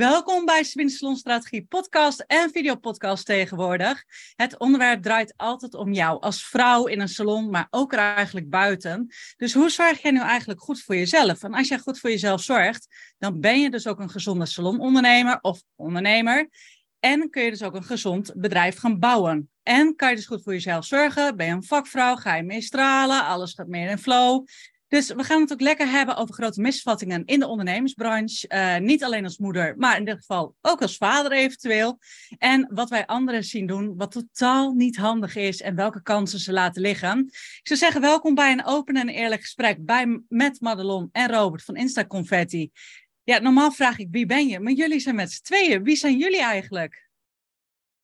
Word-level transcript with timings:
Welkom 0.00 0.44
bij 0.44 0.62
Sabine 0.62 0.90
Salon 0.90 1.16
Strategie 1.16 1.64
podcast 1.64 2.24
en 2.26 2.50
videopodcast 2.50 3.26
tegenwoordig. 3.26 4.04
Het 4.34 4.58
onderwerp 4.58 5.02
draait 5.02 5.34
altijd 5.36 5.74
om 5.74 5.92
jou 5.92 6.20
als 6.20 6.44
vrouw 6.44 6.86
in 6.86 7.00
een 7.00 7.08
salon, 7.08 7.50
maar 7.50 7.66
ook 7.70 7.92
er 7.92 7.98
eigenlijk 7.98 8.50
buiten. 8.50 9.06
Dus 9.36 9.54
hoe 9.54 9.70
zorg 9.70 10.02
jij 10.02 10.10
nu 10.10 10.20
eigenlijk 10.20 10.60
goed 10.60 10.82
voor 10.82 10.94
jezelf? 10.94 11.42
En 11.42 11.54
als 11.54 11.68
jij 11.68 11.78
goed 11.78 11.98
voor 11.98 12.10
jezelf 12.10 12.42
zorgt, 12.42 13.14
dan 13.18 13.40
ben 13.40 13.60
je 13.60 13.70
dus 13.70 13.86
ook 13.86 14.00
een 14.00 14.10
gezonde 14.10 14.46
salonondernemer 14.46 15.38
of 15.40 15.62
ondernemer. 15.76 16.48
En 17.00 17.30
kun 17.30 17.42
je 17.42 17.50
dus 17.50 17.62
ook 17.62 17.74
een 17.74 17.84
gezond 17.84 18.32
bedrijf 18.36 18.78
gaan 18.78 18.98
bouwen. 18.98 19.50
En 19.62 19.96
kan 19.96 20.08
je 20.10 20.16
dus 20.16 20.26
goed 20.26 20.42
voor 20.42 20.52
jezelf 20.52 20.84
zorgen? 20.84 21.36
Ben 21.36 21.46
je 21.46 21.52
een 21.52 21.64
vakvrouw? 21.64 22.16
Ga 22.16 22.34
je 22.34 22.42
mee 22.42 22.60
stralen? 22.60 23.24
Alles 23.24 23.54
gaat 23.54 23.68
meer 23.68 23.90
in 23.90 23.98
flow. 23.98 24.46
Dus 24.92 25.12
we 25.12 25.24
gaan 25.24 25.40
het 25.40 25.52
ook 25.52 25.60
lekker 25.60 25.88
hebben 25.90 26.16
over 26.16 26.34
grote 26.34 26.60
misvattingen 26.60 27.24
in 27.24 27.40
de 27.40 27.46
ondernemersbranche. 27.46 28.48
Uh, 28.48 28.76
niet 28.76 29.04
alleen 29.04 29.24
als 29.24 29.38
moeder, 29.38 29.74
maar 29.76 29.96
in 29.96 30.04
dit 30.04 30.16
geval 30.16 30.54
ook 30.60 30.82
als 30.82 30.96
vader 30.96 31.32
eventueel. 31.32 31.98
En 32.38 32.70
wat 32.74 32.88
wij 32.88 33.06
anderen 33.06 33.44
zien 33.44 33.66
doen, 33.66 33.96
wat 33.96 34.10
totaal 34.10 34.72
niet 34.72 34.96
handig 34.96 35.36
is 35.36 35.60
en 35.60 35.74
welke 35.74 36.02
kansen 36.02 36.38
ze 36.38 36.52
laten 36.52 36.82
liggen. 36.82 37.18
Ik 37.28 37.60
zou 37.62 37.78
zeggen, 37.78 38.00
welkom 38.00 38.34
bij 38.34 38.52
een 38.52 38.64
open 38.64 38.94
en 38.94 39.08
eerlijk 39.08 39.40
gesprek 39.40 39.84
bij, 39.84 40.22
met 40.28 40.60
Madelon 40.60 41.08
en 41.12 41.30
Robert 41.30 41.64
van 41.64 41.76
Insta 41.76 42.06
Confetti. 42.06 42.70
Ja, 43.22 43.38
normaal 43.38 43.72
vraag 43.72 43.98
ik 43.98 44.08
wie 44.10 44.26
ben 44.26 44.46
je, 44.46 44.60
maar 44.60 44.72
jullie 44.72 45.00
zijn 45.00 45.14
met 45.14 45.32
z'n 45.32 45.42
tweeën. 45.42 45.82
Wie 45.82 45.96
zijn 45.96 46.18
jullie 46.18 46.42
eigenlijk? 46.42 47.10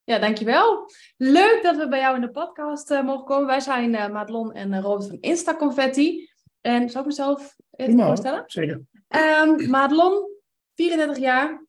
Ja, 0.04 0.18
dankjewel. 0.18 0.90
Leuk 1.16 1.60
dat 1.62 1.76
we 1.76 1.88
bij 1.88 2.00
jou 2.00 2.14
in 2.14 2.20
de 2.20 2.30
podcast 2.30 2.90
uh, 2.90 3.04
mogen 3.04 3.24
komen. 3.24 3.46
Wij 3.46 3.60
zijn 3.60 3.94
uh, 3.94 4.08
Madelon 4.08 4.52
en 4.52 4.80
Robert 4.80 5.08
van 5.08 5.18
Insta 5.20 5.54
Confetti. 5.54 6.36
En 6.68 6.88
zou 6.88 6.98
ik 6.98 7.10
mezelf 7.10 7.56
even 7.70 8.00
voorstellen? 8.00 8.42
Zeker. 8.46 8.80
Um, 9.08 9.70
Madelon, 9.70 10.28
34 10.74 11.18
jaar. 11.18 11.66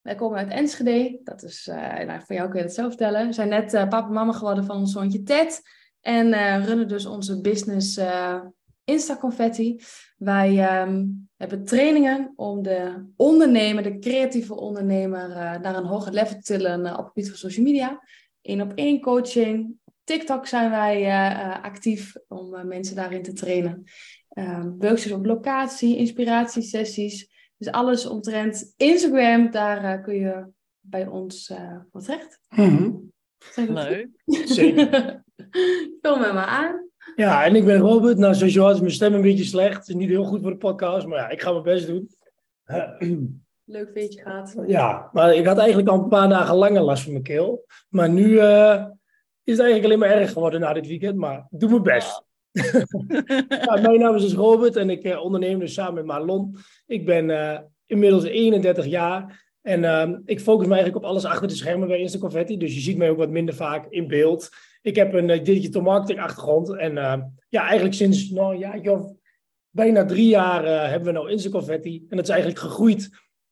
Wij 0.00 0.14
komen 0.14 0.38
uit 0.38 0.50
Enschede. 0.50 1.20
Dat 1.24 1.42
is, 1.42 1.66
uh, 1.66 1.76
nou, 1.76 2.20
voor 2.26 2.36
jou 2.36 2.48
kun 2.48 2.58
je 2.58 2.64
het 2.64 2.74
zelf 2.74 2.88
vertellen. 2.88 3.26
We 3.26 3.32
zijn 3.32 3.48
net 3.48 3.74
uh, 3.74 3.88
papa 3.88 4.06
en 4.06 4.12
mama 4.12 4.32
geworden 4.32 4.64
van 4.64 4.76
ons 4.76 4.92
zoontje 4.92 5.22
Ted. 5.22 5.62
En 6.00 6.26
uh, 6.26 6.64
runnen 6.64 6.88
dus 6.88 7.06
onze 7.06 7.40
business 7.40 8.00
Insta 8.84 9.16
Confetti. 9.16 9.80
Wij 10.16 10.80
um, 10.82 11.28
hebben 11.36 11.64
trainingen 11.64 12.32
om 12.36 12.62
de 12.62 13.06
ondernemer, 13.16 13.82
de 13.82 13.98
creatieve 13.98 14.54
ondernemer, 14.54 15.28
naar 15.60 15.76
een 15.76 15.84
hoger 15.84 16.12
level 16.12 16.36
te 16.36 16.42
tillen 16.42 16.90
op 16.90 16.96
het 16.96 17.06
gebied 17.06 17.28
van 17.28 17.38
social 17.38 17.64
media. 17.64 18.02
Eén 18.42 18.62
op 18.62 18.72
één 18.74 19.00
coaching. 19.00 19.76
TikTok 20.04 20.46
zijn 20.46 20.70
wij 20.70 21.12
actief 21.62 22.16
om 22.28 22.66
mensen 22.66 22.96
daarin 22.96 23.22
te 23.22 23.32
trainen 23.32 23.86
workshops 24.78 25.12
op 25.12 25.26
locatie, 25.26 25.96
inspiratiesessies. 25.96 27.36
Dus 27.56 27.70
alles 27.70 28.06
omtrent 28.06 28.74
Instagram, 28.76 29.50
daar 29.50 29.98
uh, 29.98 30.04
kun 30.04 30.14
je 30.14 30.46
bij 30.80 31.06
ons 31.06 31.50
uh, 31.50 31.76
voor 31.90 32.02
terecht. 32.02 32.40
Mm 32.48 33.10
Leuk. 33.54 34.08
Zeker. 34.44 35.22
Vul 36.00 36.18
me 36.18 36.32
maar 36.32 36.46
aan. 36.46 36.88
Ja, 37.16 37.44
en 37.44 37.54
ik 37.54 37.64
ben 37.64 37.78
Robert. 37.78 38.18
Nou, 38.18 38.34
zoals 38.34 38.52
je 38.52 38.60
hoort 38.60 38.74
is 38.74 38.80
mijn 38.80 38.92
stem 38.92 39.14
een 39.14 39.22
beetje 39.22 39.44
slecht. 39.44 39.76
Het 39.76 39.88
is 39.88 39.94
niet 39.94 40.08
heel 40.08 40.24
goed 40.24 40.42
voor 40.42 40.50
de 40.50 40.56
podcast, 40.56 41.06
maar 41.06 41.18
ja, 41.18 41.28
ik 41.28 41.42
ga 41.42 41.50
mijn 41.50 41.62
best 41.62 41.86
doen. 41.86 42.10
Leuk 43.64 43.90
weetje 43.94 44.22
gehad. 44.22 44.54
Ja, 44.66 45.10
maar 45.12 45.34
ik 45.34 45.46
had 45.46 45.58
eigenlijk 45.58 45.88
al 45.88 46.02
een 46.02 46.08
paar 46.08 46.28
dagen 46.28 46.54
langer 46.54 46.82
last 46.82 47.02
van 47.02 47.12
mijn 47.12 47.24
keel. 47.24 47.64
Maar 47.88 48.08
nu 48.08 48.28
uh, 48.28 48.84
is 49.44 49.56
het 49.56 49.60
eigenlijk 49.60 49.84
alleen 49.84 49.98
maar 49.98 50.20
erg 50.20 50.32
geworden 50.32 50.60
na 50.60 50.72
dit 50.72 50.86
weekend. 50.86 51.16
Maar 51.16 51.46
ik 51.50 51.60
doe 51.60 51.70
mijn 51.70 51.82
best. 51.82 52.22
mijn 53.82 53.98
naam 53.98 54.14
is 54.14 54.22
dus 54.22 54.34
Robert 54.34 54.76
en 54.76 54.90
ik 54.90 55.04
uh, 55.04 55.22
onderneem 55.22 55.58
dus 55.58 55.74
samen 55.74 55.94
met 55.94 56.04
Marlon. 56.04 56.56
Ik 56.86 57.06
ben 57.06 57.28
uh, 57.28 57.58
inmiddels 57.86 58.24
31 58.24 58.86
jaar 58.86 59.46
en 59.62 59.82
uh, 59.82 60.18
ik 60.24 60.40
focus 60.40 60.66
me 60.66 60.72
eigenlijk 60.72 61.04
op 61.04 61.10
alles 61.10 61.24
achter 61.24 61.48
de 61.48 61.54
schermen 61.54 61.88
bij 61.88 61.98
Instaconfetti. 61.98 62.56
Dus 62.56 62.74
je 62.74 62.80
ziet 62.80 62.96
mij 62.96 63.10
ook 63.10 63.16
wat 63.16 63.30
minder 63.30 63.54
vaak 63.54 63.86
in 63.88 64.08
beeld. 64.08 64.48
Ik 64.82 64.96
heb 64.96 65.14
een 65.14 65.28
uh, 65.28 65.44
digital 65.44 65.82
marketing 65.82 66.20
achtergrond 66.20 66.76
en 66.76 66.94
ja, 67.48 67.62
eigenlijk 67.62 67.94
sinds 67.94 68.30
nou, 68.30 68.80
joh, 68.82 69.16
bijna 69.70 70.04
drie 70.04 70.28
jaar 70.28 70.90
hebben 70.90 71.08
we 71.08 71.18
nou 71.18 71.30
Instaconfetti. 71.30 72.06
En 72.08 72.16
dat 72.16 72.24
is 72.24 72.30
eigenlijk 72.30 72.60
gegroeid 72.60 73.10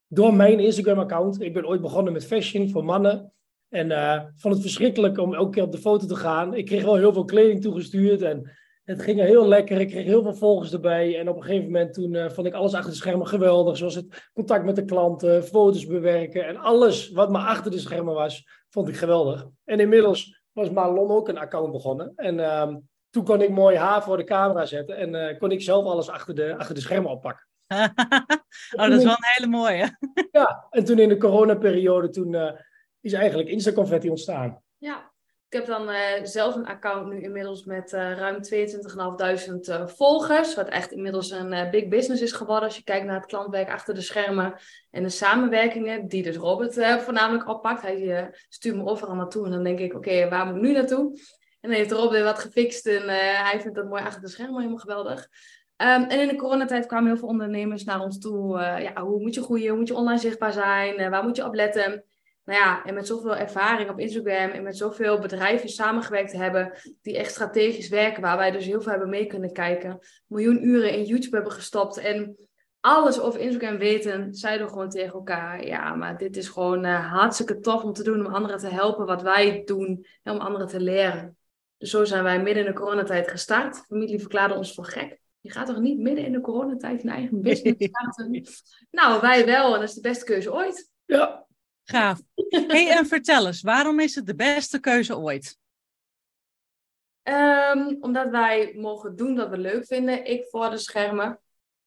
door 0.09 0.35
mijn 0.35 0.61
Instagram 0.61 0.99
account. 0.99 1.41
Ik 1.41 1.53
ben 1.53 1.67
ooit 1.67 1.81
begonnen 1.81 2.13
met 2.13 2.27
fashion 2.27 2.71
voor 2.71 2.85
mannen. 2.85 3.33
En 3.69 3.89
vond 4.37 4.55
het 4.55 4.63
verschrikkelijk 4.63 5.19
om 5.19 5.35
elke 5.35 5.51
keer 5.51 5.63
op 5.63 5.73
de 5.73 5.79
foto 5.79 6.07
te 6.07 6.17
gaan. 6.17 6.55
Ik 6.55 6.67
kreeg 6.67 6.85
wel 6.85 6.97
heel 6.97 7.13
veel 7.13 7.25
kleding 7.25 7.63
toegestuurd 7.63 8.23
en 8.23 8.51
het 8.87 9.03
ging 9.03 9.21
heel 9.21 9.49
lekker. 9.49 9.81
Ik 9.81 9.89
kreeg 9.89 10.05
heel 10.05 10.23
veel 10.23 10.35
volgers 10.35 10.73
erbij. 10.73 11.19
En 11.19 11.29
op 11.29 11.37
een 11.37 11.43
gegeven 11.43 11.65
moment 11.65 11.95
toen 11.95 12.15
uh, 12.15 12.31
vond 12.31 12.47
ik 12.47 12.55
alles 12.55 12.75
achter 12.75 12.91
de 12.91 12.97
schermen 12.97 13.27
geweldig. 13.27 13.77
Zoals 13.77 13.95
het 13.95 14.31
contact 14.33 14.65
met 14.65 14.77
de 14.77 14.85
klanten, 14.85 15.45
foto's 15.45 15.87
bewerken. 15.87 16.47
En 16.47 16.57
alles 16.57 17.11
wat 17.11 17.31
maar 17.31 17.47
achter 17.47 17.71
de 17.71 17.79
schermen 17.79 18.15
was, 18.15 18.47
vond 18.69 18.89
ik 18.89 18.97
geweldig. 18.97 19.47
En 19.65 19.81
inmiddels 19.81 20.43
was 20.53 20.71
Marlon 20.71 21.11
ook 21.11 21.29
een 21.29 21.39
account 21.39 21.73
begonnen. 21.73 22.13
En 22.17 22.39
uh, 22.39 22.75
toen 23.11 23.25
kon 23.25 23.43
ik 23.43 23.51
mooi 23.51 23.77
haar 23.77 24.03
voor 24.03 24.17
de 24.17 24.25
camera 24.25 24.67
zetten. 24.67 24.97
En 24.97 25.15
uh, 25.15 25.39
kon 25.39 25.51
ik 25.51 25.63
zelf 25.63 25.85
alles 25.85 26.09
achter 26.09 26.35
de, 26.35 26.57
achter 26.57 26.75
de 26.75 26.81
schermen 26.81 27.11
oppakken. 27.11 27.47
oh, 28.77 28.89
dat 28.89 28.93
is 28.93 29.05
wel 29.05 29.13
een 29.13 29.33
hele 29.35 29.51
mooie. 29.51 29.99
ja, 30.33 30.67
en 30.71 30.85
toen 30.85 30.99
in 30.99 31.09
de 31.09 31.17
coronaperiode, 31.17 32.09
toen 32.09 32.33
uh, 32.33 32.51
is 33.01 33.13
eigenlijk 33.13 33.49
Instaconfetti 33.49 34.11
ontstaan. 34.11 34.63
Ja, 34.79 35.13
ik 35.49 35.59
heb 35.59 35.67
dan 35.67 35.89
uh, 35.89 35.97
zelf 36.23 36.55
een 36.55 36.67
account 36.67 37.09
nu 37.09 37.23
inmiddels 37.23 37.65
met 37.65 37.93
uh, 37.93 38.13
ruim 38.13 38.37
22.500 38.37 39.55
uh, 39.69 39.87
volgers. 39.87 40.55
Wat 40.55 40.69
echt 40.69 40.93
inmiddels 40.93 41.31
een 41.31 41.71
big 41.71 41.89
business 41.89 42.23
is 42.23 42.33
geworden 42.33 42.65
als 42.65 42.77
je 42.77 42.83
kijkt 42.83 43.07
naar 43.07 43.17
het 43.17 43.27
klantwerk 43.27 43.71
achter 43.71 43.95
de 43.95 44.01
schermen. 44.01 44.55
En 44.91 45.03
de 45.03 45.09
samenwerkingen 45.09 46.09
die 46.09 46.23
dus 46.23 46.37
Robert 46.37 46.75
voornamelijk 47.03 47.49
oppakt. 47.49 47.83
Hij 47.83 48.31
stuurt 48.49 48.77
me 48.77 48.85
overal 48.85 49.15
naartoe 49.15 49.45
en 49.45 49.51
dan 49.51 49.65
denk 49.65 49.79
ik, 49.79 49.95
oké, 49.95 50.29
waar 50.29 50.47
moet 50.47 50.57
ik 50.57 50.63
nu 50.63 50.73
naartoe? 50.73 51.21
En 51.61 51.71
dan 51.71 51.79
heeft 51.79 51.93
Robert 51.93 52.13
weer 52.13 52.25
wat 52.25 52.39
gefixt 52.39 52.87
en 52.87 53.09
hij 53.45 53.61
vindt 53.61 53.77
dat 53.77 53.89
mooi 53.89 54.03
achter 54.03 54.21
de 54.21 54.29
schermen 54.29 54.57
helemaal 54.57 54.79
geweldig. 54.79 55.29
Um, 55.77 56.03
en 56.03 56.21
in 56.21 56.29
de 56.29 56.37
coronatijd 56.37 56.87
kwamen 56.87 57.09
heel 57.09 57.19
veel 57.19 57.29
ondernemers 57.29 57.85
naar 57.85 58.01
ons 58.01 58.19
toe. 58.19 58.59
ja, 58.59 59.03
hoe 59.03 59.21
moet 59.21 59.35
je 59.35 59.43
groeien? 59.43 59.69
Hoe 59.69 59.79
moet 59.79 59.89
je 59.89 59.95
online 59.95 60.21
zichtbaar 60.21 60.53
zijn? 60.53 61.11
waar 61.11 61.23
moet 61.25 61.37
je 61.37 61.45
op 61.45 61.55
letten? 61.55 62.05
Nou 62.47 62.61
ja, 62.61 62.85
en 62.85 62.95
met 62.95 63.07
zoveel 63.07 63.37
ervaring 63.37 63.91
op 63.91 63.99
Instagram 63.99 64.51
en 64.51 64.63
met 64.63 64.77
zoveel 64.77 65.19
bedrijven 65.19 65.69
samengewerkt 65.69 66.33
hebben 66.33 66.73
die 67.03 67.17
echt 67.17 67.31
strategisch 67.31 67.89
werken, 67.89 68.23
waar 68.23 68.37
wij 68.37 68.51
dus 68.51 68.65
heel 68.65 68.81
veel 68.81 68.91
hebben 68.91 69.09
mee 69.09 69.27
kunnen 69.27 69.53
kijken. 69.53 69.99
Miljoen 70.27 70.65
uren 70.67 70.93
in 70.93 71.05
YouTube 71.05 71.37
hebben 71.37 71.53
gestopt 71.53 71.97
en 71.97 72.37
alles 72.81 73.21
over 73.21 73.41
Instagram 73.41 73.79
weten, 73.79 74.35
zeiden 74.35 74.67
we 74.67 74.73
gewoon 74.73 74.91
tegen 74.91 75.13
elkaar, 75.13 75.67
ja, 75.67 75.95
maar 75.95 76.19
dit 76.19 76.37
is 76.37 76.49
gewoon 76.49 76.85
uh, 76.85 77.13
hartstikke 77.13 77.61
tof 77.61 77.83
om 77.83 77.93
te 77.93 78.03
doen, 78.03 78.27
om 78.27 78.35
anderen 78.35 78.59
te 78.59 78.69
helpen 78.69 79.07
wat 79.07 79.23
wij 79.23 79.63
doen 79.65 80.07
en 80.23 80.33
om 80.33 80.41
anderen 80.41 80.67
te 80.67 80.81
leren. 80.81 81.37
Dus 81.79 81.91
zo 81.91 82.05
zijn 82.05 82.23
wij 82.23 82.43
midden 82.43 82.65
in 82.67 82.71
de 82.73 82.79
coronatijd 82.79 83.31
gestart. 83.31 83.77
Familie 83.87 84.21
verklaarde 84.21 84.55
ons 84.55 84.75
voor 84.75 84.85
gek. 84.85 85.19
Je 85.41 85.51
gaat 85.51 85.67
toch 85.67 85.81
niet 85.81 85.99
midden 85.99 86.25
in 86.25 86.33
de 86.33 86.41
coronatijd 86.41 87.03
een 87.03 87.11
eigen 87.11 87.43
business 87.43 87.85
starten? 87.91 88.45
nou, 88.91 89.21
wij 89.21 89.47
wel 89.47 89.75
en 89.75 89.81
dat 89.81 89.89
is 89.89 89.95
de 89.95 90.01
beste 90.01 90.25
keuze 90.25 90.53
ooit. 90.53 90.91
Ja, 91.05 91.47
Gaaf. 91.89 92.21
Hey, 92.49 92.91
en 92.91 93.07
vertel 93.07 93.47
eens, 93.47 93.63
waarom 93.63 94.01
is 94.01 94.15
het 94.15 94.27
de 94.27 94.35
beste 94.35 94.81
keuze 94.81 95.19
ooit? 95.19 95.59
Um, 97.23 97.97
omdat 98.01 98.31
wij 98.31 98.75
mogen 98.77 99.17
doen 99.17 99.37
wat 99.37 99.49
we 99.49 99.59
leuk 99.59 99.87
vinden. 99.87 100.25
Ik 100.25 100.47
voor 100.51 100.71
de 100.71 100.79
schermen. 100.79 101.41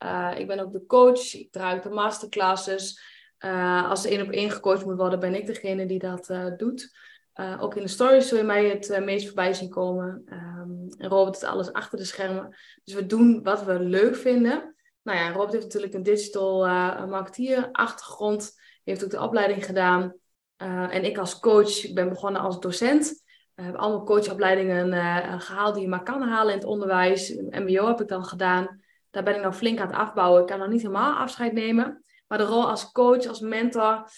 Uh, 0.04 0.32
ik 0.38 0.48
ben 0.48 0.60
ook 0.60 0.72
de 0.72 0.86
coach. 0.86 1.34
Ik 1.34 1.52
draai 1.52 1.82
de 1.82 1.90
masterclasses. 1.90 3.02
Uh, 3.40 3.90
als 3.90 4.06
er 4.06 4.12
één 4.12 4.22
op 4.22 4.32
één 4.32 4.52
gecoacht 4.52 4.86
moet 4.86 4.98
worden, 4.98 5.20
ben 5.20 5.36
ik 5.36 5.46
degene 5.46 5.86
die 5.86 6.00
dat 6.00 6.30
uh, 6.30 6.58
doet. 6.58 6.98
ook 7.60 7.76
in 7.76 7.82
de 7.82 7.88
stories 7.88 8.28
zul 8.28 8.38
je 8.38 8.44
mij 8.44 8.66
het 8.66 9.06
meest 9.06 9.26
voorbij 9.26 9.54
zien 9.54 9.70
komen. 9.70 10.24
Um, 10.26 10.88
en 10.98 11.10
Robert 11.10 11.36
is 11.36 11.44
alles 11.44 11.74
achter 11.74 11.98
de 11.98 12.06
schermen. 12.06 12.56
Dus 12.84 12.94
we 12.94 13.06
doen 13.06 13.44
wat 13.44 13.64
we 13.64 13.80
leuk 13.80 14.16
vinden. 14.16 14.76
Nou 15.02 15.18
ja, 15.18 15.32
Robert 15.32 15.52
heeft 15.52 15.64
natuurlijk 15.64 15.94
een 15.94 16.04
digital 16.04 16.66
marketeer 17.08 17.70
achtergrond 17.72 18.58
heeft 18.84 19.04
ook 19.04 19.10
de 19.10 19.22
opleiding 19.22 19.66
gedaan. 19.66 20.14
Uh, 20.62 20.96
en 20.96 21.04
ik 21.04 21.18
als 21.18 21.40
coach, 21.40 21.84
ik 21.84 21.96
ben 21.96 22.10
begonnen 22.10 22.42
als 22.42 22.60
docent. 22.60 23.24
Ik 23.56 23.66
heb 23.66 23.76
allemaal 23.76 24.06
coachopleidingen 24.06 24.94
uh, 24.94 25.42
gehaald 25.42 25.74
die 25.74 25.84
je 25.84 25.90
maar 25.90 26.04
kan 26.04 26.22
halen 26.22 26.54
in 26.54 26.60
het 26.60 26.68
onderwijs. 26.68 27.34
MBO 27.50 27.88
heb 27.88 28.02
ik 28.02 28.08
dan 28.08 28.26
gedaan. 28.26 28.82
Daar 29.10 29.24
ben 29.24 29.36
ik 29.36 29.42
nou 29.42 29.54
flink 29.54 29.80
aan 29.80 29.88
het 29.88 29.96
afbouwen. 29.96 30.42
Ik 30.42 30.48
kan 30.48 30.60
nog 30.60 30.68
niet 30.68 30.82
helemaal 30.82 31.16
afscheid 31.16 31.54
nemen. 31.54 32.04
Maar 32.28 32.38
de 32.38 32.44
rol 32.44 32.70
als 32.70 32.92
coach, 32.92 33.26
als 33.26 33.40
mentor, 33.40 34.10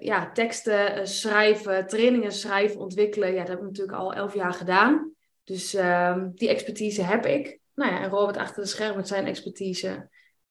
ja, 0.00 0.30
teksten 0.32 1.08
schrijven, 1.08 1.86
trainingen 1.86 2.32
schrijven, 2.32 2.80
ontwikkelen. 2.80 3.32
Ja, 3.32 3.38
dat 3.38 3.48
heb 3.48 3.58
ik 3.58 3.64
natuurlijk 3.64 3.98
al 3.98 4.14
elf 4.14 4.34
jaar 4.34 4.52
gedaan. 4.52 5.12
Dus 5.44 5.74
ehm, 5.74 6.30
die 6.34 6.48
expertise 6.48 7.02
heb 7.02 7.26
ik. 7.26 7.60
Nou 7.74 7.92
ja, 7.92 8.00
en 8.00 8.10
Robert 8.10 8.36
achter 8.36 8.62
de 8.62 8.68
schermen 8.68 8.96
met 8.96 9.08
zijn 9.08 9.26
expertise 9.26 10.08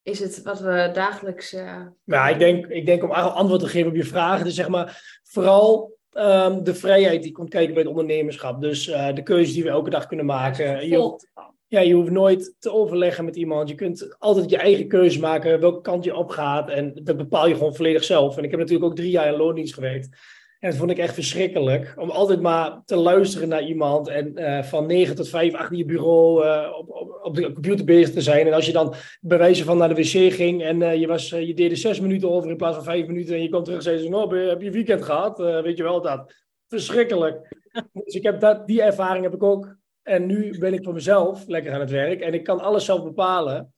is 0.08 0.20
het 0.20 0.42
wat 0.44 0.60
we 0.60 0.90
dagelijks. 0.94 1.54
Uh... 1.54 1.82
Ja, 2.04 2.30
ik 2.30 2.40
denk, 2.40 2.66
ik 2.66 2.86
denk 2.86 3.04
om 3.04 3.12
antwoord 3.12 3.60
te 3.62 3.68
geven 3.68 3.90
op 3.90 3.96
je 3.96 4.04
vragen, 4.04 4.46
dus 4.46 4.56
zeg 4.56 4.68
maar 4.68 5.20
vooral 5.24 5.98
um, 6.14 6.64
de 6.64 6.76
vrijheid 6.76 7.24
die 7.24 7.32
komt 7.32 7.50
kijken 7.50 7.74
bij 7.74 7.82
het 7.82 7.92
ondernemerschap. 7.92 8.62
Dus 8.62 8.88
uh, 8.88 9.14
de 9.14 9.24
keuzes 9.24 9.54
die 9.54 9.64
we 9.64 9.70
elke 9.70 9.90
dag 9.90 10.08
kunnen 10.08 10.26
maken. 10.26 10.88
Je, 10.88 11.20
ja, 11.68 11.80
je 11.80 11.94
hoeft 11.94 12.12
nooit 12.12 12.56
te 12.60 12.72
overleggen 12.72 13.26
met 13.26 13.36
iemand. 13.36 13.70
Je 13.70 13.76
kunt 13.76 14.16
altijd 14.20 14.50
je 14.50 14.58
eigen 14.58 14.88
keuze 14.88 15.20
maken, 15.20 15.60
welke 15.60 15.82
kant 15.82 16.04
je 16.04 16.16
op 16.16 16.30
gaat. 16.30 16.70
En 16.70 17.00
dat 17.04 17.18
bepaal 17.18 17.48
je 17.48 17.56
gewoon 17.56 17.76
volledig 17.76 18.04
zelf. 18.04 18.38
En 18.38 18.44
ik 18.44 18.52
heb 18.52 18.60
natuurlijk 18.60 18.90
ook 18.90 18.96
drie 18.96 19.12
jaar 19.12 19.28
in 19.28 19.38
loondienst 19.38 19.74
gewerkt. 19.74 20.10
En 20.60 20.70
dat 20.70 20.80
vond 20.80 20.92
ik 20.92 20.98
echt 20.98 21.14
verschrikkelijk. 21.14 21.94
Om 21.98 22.10
altijd 22.10 22.42
maar 22.42 22.82
te 22.86 22.96
luisteren 22.96 23.50
naar 23.50 23.64
iemand. 23.64 24.08
En 24.08 24.40
uh, 24.40 24.64
van 24.64 24.86
9 24.86 25.16
tot 25.16 25.30
5 25.30 25.54
achter 25.54 25.78
je 25.78 25.86
bureau 25.86 26.46
uh, 26.46 26.74
op, 26.78 26.90
op, 26.90 27.20
op, 27.24 27.36
de 27.36 27.52
computer 27.52 27.86
bezig 27.86 28.14
te 28.14 28.22
zijn. 28.22 28.48
En 28.48 28.54
als 28.54 28.66
je 28.66 28.72
dan 28.72 28.94
bij 29.22 29.38
wijze 29.38 29.64
van 29.64 29.78
naar 29.78 29.96
de 29.96 29.96
wc 29.96 30.34
ging. 30.34 30.64
En 30.64 30.82
uh, 30.82 30.96
je, 30.96 31.08
was, 31.08 31.30
je 31.30 31.54
deed 31.54 31.72
er 31.72 31.78
6 31.78 32.00
minuten 32.00 32.30
over 32.30 32.50
in 32.50 32.58
plaats 32.58 32.76
van 32.76 32.84
5 32.84 33.08
minuten. 33.08 33.36
En 33.36 33.42
je 33.42 33.50
kwam 33.50 33.64
terug 33.64 33.78
en 33.78 33.84
zei: 33.84 33.98
ze, 33.98 34.16
oh, 34.16 34.50
Heb 34.50 34.62
je 34.62 34.72
weekend 34.72 35.04
gehad? 35.04 35.38
weet 35.38 35.78
je 35.78 35.84
wel 35.84 36.02
dat? 36.02 36.34
Verschrikkelijk. 36.68 37.56
dus 38.04 38.16
ik 38.16 38.24
heb 38.24 38.40
dat, 38.40 38.68
die 38.68 38.82
ervaring 38.82 39.24
heb 39.24 39.34
ik 39.34 39.44
ook. 39.44 39.76
En 40.04 40.26
nu 40.26 40.58
ben 40.60 40.74
ik 40.74 40.84
voor 40.84 40.94
mezelf 40.94 41.48
lekker 41.48 41.74
aan 41.74 41.80
het 41.80 41.92
werk. 41.92 42.22
En 42.22 42.34
ik 42.34 42.44
kan 42.44 42.60
alles 42.60 42.86
zelf 42.86 43.04
bepalen. 43.04 43.74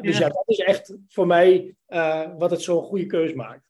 dus 0.00 0.18
ja. 0.18 0.26
ja. 0.26 0.28
dat 0.28 0.44
is 0.46 0.58
echt 0.58 0.96
voor 1.08 1.26
mij 1.26 1.74
wat 2.38 2.50
het 2.50 2.62
zo'n 2.62 2.82
goede 2.82 3.06
keus 3.06 3.34
maakt. 3.34 3.67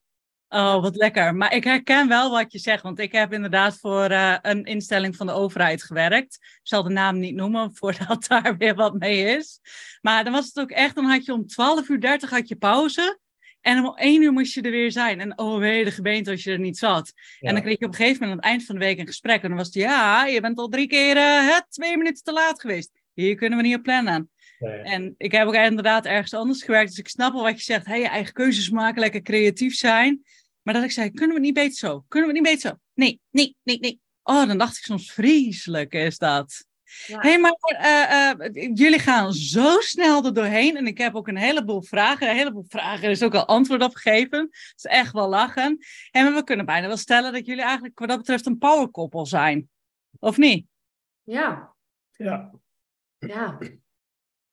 Oh, 0.48 0.82
wat 0.82 0.96
lekker. 0.96 1.34
Maar 1.34 1.54
ik 1.54 1.64
herken 1.64 2.08
wel 2.08 2.30
wat 2.30 2.52
je 2.52 2.58
zegt, 2.58 2.82
want 2.82 2.98
ik 2.98 3.12
heb 3.12 3.32
inderdaad 3.32 3.78
voor 3.78 4.10
uh, 4.10 4.36
een 4.42 4.64
instelling 4.64 5.16
van 5.16 5.26
de 5.26 5.32
overheid 5.32 5.82
gewerkt. 5.82 6.34
Ik 6.40 6.60
zal 6.62 6.82
de 6.82 6.90
naam 6.90 7.18
niet 7.18 7.34
noemen, 7.34 7.74
voordat 7.74 8.26
daar 8.28 8.56
weer 8.56 8.74
wat 8.74 8.98
mee 8.98 9.36
is. 9.36 9.60
Maar 10.00 10.24
dan 10.24 10.32
was 10.32 10.46
het 10.46 10.60
ook 10.60 10.70
echt, 10.70 10.94
dan 10.94 11.04
had 11.04 11.24
je 11.24 11.32
om 11.32 11.46
12 11.46 11.88
uur 11.88 12.00
30 12.00 12.30
had 12.30 12.48
je 12.48 12.56
pauze. 12.56 13.18
En 13.60 13.86
om 13.86 13.96
1 13.96 14.22
uur 14.22 14.32
moest 14.32 14.54
je 14.54 14.62
er 14.62 14.70
weer 14.70 14.92
zijn. 14.92 15.20
En 15.20 15.38
oh 15.38 15.60
de 15.60 15.90
gemeente 15.90 16.30
als 16.30 16.44
je 16.44 16.50
er 16.50 16.58
niet 16.58 16.78
zat. 16.78 17.12
Ja. 17.38 17.48
En 17.48 17.54
dan 17.54 17.62
kreeg 17.62 17.78
je 17.78 17.84
op 17.84 17.90
een 17.90 17.96
gegeven 17.96 18.20
moment 18.20 18.40
aan 18.40 18.44
het 18.44 18.56
eind 18.56 18.64
van 18.64 18.74
de 18.74 18.84
week 18.84 18.98
een 18.98 19.06
gesprek. 19.06 19.42
En 19.42 19.48
dan 19.48 19.56
was 19.56 19.66
het, 19.66 19.74
ja, 19.74 20.26
je 20.26 20.40
bent 20.40 20.58
al 20.58 20.68
drie 20.68 20.86
keer 20.86 21.16
uh, 21.16 21.56
twee 21.68 21.96
minuten 21.96 22.24
te 22.24 22.32
laat 22.32 22.60
geweest. 22.60 22.90
Hier 23.14 23.34
kunnen 23.34 23.58
we 23.58 23.64
niet 23.64 23.76
op 23.76 23.82
plannen. 23.82 24.30
Nee. 24.58 24.80
En 24.80 25.14
ik 25.16 25.32
heb 25.32 25.46
ook 25.46 25.54
inderdaad 25.54 26.04
ergens 26.04 26.34
anders 26.34 26.62
gewerkt. 26.62 26.88
Dus 26.88 26.98
ik 26.98 27.08
snap 27.08 27.32
wel 27.32 27.42
wat 27.42 27.56
je 27.56 27.62
zegt. 27.62 27.86
Hey, 27.86 28.00
je 28.00 28.08
eigen 28.08 28.32
keuzes 28.32 28.70
maken, 28.70 29.00
lekker 29.00 29.22
creatief 29.22 29.74
zijn. 29.74 30.22
Maar 30.62 30.74
dat 30.74 30.84
ik 30.84 30.90
zei, 30.90 31.10
kunnen 31.10 31.28
we 31.28 31.34
het 31.34 31.42
niet 31.42 31.54
beter 31.54 31.76
zo? 31.76 32.04
Kunnen 32.08 32.30
we 32.30 32.36
het 32.36 32.44
niet 32.44 32.54
beter 32.54 32.70
zo? 32.70 32.76
Nee, 32.94 33.20
nee, 33.30 33.56
nee, 33.62 33.78
nee. 33.78 34.00
Oh, 34.22 34.46
dan 34.46 34.58
dacht 34.58 34.76
ik 34.76 34.82
soms, 34.82 35.12
vreselijk 35.12 35.92
is 35.92 36.18
dat. 36.18 36.66
Ja. 37.06 37.20
hey, 37.20 37.38
maar 37.38 37.56
uh, 37.80 38.48
uh, 38.48 38.74
jullie 38.74 38.98
gaan 38.98 39.32
zo 39.32 39.80
snel 39.80 40.24
er 40.24 40.34
doorheen. 40.34 40.76
En 40.76 40.86
ik 40.86 40.98
heb 40.98 41.14
ook 41.14 41.28
een 41.28 41.36
heleboel 41.36 41.82
vragen. 41.82 42.28
Een 42.28 42.36
heleboel 42.36 42.64
vragen. 42.68 43.04
Er 43.04 43.10
is 43.10 43.22
ook 43.22 43.34
al 43.34 43.46
antwoord 43.46 43.82
op 43.82 43.94
gegeven. 43.94 44.40
Het 44.40 44.72
is 44.76 44.84
echt 44.84 45.12
wel 45.12 45.28
lachen. 45.28 45.78
En 46.10 46.34
we 46.34 46.44
kunnen 46.44 46.66
bijna 46.66 46.86
wel 46.86 46.96
stellen 46.96 47.32
dat 47.32 47.46
jullie 47.46 47.62
eigenlijk 47.62 47.98
wat 47.98 48.08
dat 48.08 48.18
betreft 48.18 48.46
een 48.46 48.58
powerkoppel 48.58 49.26
zijn. 49.26 49.68
Of 50.18 50.36
niet? 50.36 50.66
Ja. 51.22 51.74
Ja. 52.12 52.50
Ja. 53.18 53.58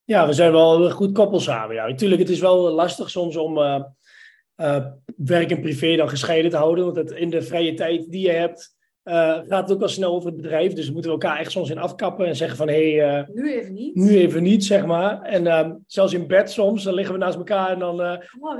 Ja, 0.06 0.26
we 0.26 0.32
zijn 0.32 0.52
wel 0.52 0.84
een 0.84 0.90
goed 0.90 1.12
koppel 1.12 1.40
samen. 1.40 1.74
Ja, 1.74 1.86
natuurlijk, 1.86 2.20
het 2.20 2.30
is 2.30 2.40
wel 2.40 2.70
lastig 2.70 3.10
soms 3.10 3.36
om 3.36 3.58
uh, 3.58 4.86
werk 5.16 5.50
en 5.50 5.60
privé 5.60 5.96
dan 5.96 6.08
gescheiden 6.08 6.50
te 6.50 6.56
houden. 6.56 6.84
Want 6.84 6.96
het, 6.96 7.10
in 7.10 7.30
de 7.30 7.42
vrije 7.42 7.74
tijd 7.74 8.10
die 8.10 8.26
je 8.26 8.32
hebt, 8.32 8.74
uh, 9.04 9.14
gaat 9.14 9.62
het 9.62 9.72
ook 9.72 9.78
wel 9.78 9.88
snel 9.88 10.14
over 10.14 10.28
het 10.28 10.36
bedrijf. 10.36 10.72
Dus 10.72 10.86
we 10.86 10.92
moeten 10.92 11.10
elkaar 11.10 11.38
echt 11.38 11.50
soms 11.50 11.70
in 11.70 11.78
afkappen 11.78 12.26
en 12.26 12.36
zeggen 12.36 12.56
van... 12.56 12.68
hé, 12.68 12.96
hey, 12.96 13.26
nu 13.32 13.52
even 13.52 13.74
niet. 13.74 13.94
Nu 13.94 14.16
even 14.16 14.42
niet, 14.42 14.64
zeg 14.64 14.86
maar. 14.86 15.22
En 15.22 15.84
zelfs 15.86 16.12
in 16.12 16.26
bed 16.26 16.50
soms, 16.50 16.84
dan 16.84 16.94
liggen 16.94 17.14
we 17.14 17.20
naast 17.20 17.36
elkaar 17.36 17.70
en 17.70 17.78
dan... 17.78 18.00
Oh, 18.40 18.58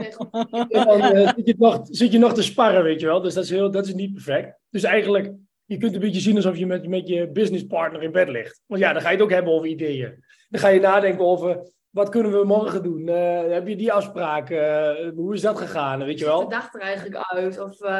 dan 1.00 1.32
zit, 1.36 1.46
je 1.46 1.54
nog, 1.58 1.80
zit 1.90 2.12
je 2.12 2.18
nog 2.18 2.34
te 2.34 2.42
sparren, 2.42 2.82
weet 2.82 3.00
je 3.00 3.06
wel. 3.06 3.20
Dus 3.20 3.34
dat 3.34 3.44
is, 3.44 3.50
heel, 3.50 3.70
dat 3.70 3.86
is 3.86 3.94
niet 3.94 4.12
perfect. 4.12 4.58
Dus 4.70 4.82
eigenlijk, 4.82 5.32
je 5.64 5.76
kunt 5.76 5.94
een 5.94 6.00
beetje 6.00 6.20
zien 6.20 6.36
alsof 6.36 6.56
je 6.56 6.66
met, 6.66 6.88
met 6.88 7.08
je 7.08 7.30
businesspartner 7.30 8.02
in 8.02 8.12
bed 8.12 8.28
ligt. 8.28 8.62
Want 8.66 8.80
ja, 8.80 8.92
dan 8.92 9.02
ga 9.02 9.08
je 9.08 9.14
het 9.14 9.24
ook 9.24 9.30
hebben 9.30 9.52
over 9.52 9.68
ideeën. 9.68 10.24
Dan 10.48 10.60
ga 10.60 10.68
je 10.68 10.80
nadenken 10.80 11.24
over 11.24 11.70
wat 11.90 12.08
kunnen 12.08 12.32
we 12.32 12.44
morgen 12.44 12.82
doen? 12.82 13.08
Uh, 13.08 13.52
heb 13.52 13.68
je 13.68 13.76
die 13.76 13.92
afspraak? 13.92 14.50
Uh, 14.50 15.10
hoe 15.14 15.34
is 15.34 15.40
dat 15.40 15.58
gegaan? 15.58 16.04
Weet 16.04 16.18
je 16.18 16.24
wel? 16.24 16.40
de 16.40 16.54
dag 16.54 16.74
er 16.74 16.80
eigenlijk 16.80 17.16
uit? 17.16 17.60
Of 17.60 17.80
uh, 17.82 17.90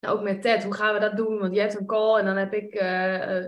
nou, 0.00 0.18
ook 0.18 0.22
met 0.22 0.42
Ted, 0.42 0.64
hoe 0.64 0.74
gaan 0.74 0.94
we 0.94 1.00
dat 1.00 1.16
doen? 1.16 1.38
Want 1.38 1.54
je 1.54 1.60
hebt 1.60 1.78
een 1.78 1.86
call 1.86 2.18
en 2.18 2.24
dan 2.24 2.36
heb 2.36 2.54
ik, 2.54 2.72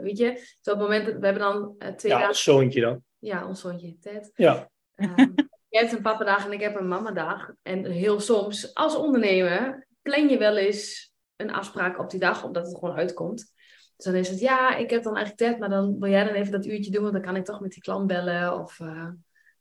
weet 0.02 0.18
je, 0.18 0.56
zo 0.60 0.72
op 0.72 0.78
het 0.78 0.88
moment, 0.88 1.04
we 1.04 1.26
hebben 1.26 1.38
dan 1.38 1.74
twee 1.96 2.12
ja, 2.12 2.16
dagen. 2.16 2.28
ons 2.28 2.42
zoontje 2.42 2.80
dan. 2.80 3.02
Ja, 3.18 3.46
ons 3.46 3.60
zoontje 3.60 3.98
Ted. 4.00 4.30
Ja. 4.34 4.70
Um, 4.94 5.34
je 5.68 5.78
hebt 5.78 5.92
een 5.92 6.02
pappadag 6.02 6.44
en 6.44 6.52
ik 6.52 6.60
heb 6.60 6.76
een 6.76 6.88
mamadag. 6.88 7.50
En 7.62 7.84
heel 7.84 8.20
soms, 8.20 8.74
als 8.74 8.96
ondernemer, 8.96 9.86
plan 10.02 10.28
je 10.28 10.38
wel 10.38 10.56
eens 10.56 11.12
een 11.36 11.52
afspraak 11.52 11.98
op 11.98 12.10
die 12.10 12.20
dag, 12.20 12.44
omdat 12.44 12.66
het 12.66 12.78
gewoon 12.78 12.96
uitkomt. 12.96 13.52
Dus 13.98 14.06
dan 14.06 14.14
is 14.14 14.28
het, 14.28 14.40
ja, 14.40 14.76
ik 14.76 14.90
heb 14.90 15.02
dan 15.02 15.16
eigenlijk 15.16 15.50
Ted, 15.50 15.60
maar 15.60 15.68
dan 15.68 15.98
wil 15.98 16.10
jij 16.10 16.24
dan 16.24 16.34
even 16.34 16.52
dat 16.52 16.66
uurtje 16.66 16.90
doen, 16.90 17.02
want 17.02 17.14
dan 17.14 17.22
kan 17.22 17.36
ik 17.36 17.44
toch 17.44 17.60
met 17.60 17.72
die 17.72 17.82
klant 17.82 18.06
bellen. 18.06 18.60
Of 18.60 18.78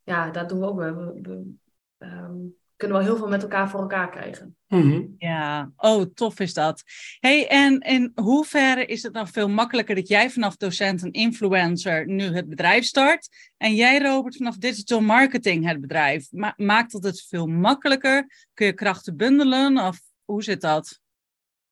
ja, 0.04 0.30
dat 0.30 0.48
doen 0.48 0.60
we 0.60 0.66
ook. 0.66 0.78
We, 0.78 1.20
we 1.22 1.54
um, 1.98 2.56
kunnen 2.78 2.96
wel 2.96 3.06
heel 3.06 3.16
veel 3.16 3.28
met 3.28 3.42
elkaar 3.42 3.70
voor 3.70 3.80
elkaar 3.80 4.10
krijgen. 4.10 4.56
Mm-hmm. 4.68 5.14
Ja, 5.18 5.70
oh, 5.76 6.02
tof 6.14 6.40
is 6.40 6.54
dat. 6.54 6.82
Hey, 7.20 7.48
en 7.48 7.80
in 7.80 8.12
hoeverre 8.14 8.84
is 8.84 9.02
het 9.02 9.14
dan 9.14 9.28
veel 9.28 9.48
makkelijker 9.48 9.94
dat 9.94 10.08
jij 10.08 10.30
vanaf 10.30 10.56
docent 10.56 11.02
en 11.02 11.12
influencer 11.12 12.06
nu 12.06 12.24
het 12.24 12.48
bedrijf 12.48 12.84
start 12.84 13.28
en 13.56 13.74
jij, 13.74 13.98
Robert, 14.02 14.36
vanaf 14.36 14.56
digital 14.56 15.00
marketing 15.00 15.66
het 15.66 15.80
bedrijf? 15.80 16.32
Ma 16.32 16.54
maakt 16.56 16.92
dat 16.92 17.02
het 17.02 17.26
veel 17.28 17.46
makkelijker? 17.46 18.46
Kun 18.54 18.66
je 18.66 18.72
krachten 18.72 19.16
bundelen 19.16 19.78
of 19.78 20.00
hoe 20.24 20.42
zit 20.42 20.60
dat? 20.60 21.00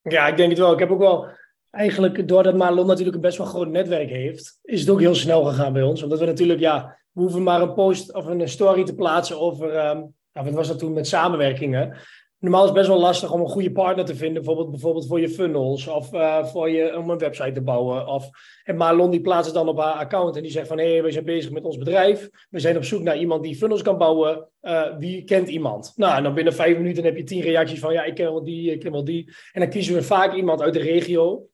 Ja, 0.03 0.27
ik 0.27 0.37
denk 0.37 0.51
het 0.51 0.59
wel. 0.59 0.73
Ik 0.73 0.79
heb 0.79 0.91
ook 0.91 0.99
wel 0.99 1.29
eigenlijk, 1.77 2.29
doordat 2.29 2.57
Marlon 2.57 2.87
natuurlijk 2.87 3.17
een 3.17 3.23
best 3.23 3.39
wel 3.39 3.47
groot 3.47 3.69
netwerk 3.69 4.09
heeft, 4.09 4.59
is 4.63 4.81
het 4.81 4.91
ook 4.91 5.01
heel 5.01 5.15
snel 5.15 5.45
gegaan 5.45 5.73
bij 5.73 5.83
ons. 5.83 6.03
Omdat 6.03 6.19
we 6.19 6.25
natuurlijk, 6.25 6.61
ja, 6.61 6.99
we 7.13 7.21
hoeven 7.21 7.43
maar 7.43 7.63
een 7.63 7.75
post 7.75 8.15
of 8.15 8.27
een 8.27 8.49
story 8.49 8.85
te 8.85 8.95
plaatsen 8.95 9.41
over, 9.41 9.89
um, 9.89 10.15
wat 10.33 10.55
was 10.55 10.69
dat 10.69 10.79
toen 10.79 10.93
met 10.93 11.07
samenwerkingen. 11.07 11.97
Normaal 12.39 12.61
is 12.61 12.69
het 12.69 12.79
best 12.79 12.89
wel 12.89 13.01
lastig 13.01 13.33
om 13.33 13.41
een 13.41 13.49
goede 13.49 13.73
partner 13.73 14.05
te 14.05 14.15
vinden, 14.15 14.35
bijvoorbeeld, 14.35 14.71
bijvoorbeeld 14.71 15.07
voor 15.07 15.21
je 15.21 15.29
funnels 15.29 15.89
of 15.89 16.13
uh, 16.13 16.45
voor 16.45 16.71
je, 16.71 16.99
om 16.99 17.11
een 17.11 17.19
website 17.19 17.53
te 17.53 17.63
bouwen. 17.63 18.07
Of, 18.07 18.29
en 18.65 18.77
Marlon 18.77 19.11
die 19.11 19.21
plaatst 19.21 19.47
het 19.47 19.55
dan 19.55 19.69
op 19.69 19.79
haar 19.79 19.93
account 19.93 20.37
en 20.37 20.43
die 20.43 20.51
zegt 20.51 20.69
van 20.69 20.79
hé, 20.79 20.93
hey, 20.93 21.03
we 21.03 21.11
zijn 21.11 21.25
bezig 21.25 21.51
met 21.51 21.65
ons 21.65 21.79
bedrijf. 21.79 22.29
We 22.51 22.59
zijn 22.59 22.77
op 22.77 22.85
zoek 22.85 23.03
naar 23.03 23.19
iemand 23.19 23.43
die 23.43 23.57
funnels 23.57 23.83
kan 23.83 23.99
bouwen. 23.99 24.49
Uh, 24.63 24.97
wie 24.99 25.25
kent 25.25 25.49
iemand? 25.49 25.93
Nou, 25.97 26.17
en 26.17 26.23
dan 26.23 26.35
binnen 26.35 26.53
vijf 26.53 26.77
minuten 26.77 27.05
heb 27.05 27.17
je 27.17 27.25
tien 27.25 27.41
reacties 27.41 27.81
van 27.81 27.93
ja, 27.93 28.05
ik 28.05 28.15
ken 28.15 28.33
wel 28.33 28.45
die, 28.45 28.73
ik 28.73 28.81
ken 28.81 28.93
wel 28.93 29.05
die. 29.05 29.35
En 29.53 29.61
dan 29.61 29.71
kiezen 29.71 29.95
we 29.95 30.03
vaak 30.03 30.35
iemand 30.35 30.63
uit 30.63 30.75
de 30.75 30.81
regio. 30.81 31.47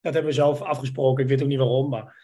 Dat 0.00 0.12
hebben 0.12 0.30
we 0.30 0.36
zelf 0.36 0.62
afgesproken, 0.62 1.22
ik 1.22 1.30
weet 1.30 1.42
ook 1.42 1.48
niet 1.48 1.58
waarom, 1.58 1.88
maar 1.88 2.16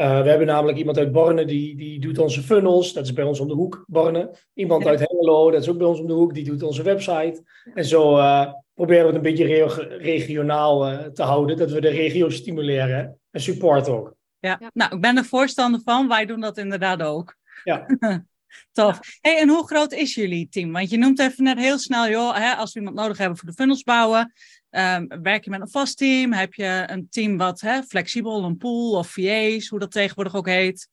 uh, 0.00 0.22
we 0.22 0.28
hebben 0.28 0.46
namelijk 0.46 0.78
iemand 0.78 0.98
uit 0.98 1.12
Borne, 1.12 1.44
die, 1.44 1.76
die 1.76 2.00
doet 2.00 2.18
onze 2.18 2.42
funnels. 2.42 2.92
Dat 2.92 3.04
is 3.04 3.12
bij 3.12 3.24
ons 3.24 3.40
om 3.40 3.48
de 3.48 3.54
hoek, 3.54 3.84
Borne. 3.86 4.34
Iemand 4.54 4.86
uit 4.86 4.98
Hengelo, 4.98 5.50
dat 5.50 5.62
is 5.62 5.68
ook 5.68 5.78
bij 5.78 5.86
ons 5.86 6.00
om 6.00 6.06
de 6.06 6.12
hoek, 6.12 6.34
die 6.34 6.44
doet 6.44 6.62
onze 6.62 6.82
website. 6.82 7.42
En 7.74 7.84
zo 7.84 8.16
uh, 8.18 8.52
proberen 8.74 9.02
we 9.02 9.06
het 9.06 9.16
een 9.16 9.34
beetje 9.34 9.66
regionaal 9.98 10.92
uh, 10.92 10.98
te 10.98 11.22
houden, 11.22 11.56
dat 11.56 11.70
we 11.70 11.80
de 11.80 11.88
regio 11.88 12.28
stimuleren 12.28 13.18
en 13.30 13.40
support 13.40 13.88
ook. 13.88 14.14
Ja. 14.38 14.56
ja, 14.60 14.70
nou, 14.72 14.94
ik 14.94 15.00
ben 15.00 15.16
er 15.16 15.24
voorstander 15.24 15.80
van. 15.84 16.08
Wij 16.08 16.26
doen 16.26 16.40
dat 16.40 16.58
inderdaad 16.58 17.02
ook. 17.02 17.36
Ja. 17.64 17.86
Tof. 18.72 18.98
Hey, 19.20 19.38
en 19.38 19.48
hoe 19.48 19.66
groot 19.66 19.92
is 19.92 20.14
jullie 20.14 20.48
team? 20.48 20.72
Want 20.72 20.90
je 20.90 20.98
noemt 20.98 21.20
even 21.20 21.44
net 21.44 21.58
heel 21.58 21.78
snel, 21.78 22.08
joh, 22.08 22.36
hè, 22.36 22.54
als 22.54 22.72
we 22.72 22.78
iemand 22.78 22.96
nodig 22.96 23.18
hebben 23.18 23.38
voor 23.38 23.48
de 23.48 23.54
funnels 23.54 23.82
bouwen, 23.82 24.32
um, 24.70 25.22
werk 25.22 25.44
je 25.44 25.50
met 25.50 25.60
een 25.60 25.68
vast 25.68 25.98
team? 25.98 26.32
Heb 26.32 26.54
je 26.54 26.84
een 26.86 27.06
team 27.10 27.36
wat 27.36 27.60
hè, 27.60 27.82
flexibel, 27.82 28.44
een 28.44 28.56
pool 28.56 28.92
of 28.92 29.08
VA's, 29.08 29.68
hoe 29.68 29.78
dat 29.78 29.90
tegenwoordig 29.90 30.36
ook 30.36 30.48
heet? 30.48 30.88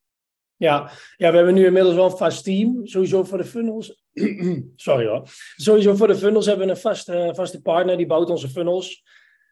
Ja, 0.56 0.90
ja, 1.16 1.30
we 1.30 1.36
hebben 1.36 1.54
nu 1.54 1.66
inmiddels 1.66 1.94
wel 1.94 2.04
een 2.04 2.16
vast 2.16 2.44
team. 2.44 2.86
Sowieso 2.86 3.24
voor 3.24 3.38
de 3.38 3.44
funnels. 3.44 4.02
Sorry 4.76 5.06
hoor. 5.06 5.22
Sowieso 5.56 5.94
voor 5.94 6.06
de 6.06 6.16
funnels 6.16 6.46
hebben 6.46 6.66
we 6.66 6.72
een 6.72 6.78
vaste, 6.78 7.32
vaste 7.34 7.62
partner 7.62 7.96
die 7.96 8.06
bouwt 8.06 8.30
onze 8.30 8.48
funnels. 8.48 9.02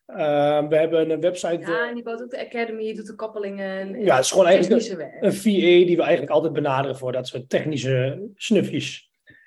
Uh, 0.06 0.68
we 0.68 0.76
hebben 0.76 1.11
een 1.11 1.21
website. 1.21 1.59
Ja, 1.61 1.88
en 1.88 1.95
die 1.95 2.02
bouwt 2.02 2.23
ook 2.23 2.30
de 2.30 2.47
Academy, 2.47 2.95
doet 2.95 3.06
de 3.06 3.14
koppelingen. 3.14 4.00
Ja, 4.04 4.14
het 4.14 4.25
is 4.25 4.30
gewoon 4.30 4.47
eigenlijk 4.47 4.88
een, 4.88 5.26
een 5.26 5.35
VA 5.35 5.87
die 5.87 5.97
we 5.97 6.02
eigenlijk 6.02 6.33
altijd 6.33 6.52
benaderen 6.52 6.97
voor 6.97 7.12
dat 7.12 7.26
soort 7.26 7.49
technische 7.49 8.28
snufjes. 8.35 9.06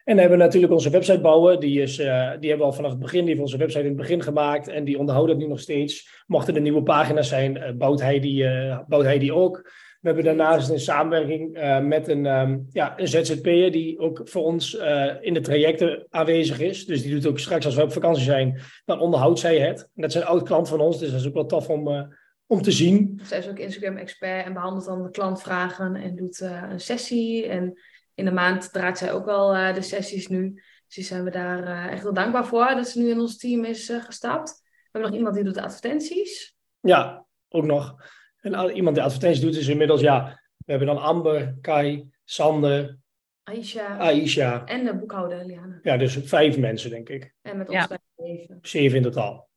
En 0.09 0.15
dan 0.15 0.23
hebben 0.23 0.37
we 0.37 0.45
natuurlijk 0.45 0.73
onze 0.73 0.89
website 0.89 1.21
bouwen. 1.21 1.59
Die, 1.59 1.81
is, 1.81 1.99
uh, 1.99 2.05
die 2.39 2.49
hebben 2.49 2.57
we 2.57 2.63
al 2.63 2.73
vanaf 2.73 2.91
het 2.91 2.99
begin, 2.99 3.19
die 3.19 3.29
heeft 3.29 3.39
onze 3.39 3.57
website 3.57 3.81
in 3.81 3.87
het 3.87 3.95
begin 3.95 4.21
gemaakt. 4.21 4.67
En 4.67 4.83
die 4.83 4.99
onderhouden 4.99 5.35
het 5.35 5.43
nu 5.43 5.49
nog 5.49 5.59
steeds. 5.59 6.23
Mochten 6.27 6.55
er 6.55 6.61
nieuwe 6.61 6.83
pagina's 6.83 7.27
zijn, 7.27 7.57
uh, 7.57 7.71
bouwt, 7.71 8.01
hij 8.01 8.19
die, 8.19 8.43
uh, 8.43 8.79
bouwt 8.87 9.03
hij 9.03 9.19
die 9.19 9.33
ook. 9.33 9.71
We 10.01 10.07
hebben 10.07 10.23
daarnaast 10.23 10.69
een 10.69 10.79
samenwerking 10.79 11.57
met 11.83 12.07
een, 12.07 12.25
um, 12.25 12.67
ja, 12.71 12.99
een 12.99 13.07
ZZP'er 13.07 13.71
die 13.71 13.99
ook 13.99 14.21
voor 14.23 14.43
ons 14.43 14.73
in 15.21 15.33
de 15.33 15.39
trajecten 15.39 16.05
aanwezig 16.09 16.59
is. 16.59 16.85
Dus 16.85 17.01
die 17.01 17.11
doet 17.11 17.25
ook 17.25 17.39
straks 17.39 17.65
als 17.65 17.75
we 17.75 17.83
op 17.83 17.91
vakantie 17.91 18.23
zijn, 18.23 18.61
dan 18.85 18.99
onderhoudt 18.99 19.39
zij 19.39 19.59
het. 19.59 19.79
En 19.79 20.01
dat 20.01 20.09
is 20.09 20.15
een 20.15 20.25
oud 20.25 20.43
klant 20.43 20.69
van 20.69 20.79
ons, 20.79 20.99
dus 20.99 21.11
dat 21.11 21.19
is 21.19 21.27
ook 21.27 21.33
wel 21.33 21.45
tof 21.45 21.69
om, 21.69 22.13
om 22.45 22.61
te 22.61 22.71
zien. 22.71 23.19
Zij 23.23 23.37
is 23.37 23.49
ook 23.49 23.59
Instagram-expert 23.59 24.45
en 24.45 24.53
behandelt 24.53 24.85
dan 24.85 25.03
de 25.03 25.09
klantvragen 25.09 25.95
en 25.95 26.15
doet 26.15 26.39
een 26.39 26.79
sessie. 26.79 27.47
En 27.47 27.79
in 28.19 28.25
de 28.25 28.31
maand 28.31 28.73
draait 28.73 28.97
zij 28.97 29.11
ook 29.13 29.25
wel 29.25 29.55
uh, 29.55 29.73
de 29.73 29.81
sessies 29.81 30.27
nu. 30.27 30.53
Dus 30.85 30.95
die 30.95 31.03
zijn 31.03 31.23
we 31.23 31.29
daar 31.29 31.63
uh, 31.63 31.91
echt 31.91 32.03
wel 32.03 32.13
dankbaar 32.13 32.45
voor 32.45 32.67
dat 32.75 32.87
ze 32.87 32.99
nu 32.99 33.09
in 33.09 33.19
ons 33.19 33.37
team 33.37 33.65
is 33.65 33.89
uh, 33.89 34.03
gestapt. 34.03 34.61
We 34.63 34.89
hebben 34.91 35.09
nog 35.09 35.17
iemand 35.19 35.35
die 35.35 35.43
doet 35.43 35.53
de 35.53 35.61
advertenties. 35.61 36.55
Ja, 36.79 37.25
ook 37.49 37.65
nog. 37.65 37.95
En 38.41 38.71
iemand 38.75 38.95
die 38.95 39.03
advertenties 39.05 39.41
doet 39.41 39.55
is 39.55 39.67
inmiddels, 39.67 40.01
ja, 40.01 40.39
we 40.57 40.71
hebben 40.71 40.87
dan 40.87 40.97
Amber, 41.03 41.57
Kai, 41.61 42.09
Sander, 42.25 42.97
Aisha 43.43 43.97
Aisha. 43.97 44.65
en 44.65 44.85
de 44.85 44.95
boekhouder 44.95 45.45
Liana. 45.45 45.79
Ja, 45.83 45.97
dus 45.97 46.17
vijf 46.23 46.57
mensen, 46.57 46.89
denk 46.89 47.09
ik. 47.09 47.33
En 47.41 47.57
met 47.57 47.69
ons 47.69 47.77
Ja. 47.77 47.99
leven. 48.15 48.59
Zeven 48.61 48.97
in 48.97 49.03
totaal. 49.03 49.47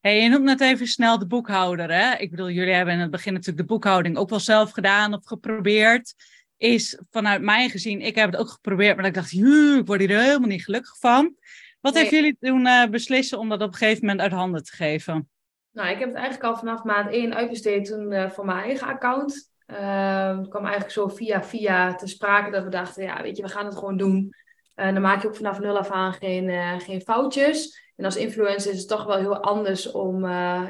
Hey, 0.00 0.22
je 0.22 0.28
noemt 0.28 0.44
net 0.44 0.60
even 0.60 0.86
snel 0.86 1.18
de 1.18 1.26
boekhouder. 1.26 1.92
Hè? 1.92 2.16
Ik 2.16 2.30
bedoel, 2.30 2.50
jullie 2.50 2.74
hebben 2.74 2.94
in 2.94 3.00
het 3.00 3.10
begin 3.10 3.32
natuurlijk 3.32 3.68
de 3.68 3.74
boekhouding 3.74 4.16
ook 4.16 4.28
wel 4.28 4.40
zelf 4.40 4.70
gedaan 4.70 5.14
of 5.14 5.26
geprobeerd. 5.26 6.14
Is 6.58 6.98
vanuit 7.10 7.42
mij 7.42 7.68
gezien, 7.68 8.00
ik 8.00 8.14
heb 8.14 8.30
het 8.30 8.40
ook 8.40 8.48
geprobeerd, 8.48 8.96
maar 8.96 9.06
ik 9.06 9.14
dacht, 9.14 9.30
"Joe, 9.30 9.78
ik 9.78 9.86
word 9.86 10.00
hier 10.00 10.20
helemaal 10.20 10.48
niet 10.48 10.64
gelukkig 10.64 10.98
van. 10.98 11.36
Wat 11.80 11.92
Nee. 11.92 12.02
heeft 12.02 12.14
jullie 12.14 12.36
toen 12.40 12.66
eh, 12.66 12.88
beslissen 12.90 13.38
om 13.38 13.48
dat 13.48 13.62
op 13.62 13.68
een 13.68 13.74
gegeven 13.74 14.00
moment 14.00 14.20
uit 14.20 14.32
handen 14.32 14.64
te 14.64 14.72
geven? 14.76 15.28
Nou, 15.72 15.88
ik 15.88 15.98
heb 15.98 16.08
het 16.08 16.16
eigenlijk 16.16 16.44
al 16.44 16.58
vanaf 16.58 16.84
maand 16.84 17.10
1 17.10 17.34
uitbesteed 17.34 17.84
toen 17.84 18.30
voor 18.30 18.44
mijn 18.44 18.64
eigen 18.64 18.86
account. 18.86 19.50
Het 19.66 20.48
kwam 20.48 20.62
eigenlijk 20.62 20.90
zo 20.90 21.08
via 21.08 21.42
via 21.42 21.94
te 21.94 22.06
sprake 22.06 22.50
dat 22.50 22.64
we 22.64 22.70
dachten, 22.70 23.02
ja, 23.02 23.22
weet 23.22 23.36
je, 23.36 23.42
we 23.42 23.48
gaan 23.48 23.64
het 23.64 23.74
gewoon 23.74 23.96
doen. 23.96 24.32
En 24.74 24.92
dan 24.94 25.02
maak 25.02 25.22
je 25.22 25.28
ook 25.28 25.36
vanaf 25.36 25.58
nul 25.58 25.78
af 25.78 25.90
aan 25.90 26.12
geen, 26.12 26.80
geen 26.80 27.00
foutjes. 27.00 27.82
En 27.96 28.04
als 28.04 28.16
influencer 28.16 28.72
is 28.72 28.78
het 28.78 28.88
toch 28.88 29.04
wel 29.04 29.16
heel 29.16 29.42
anders 29.42 29.90
om 29.90 30.24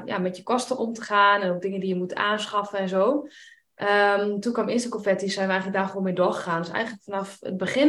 ja, 0.05 0.19
met 0.19 0.37
je 0.37 0.43
kosten 0.43 0.79
om 0.79 0.93
te 0.93 1.03
gaan 1.03 1.41
en 1.41 1.51
ook 1.51 1.63
dingen 1.63 1.81
die 1.81 1.89
je 1.89 1.95
moet 1.95 2.15
aanschaffen 2.15 2.79
en 2.79 2.89
zo. 2.89 3.27
Ehm, 3.79 4.39
toen 4.39 4.53
kwam 4.53 4.69
Instaconfetti, 4.69 5.29
zijn 5.29 5.47
we 5.47 5.53
eigenlijk 5.53 5.81
daar 5.81 5.89
gewoon 5.89 6.05
mee 6.05 6.15
doorgegaan. 6.15 6.61
Dus 6.61 6.71
eigenlijk 6.71 7.05
vanaf 7.05 7.37
het 7.41 7.57
begin 7.57 7.87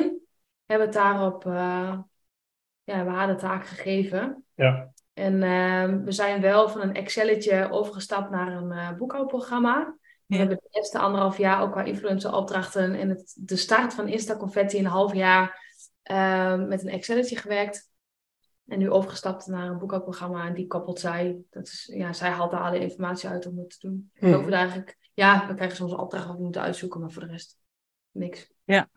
hebben 0.66 0.88
we 0.88 0.94
het 0.94 1.04
daarop 1.04 1.46
uh, 1.46 2.00
ja, 2.84 3.04
we 3.04 3.10
hadden 3.10 3.38
taak 3.38 3.66
gegeven. 3.66 4.46
Ja. 4.56 4.92
En 5.14 5.34
uh, 5.34 6.04
we 6.04 6.12
zijn 6.12 6.42
wel 6.42 6.70
van 6.70 6.82
een 6.82 6.94
Excelletje 6.94 7.72
overgestapt 7.72 8.30
naar 8.30 8.48
een 8.48 8.72
uh, 8.72 8.98
boekhoudprogramma. 8.98 9.78
Ja. 9.78 9.96
We 10.26 10.36
hebben 10.36 10.58
de 10.58 10.78
eerste 10.78 11.00
anderhalf 11.00 11.38
jaar 11.38 11.62
ook 11.62 11.72
qua 11.72 11.84
influencer 11.84 12.34
opdrachten 12.34 12.96
en 12.96 13.10
het, 13.10 13.36
de 13.40 13.56
start 13.56 13.94
van 13.94 14.08
Insta 14.08 14.38
Confetti 14.38 14.78
in 14.78 14.86
een 14.86 14.92
half 14.92 15.14
jaar 15.14 15.76
uh, 16.12 16.56
met 16.56 16.82
een 16.82 16.90
Excelletje 16.90 17.38
gewerkt. 17.38 17.92
En 18.68 18.80
nu 18.80 18.92
overgestapt 18.92 19.48
naar 19.48 19.68
een 19.68 19.78
boekhoudprogramma 19.78 20.48
en 20.48 20.54
die 20.54 20.68
koppelt 20.68 21.00
zij. 21.00 21.38
Dat 21.50 21.68
is, 21.68 21.92
ja, 21.94 22.14
zij 22.14 22.30
haalt 22.30 22.52
daar 22.52 22.62
alle 22.62 22.80
informatie 22.80 23.30
uit 23.30 23.46
om 23.46 23.58
het 23.58 23.70
te 23.70 23.88
doen. 23.88 24.12
Hmm. 24.14 24.34
Over 24.34 24.54
eigenlijk, 24.54 24.98
ja, 25.20 25.48
we 25.48 25.54
krijgen 25.54 25.78
soms 25.78 25.92
een 25.92 25.98
opdracht 25.98 26.26
wat 26.26 26.36
we 26.36 26.44
moeten 26.44 26.62
uitzoeken, 26.62 27.00
maar 27.00 27.12
voor 27.12 27.22
de 27.22 27.32
rest 27.32 27.58
niks. 28.12 28.52
Ja, 28.64 28.90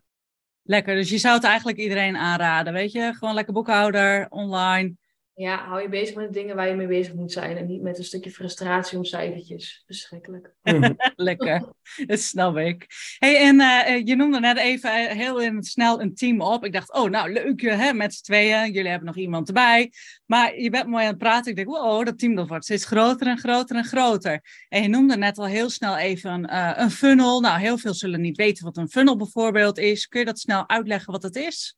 lekker. 0.62 0.94
Dus 0.94 1.10
je 1.10 1.18
zou 1.18 1.34
het 1.34 1.44
eigenlijk 1.44 1.78
iedereen 1.78 2.16
aanraden, 2.16 2.72
weet 2.72 2.92
je? 2.92 3.14
Gewoon 3.14 3.34
lekker 3.34 3.52
boekhouder, 3.52 4.26
online. 4.28 4.96
Ja, 5.34 5.66
hou 5.66 5.82
je 5.82 5.88
bezig 5.88 6.14
met 6.14 6.26
de 6.26 6.32
dingen 6.32 6.56
waar 6.56 6.68
je 6.68 6.74
mee 6.74 6.86
bezig 6.86 7.14
moet 7.14 7.32
zijn. 7.32 7.56
En 7.56 7.66
niet 7.66 7.82
met 7.82 7.98
een 7.98 8.04
stukje 8.04 8.30
frustratie 8.30 8.98
om 8.98 9.04
cijfertjes. 9.04 9.82
Verschrikkelijk. 9.86 10.54
Mhm. 10.62 10.92
lekker, 11.16 11.72
dat 12.06 12.20
snap 12.20 12.56
ik. 12.56 12.86
Hey, 13.18 13.36
en 13.36 13.60
uh, 13.60 14.06
je 14.06 14.16
noemde 14.16 14.40
net 14.40 14.56
even 14.56 15.16
heel 15.16 15.40
in 15.40 15.56
het 15.56 15.66
snel 15.66 16.00
een 16.00 16.14
team 16.14 16.40
op. 16.40 16.64
Ik 16.64 16.72
dacht, 16.72 16.92
oh 16.92 17.10
nou 17.10 17.32
leuk 17.32 17.60
hè, 17.60 17.92
met 17.92 18.14
z'n 18.14 18.22
tweeën. 18.22 18.72
Jullie 18.72 18.90
hebben 18.90 19.06
nog 19.06 19.16
iemand 19.16 19.48
erbij. 19.48 19.92
Maar 20.26 20.60
je 20.60 20.70
bent 20.70 20.86
mooi 20.86 21.02
aan 21.04 21.10
het 21.10 21.18
praten. 21.18 21.50
Ik 21.50 21.56
denk, 21.56 21.68
wow, 21.68 22.04
dat 22.04 22.18
team 22.18 22.34
dat 22.34 22.48
wordt 22.48 22.64
steeds 22.64 22.84
groter 22.84 23.26
en 23.26 23.38
groter 23.38 23.76
en 23.76 23.84
groter. 23.84 24.40
En 24.68 24.82
je 24.82 24.88
noemde 24.88 25.16
net 25.16 25.38
al 25.38 25.46
heel 25.46 25.70
snel 25.70 25.96
even 25.96 26.50
uh, 26.50 26.72
een 26.74 26.90
funnel. 26.90 27.40
Nou, 27.40 27.60
heel 27.60 27.78
veel 27.78 27.94
zullen 27.94 28.20
niet 28.20 28.36
weten 28.36 28.64
wat 28.64 28.76
een 28.76 28.88
funnel 28.88 29.16
bijvoorbeeld 29.16 29.78
is. 29.78 30.06
Kun 30.06 30.20
je 30.20 30.26
dat 30.26 30.38
snel 30.38 30.68
uitleggen 30.68 31.12
wat 31.12 31.22
het 31.22 31.36
is? 31.36 31.76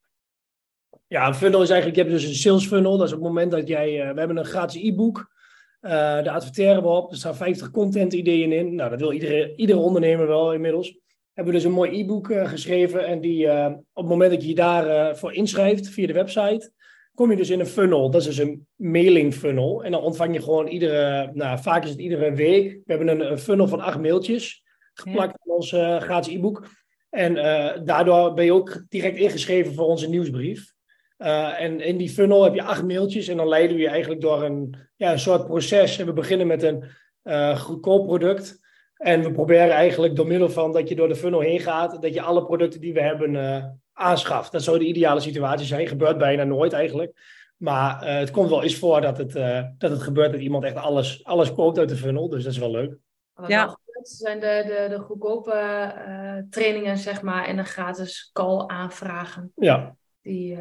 Ja, 1.15 1.27
een 1.27 1.35
funnel 1.35 1.63
is 1.63 1.71
eigenlijk, 1.71 1.99
je 1.99 2.05
hebt 2.05 2.23
dus 2.23 2.29
een 2.29 2.35
sales 2.35 2.67
funnel. 2.67 2.97
Dat 2.97 3.07
is 3.07 3.13
op 3.13 3.19
het 3.19 3.29
moment 3.29 3.51
dat 3.51 3.69
jij, 3.69 4.07
uh, 4.07 4.13
we 4.13 4.19
hebben 4.19 4.37
een 4.37 4.45
gratis 4.45 4.83
e-book. 4.83 5.31
Uh, 5.83 5.91
daar 5.91 6.29
adverteren 6.29 6.83
we 6.83 6.89
op. 6.89 7.11
Er 7.11 7.17
staan 7.17 7.37
50 7.37 7.71
content 7.71 8.13
ideeën 8.13 8.53
in. 8.53 8.75
Nou, 8.75 8.91
dat 8.91 9.01
wil 9.01 9.13
iedere, 9.13 9.55
iedere 9.57 9.79
ondernemer 9.79 10.27
wel 10.27 10.53
inmiddels. 10.53 10.99
Hebben 11.33 11.53
we 11.53 11.59
dus 11.61 11.69
een 11.69 11.75
mooi 11.75 12.01
e-book 12.01 12.29
uh, 12.29 12.49
geschreven. 12.49 13.07
En 13.07 13.21
die, 13.21 13.47
uh, 13.47 13.67
op 13.67 14.03
het 14.03 14.07
moment 14.07 14.31
dat 14.31 14.43
je 14.43 14.49
je 14.49 14.55
daarvoor 14.55 15.17
voor 15.17 15.33
inschrijft 15.33 15.89
via 15.89 16.07
de 16.07 16.13
website, 16.13 16.71
kom 17.15 17.31
je 17.31 17.37
dus 17.37 17.51
in 17.51 17.61
een 17.61 17.67
funnel. 17.67 18.11
Dat 18.11 18.21
is 18.21 18.27
dus 18.27 18.39
een 18.39 18.67
mailing 18.75 19.35
funnel. 19.35 19.85
En 19.85 19.91
dan 19.91 20.03
ontvang 20.03 20.35
je 20.35 20.43
gewoon 20.43 20.67
iedere, 20.67 21.31
nou, 21.35 21.59
vaak 21.59 21.85
is 21.85 21.91
het 21.91 21.99
iedere 21.99 22.33
week. 22.33 22.73
We 22.73 22.93
hebben 22.93 23.09
een, 23.09 23.31
een 23.31 23.39
funnel 23.39 23.69
van 23.69 23.81
acht 23.81 24.01
mailtjes 24.01 24.63
geplakt 24.95 25.39
ja. 25.39 25.45
in 25.45 25.53
ons 25.53 25.71
gratis 26.05 26.35
e-book. 26.35 26.67
En 27.11 27.35
daardoor 27.85 28.35
ben 28.35 28.45
je 28.45 28.53
ook 28.53 28.85
direct 28.89 29.17
ingeschreven 29.17 29.75
voor 29.75 29.87
onze 29.87 30.09
nieuwsbrief. 30.09 30.75
Uh, 31.19 31.61
en 31.61 31.81
in 31.81 31.97
die 31.97 32.11
funnel 32.11 32.45
heb 32.45 32.55
je 32.55 32.63
acht 32.63 32.85
mailtjes 32.85 33.29
en 33.29 33.37
dan 33.37 33.49
leiden 33.49 33.77
we 33.77 33.83
je 33.83 33.89
eigenlijk 33.89 34.21
door 34.21 34.43
een, 34.43 34.77
ja, 34.97 35.13
een 35.13 35.19
soort 35.19 35.47
proces. 35.47 35.99
En 35.99 36.07
we 36.07 36.13
beginnen 36.13 36.47
met 36.47 36.63
een 36.63 36.85
uh, 37.25 37.59
goedkoop 37.61 38.07
product. 38.07 38.63
En 38.97 39.23
we 39.23 39.33
proberen 39.33 39.71
eigenlijk 39.71 40.17
door 40.17 40.27
middel 40.27 40.51
van 40.51 40.73
dat 40.73 40.89
je 40.89 40.95
door 40.95 41.09
de 41.09 41.17
funnel 41.17 41.41
heen 41.41 41.61
gaat, 41.61 42.03
dat 42.03 42.15
je 42.15 42.23
alle 42.23 42.45
producten 42.45 42.81
die 42.81 42.93
we 42.93 43.01
hebben 43.01 43.35
uh, 43.35 43.65
aanschaft. 43.93 44.53
Dat 44.53 44.63
zou 44.63 44.79
de 44.79 44.85
ideale 44.85 45.21
situatie 45.21 45.67
zijn. 45.67 45.87
Gebeurt 45.87 46.19
bijna 46.19 46.45
nooit 46.45 46.73
eigenlijk. 46.73 47.43
Maar 47.57 48.07
het 48.19 48.31
komt 48.31 48.51
wel 48.51 48.63
eens 48.63 48.79
voor 48.79 49.01
dat 49.01 49.19
het, 49.19 49.33
dat 49.79 49.91
het 49.91 50.03
gebeurt 50.03 50.33
dat 50.33 50.41
iemand 50.41 50.65
echt 50.65 50.77
alles, 50.77 51.25
alles 51.25 51.53
koopt 51.53 51.79
uit 51.79 51.89
de 51.89 51.97
funnel. 51.97 52.29
Dus 52.29 52.45
dat 52.45 52.53
is 52.53 52.59
wel 52.59 52.71
leuk. 52.71 52.97
Wat 53.35 53.49
ja. 53.49 53.61
gebeurt, 53.61 54.09
zijn 54.09 54.41
de, 54.41 54.65
de, 54.67 54.97
de 54.97 55.03
goedkope 55.03 55.95
trainingen, 56.51 56.99
zeg 56.99 57.23
maar, 57.23 57.47
en 57.47 57.59
een 57.59 57.65
gratis 57.65 58.31
call 58.33 58.67
aanvragen. 58.67 59.53
Ja. 59.55 59.97
Die, 60.23 60.59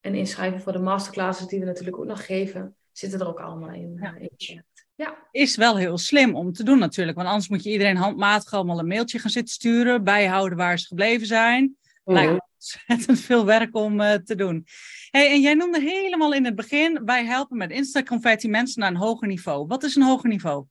en 0.00 0.14
inschrijven 0.14 0.60
voor 0.60 0.72
de 0.72 0.78
masterclasses 0.78 1.46
die 1.46 1.60
we 1.60 1.66
natuurlijk 1.66 1.98
ook 1.98 2.06
nog 2.06 2.26
geven, 2.26 2.76
zitten 2.92 3.20
er 3.20 3.28
ook 3.28 3.40
allemaal 3.40 3.70
in. 3.70 3.98
Ja. 4.00 4.14
in 4.18 4.64
ja. 4.94 5.28
Is 5.30 5.56
wel 5.56 5.76
heel 5.76 5.98
slim 5.98 6.34
om 6.34 6.52
te 6.52 6.62
doen 6.62 6.78
natuurlijk, 6.78 7.16
want 7.16 7.28
anders 7.28 7.48
moet 7.48 7.62
je 7.62 7.70
iedereen 7.70 7.96
handmatig 7.96 8.52
allemaal 8.52 8.78
een 8.78 8.86
mailtje 8.86 9.18
gaan 9.18 9.30
zitten 9.30 9.54
sturen, 9.54 10.04
bijhouden 10.04 10.58
waar 10.58 10.78
ze 10.78 10.86
gebleven 10.86 11.26
zijn. 11.26 11.76
-hmm. 12.04 12.14
Lijkt 12.14 12.42
ontzettend 12.54 13.20
veel 13.20 13.44
werk 13.44 13.76
om 13.76 14.00
uh, 14.00 14.12
te 14.12 14.34
doen. 14.34 14.66
Hey, 15.10 15.30
en 15.30 15.40
jij 15.40 15.54
noemde 15.54 15.80
helemaal 15.80 16.34
in 16.34 16.44
het 16.44 16.54
begin, 16.54 17.04
wij 17.04 17.24
helpen 17.24 17.56
met 17.56 17.70
Instaconfetti 17.70 18.48
mensen 18.48 18.80
naar 18.80 18.90
een 18.90 18.96
hoger 18.96 19.28
niveau. 19.28 19.66
Wat 19.66 19.82
is 19.82 19.94
een 19.94 20.02
hoger 20.02 20.28
niveau? 20.28 20.64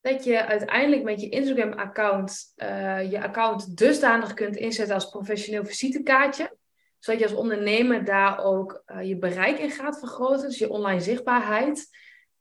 Dat 0.00 0.24
je 0.24 0.46
uiteindelijk 0.46 1.02
met 1.02 1.20
je 1.20 1.28
Instagram-account 1.28 2.52
uh, 2.56 3.10
je 3.10 3.22
account 3.22 3.76
dusdanig 3.76 4.34
kunt 4.34 4.56
inzetten 4.56 4.94
als 4.94 5.10
professioneel 5.10 5.64
visitekaartje 5.64 6.58
zodat 7.00 7.20
je 7.20 7.26
als 7.26 7.36
ondernemer 7.36 8.04
daar 8.04 8.44
ook 8.44 8.82
uh, 8.86 9.02
je 9.08 9.18
bereik 9.18 9.58
in 9.58 9.70
gaat 9.70 9.98
vergroten, 9.98 10.48
dus 10.48 10.58
je 10.58 10.70
online 10.70 11.00
zichtbaarheid, 11.00 11.88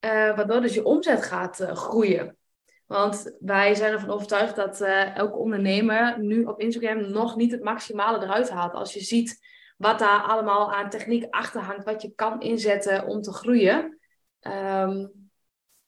uh, 0.05 0.11
waardoor 0.11 0.61
dus 0.61 0.73
je 0.73 0.83
omzet 0.83 1.23
gaat 1.23 1.59
uh, 1.59 1.71
groeien. 1.71 2.37
Want 2.85 3.37
wij 3.39 3.75
zijn 3.75 3.93
ervan 3.93 4.09
overtuigd 4.09 4.55
dat 4.55 4.81
elke 5.13 5.37
ondernemer 5.37 6.19
nu 6.19 6.43
op 6.43 6.59
Instagram 6.59 7.11
nog 7.11 7.35
niet 7.35 7.51
het 7.51 7.63
maximale 7.63 8.23
eruit 8.23 8.49
haalt. 8.49 8.73
Als 8.73 8.93
je 8.93 8.99
ziet 8.99 9.47
wat 9.77 9.99
daar 9.99 10.21
allemaal 10.21 10.73
aan 10.73 10.89
techniek 10.89 11.25
achter 11.29 11.61
hangt, 11.61 11.85
wat 11.85 12.01
je 12.01 12.11
kan 12.15 12.41
inzetten 12.41 13.07
om 13.07 13.21
te 13.21 13.33
groeien. 13.33 13.99
Um, 14.41 15.11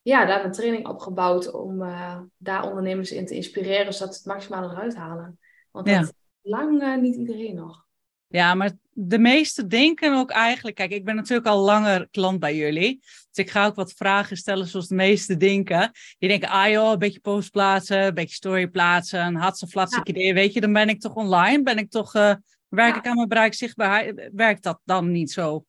ja, 0.01 0.25
daar 0.25 0.45
een 0.45 0.51
training 0.51 0.87
opgebouwd 0.87 1.51
om 1.51 1.79
daar 2.37 2.67
ondernemers 2.67 3.11
in 3.11 3.25
te 3.25 3.35
inspireren, 3.35 3.93
zodat 3.93 4.13
ze 4.13 4.19
het 4.19 4.33
maximale 4.33 4.71
eruit 4.71 4.95
halen. 4.95 5.39
Want 5.71 5.85
dat 5.85 5.95
ja. 5.95 6.11
lang 6.41 7.01
niet 7.01 7.15
iedereen 7.15 7.55
nog. 7.55 7.85
Ja, 8.31 8.53
maar 8.53 8.71
de 8.93 9.19
meesten 9.19 9.67
denken 9.67 10.13
ook 10.13 10.31
eigenlijk... 10.31 10.75
Kijk, 10.75 10.91
ik 10.91 11.05
ben 11.05 11.15
natuurlijk 11.15 11.47
al 11.47 11.59
langer 11.59 12.07
klant 12.11 12.39
bij 12.39 12.55
jullie. 12.55 13.00
Dus 13.01 13.45
ik 13.45 13.50
ga 13.50 13.65
ook 13.65 13.75
wat 13.75 13.93
vragen 13.93 14.38
stellen 14.38 14.67
zoals 14.67 14.88
de 14.88 14.95
meesten 14.95 15.39
denken. 15.39 15.91
Die 16.17 16.29
denken, 16.29 16.50
ah 16.50 16.69
joh, 16.69 16.91
een 16.91 17.00
beetje 17.00 17.19
post 17.19 17.51
plaatsen, 17.51 18.01
een 18.05 18.13
beetje 18.13 18.35
story 18.35 18.67
plaatsen, 18.67 19.25
een 19.25 19.35
hatse 19.35 19.67
flatse 19.67 20.01
ja. 20.03 20.13
idee. 20.13 20.33
Weet 20.33 20.53
je, 20.53 20.61
dan 20.61 20.73
ben 20.73 20.89
ik 20.89 21.00
toch 21.00 21.15
online? 21.15 21.63
Ben 21.63 21.77
ik 21.77 21.89
toch... 21.89 22.15
Uh, 22.15 22.33
werk 22.67 22.93
ja. 22.93 23.00
ik 23.00 23.07
aan 23.07 23.15
mijn 23.15 23.27
bereik 23.27 23.53
zichtbaarheid? 23.53 24.29
Werkt 24.33 24.63
dat 24.63 24.79
dan 24.83 25.11
niet 25.11 25.31
zo? 25.31 25.65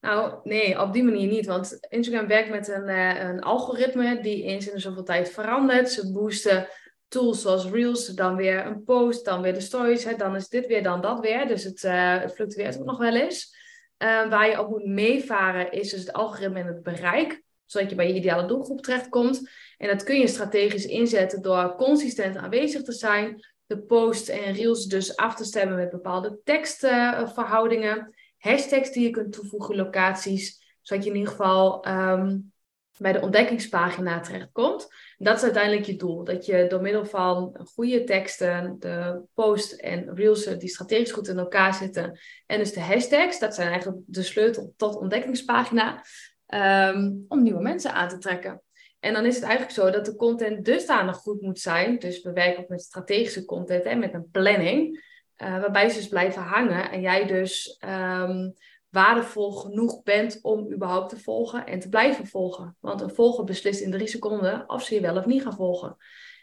Nou, 0.00 0.34
nee, 0.44 0.80
op 0.80 0.92
die 0.92 1.04
manier 1.04 1.28
niet. 1.28 1.46
Want 1.46 1.78
Instagram 1.88 2.26
werkt 2.26 2.50
met 2.50 2.68
een, 2.68 2.88
uh, 2.88 3.28
een 3.28 3.40
algoritme 3.40 4.20
die 4.22 4.42
eens 4.42 4.66
in 4.68 4.74
de 4.74 4.80
zoveel 4.80 5.04
tijd 5.04 5.30
verandert. 5.30 5.90
Ze 5.90 6.12
boosten 6.12 6.68
tools 7.10 7.42
zoals 7.42 7.66
Reels, 7.66 8.06
dan 8.06 8.36
weer 8.36 8.66
een 8.66 8.84
post, 8.84 9.24
dan 9.24 9.42
weer 9.42 9.54
de 9.54 9.60
stories, 9.60 10.16
dan 10.16 10.36
is 10.36 10.48
dit 10.48 10.66
weer, 10.66 10.82
dan 10.82 11.00
dat 11.00 11.20
weer. 11.20 11.46
Dus 11.46 11.64
het, 11.64 11.82
het 12.22 12.34
fluctueert 12.34 12.78
ook 12.78 12.84
nog 12.84 12.98
wel 12.98 13.16
eens. 13.16 13.58
Uh, 13.98 14.28
waar 14.28 14.48
je 14.48 14.60
op 14.60 14.68
moet 14.68 14.86
meevaren 14.86 15.72
is 15.72 15.90
dus 15.90 16.00
het 16.00 16.12
algoritme 16.12 16.60
en 16.60 16.66
het 16.66 16.82
bereik, 16.82 17.42
zodat 17.64 17.90
je 17.90 17.96
bij 17.96 18.08
je 18.08 18.14
ideale 18.14 18.46
doelgroep 18.46 18.82
terechtkomt. 18.82 19.50
En 19.78 19.88
dat 19.88 20.02
kun 20.02 20.18
je 20.18 20.26
strategisch 20.26 20.86
inzetten 20.86 21.42
door 21.42 21.74
consistent 21.74 22.36
aanwezig 22.36 22.82
te 22.82 22.92
zijn, 22.92 23.46
de 23.66 23.78
post 23.78 24.28
en 24.28 24.52
Reels 24.52 24.86
dus 24.86 25.16
af 25.16 25.34
te 25.34 25.44
stemmen 25.44 25.76
met 25.76 25.90
bepaalde 25.90 26.38
tekstverhoudingen, 26.44 28.14
hashtags 28.38 28.92
die 28.92 29.02
je 29.02 29.10
kunt 29.10 29.32
toevoegen, 29.32 29.76
locaties, 29.76 30.76
zodat 30.82 31.04
je 31.04 31.10
in 31.10 31.16
ieder 31.16 31.30
geval 31.30 31.88
um, 31.88 32.52
bij 32.98 33.12
de 33.12 33.20
ontdekkingspagina 33.20 34.20
terechtkomt. 34.20 34.88
Dat 35.22 35.36
is 35.36 35.42
uiteindelijk 35.42 35.86
je 35.86 35.96
doel. 35.96 36.24
Dat 36.24 36.46
je 36.46 36.66
door 36.68 36.80
middel 36.80 37.04
van 37.04 37.60
goede 37.74 38.04
teksten, 38.04 38.76
de 38.78 39.22
post 39.34 39.72
en 39.72 40.14
reels 40.14 40.44
die 40.44 40.68
strategisch 40.68 41.12
goed 41.12 41.28
in 41.28 41.38
elkaar 41.38 41.74
zitten. 41.74 42.18
En 42.46 42.58
dus 42.58 42.72
de 42.72 42.80
hashtags, 42.80 43.38
dat 43.38 43.54
zijn 43.54 43.68
eigenlijk 43.68 44.02
de 44.06 44.22
sleutel 44.22 44.74
tot 44.76 44.96
ontdekkingspagina. 44.96 46.04
Um, 46.46 47.24
om 47.28 47.42
nieuwe 47.42 47.62
mensen 47.62 47.92
aan 47.92 48.08
te 48.08 48.18
trekken. 48.18 48.62
En 49.00 49.12
dan 49.12 49.24
is 49.24 49.34
het 49.34 49.44
eigenlijk 49.44 49.74
zo 49.74 49.90
dat 49.90 50.04
de 50.04 50.16
content 50.16 50.64
dusdanig 50.64 51.16
goed 51.16 51.40
moet 51.40 51.60
zijn. 51.60 51.98
Dus 51.98 52.22
we 52.22 52.32
werken 52.32 52.64
met 52.68 52.82
strategische 52.82 53.44
content 53.44 53.84
en 53.84 53.98
met 53.98 54.14
een 54.14 54.30
planning. 54.30 55.08
Uh, 55.42 55.60
waarbij 55.60 55.88
ze 55.88 55.96
dus 55.96 56.08
blijven 56.08 56.42
hangen 56.42 56.90
en 56.90 57.00
jij 57.00 57.26
dus 57.26 57.80
um, 57.84 58.54
waardevol 58.90 59.52
genoeg 59.52 60.02
bent 60.02 60.38
om 60.42 60.72
überhaupt 60.72 61.08
te 61.08 61.20
volgen 61.20 61.66
en 61.66 61.78
te 61.80 61.88
blijven 61.88 62.26
volgen. 62.26 62.76
Want 62.80 63.00
een 63.00 63.14
volger 63.14 63.44
beslist 63.44 63.80
in 63.80 63.90
drie 63.90 64.08
seconden 64.08 64.64
of 64.68 64.82
ze 64.82 64.94
je 64.94 65.00
wel 65.00 65.16
of 65.16 65.26
niet 65.26 65.42
gaan 65.42 65.54
volgen. 65.54 65.96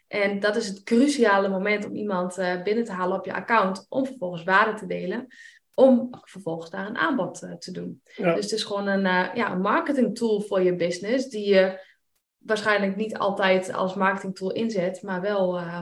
En 0.08 0.40
dat 0.40 0.56
is 0.56 0.68
het 0.68 0.84
cruciale 0.84 1.48
moment 1.48 1.86
om 1.86 1.96
iemand 1.96 2.38
uh, 2.38 2.64
binnen 2.64 2.84
te 2.84 2.92
halen 2.92 3.18
op 3.18 3.26
je 3.26 3.34
account 3.34 3.86
om 3.90 4.06
vervolgens 4.06 4.44
waarde 4.44 4.74
te 4.74 4.86
delen 4.86 5.28
om 5.74 6.08
vervolgens 6.22 6.70
daar 6.70 6.88
een 6.88 6.98
aanbod 6.98 7.44
uh, 7.44 7.54
te 7.54 7.72
doen. 7.72 8.02
Dus 8.16 8.44
het 8.44 8.52
is 8.52 8.64
gewoon 8.64 8.88
een, 8.88 9.06
uh, 9.06 9.36
ja, 9.36 9.52
een 9.52 9.62
marketing 9.62 10.18
tool 10.18 10.42
voor 10.42 10.62
je 10.62 10.76
business, 10.76 11.30
die 11.30 11.50
je 11.50 11.86
waarschijnlijk 12.38 12.96
niet 12.96 13.18
altijd 13.18 13.74
als 13.74 13.94
marketing 13.94 14.36
tool 14.36 14.52
inzet, 14.52 15.02
maar 15.02 15.22
wel, 15.22 15.60
uh, 15.60 15.82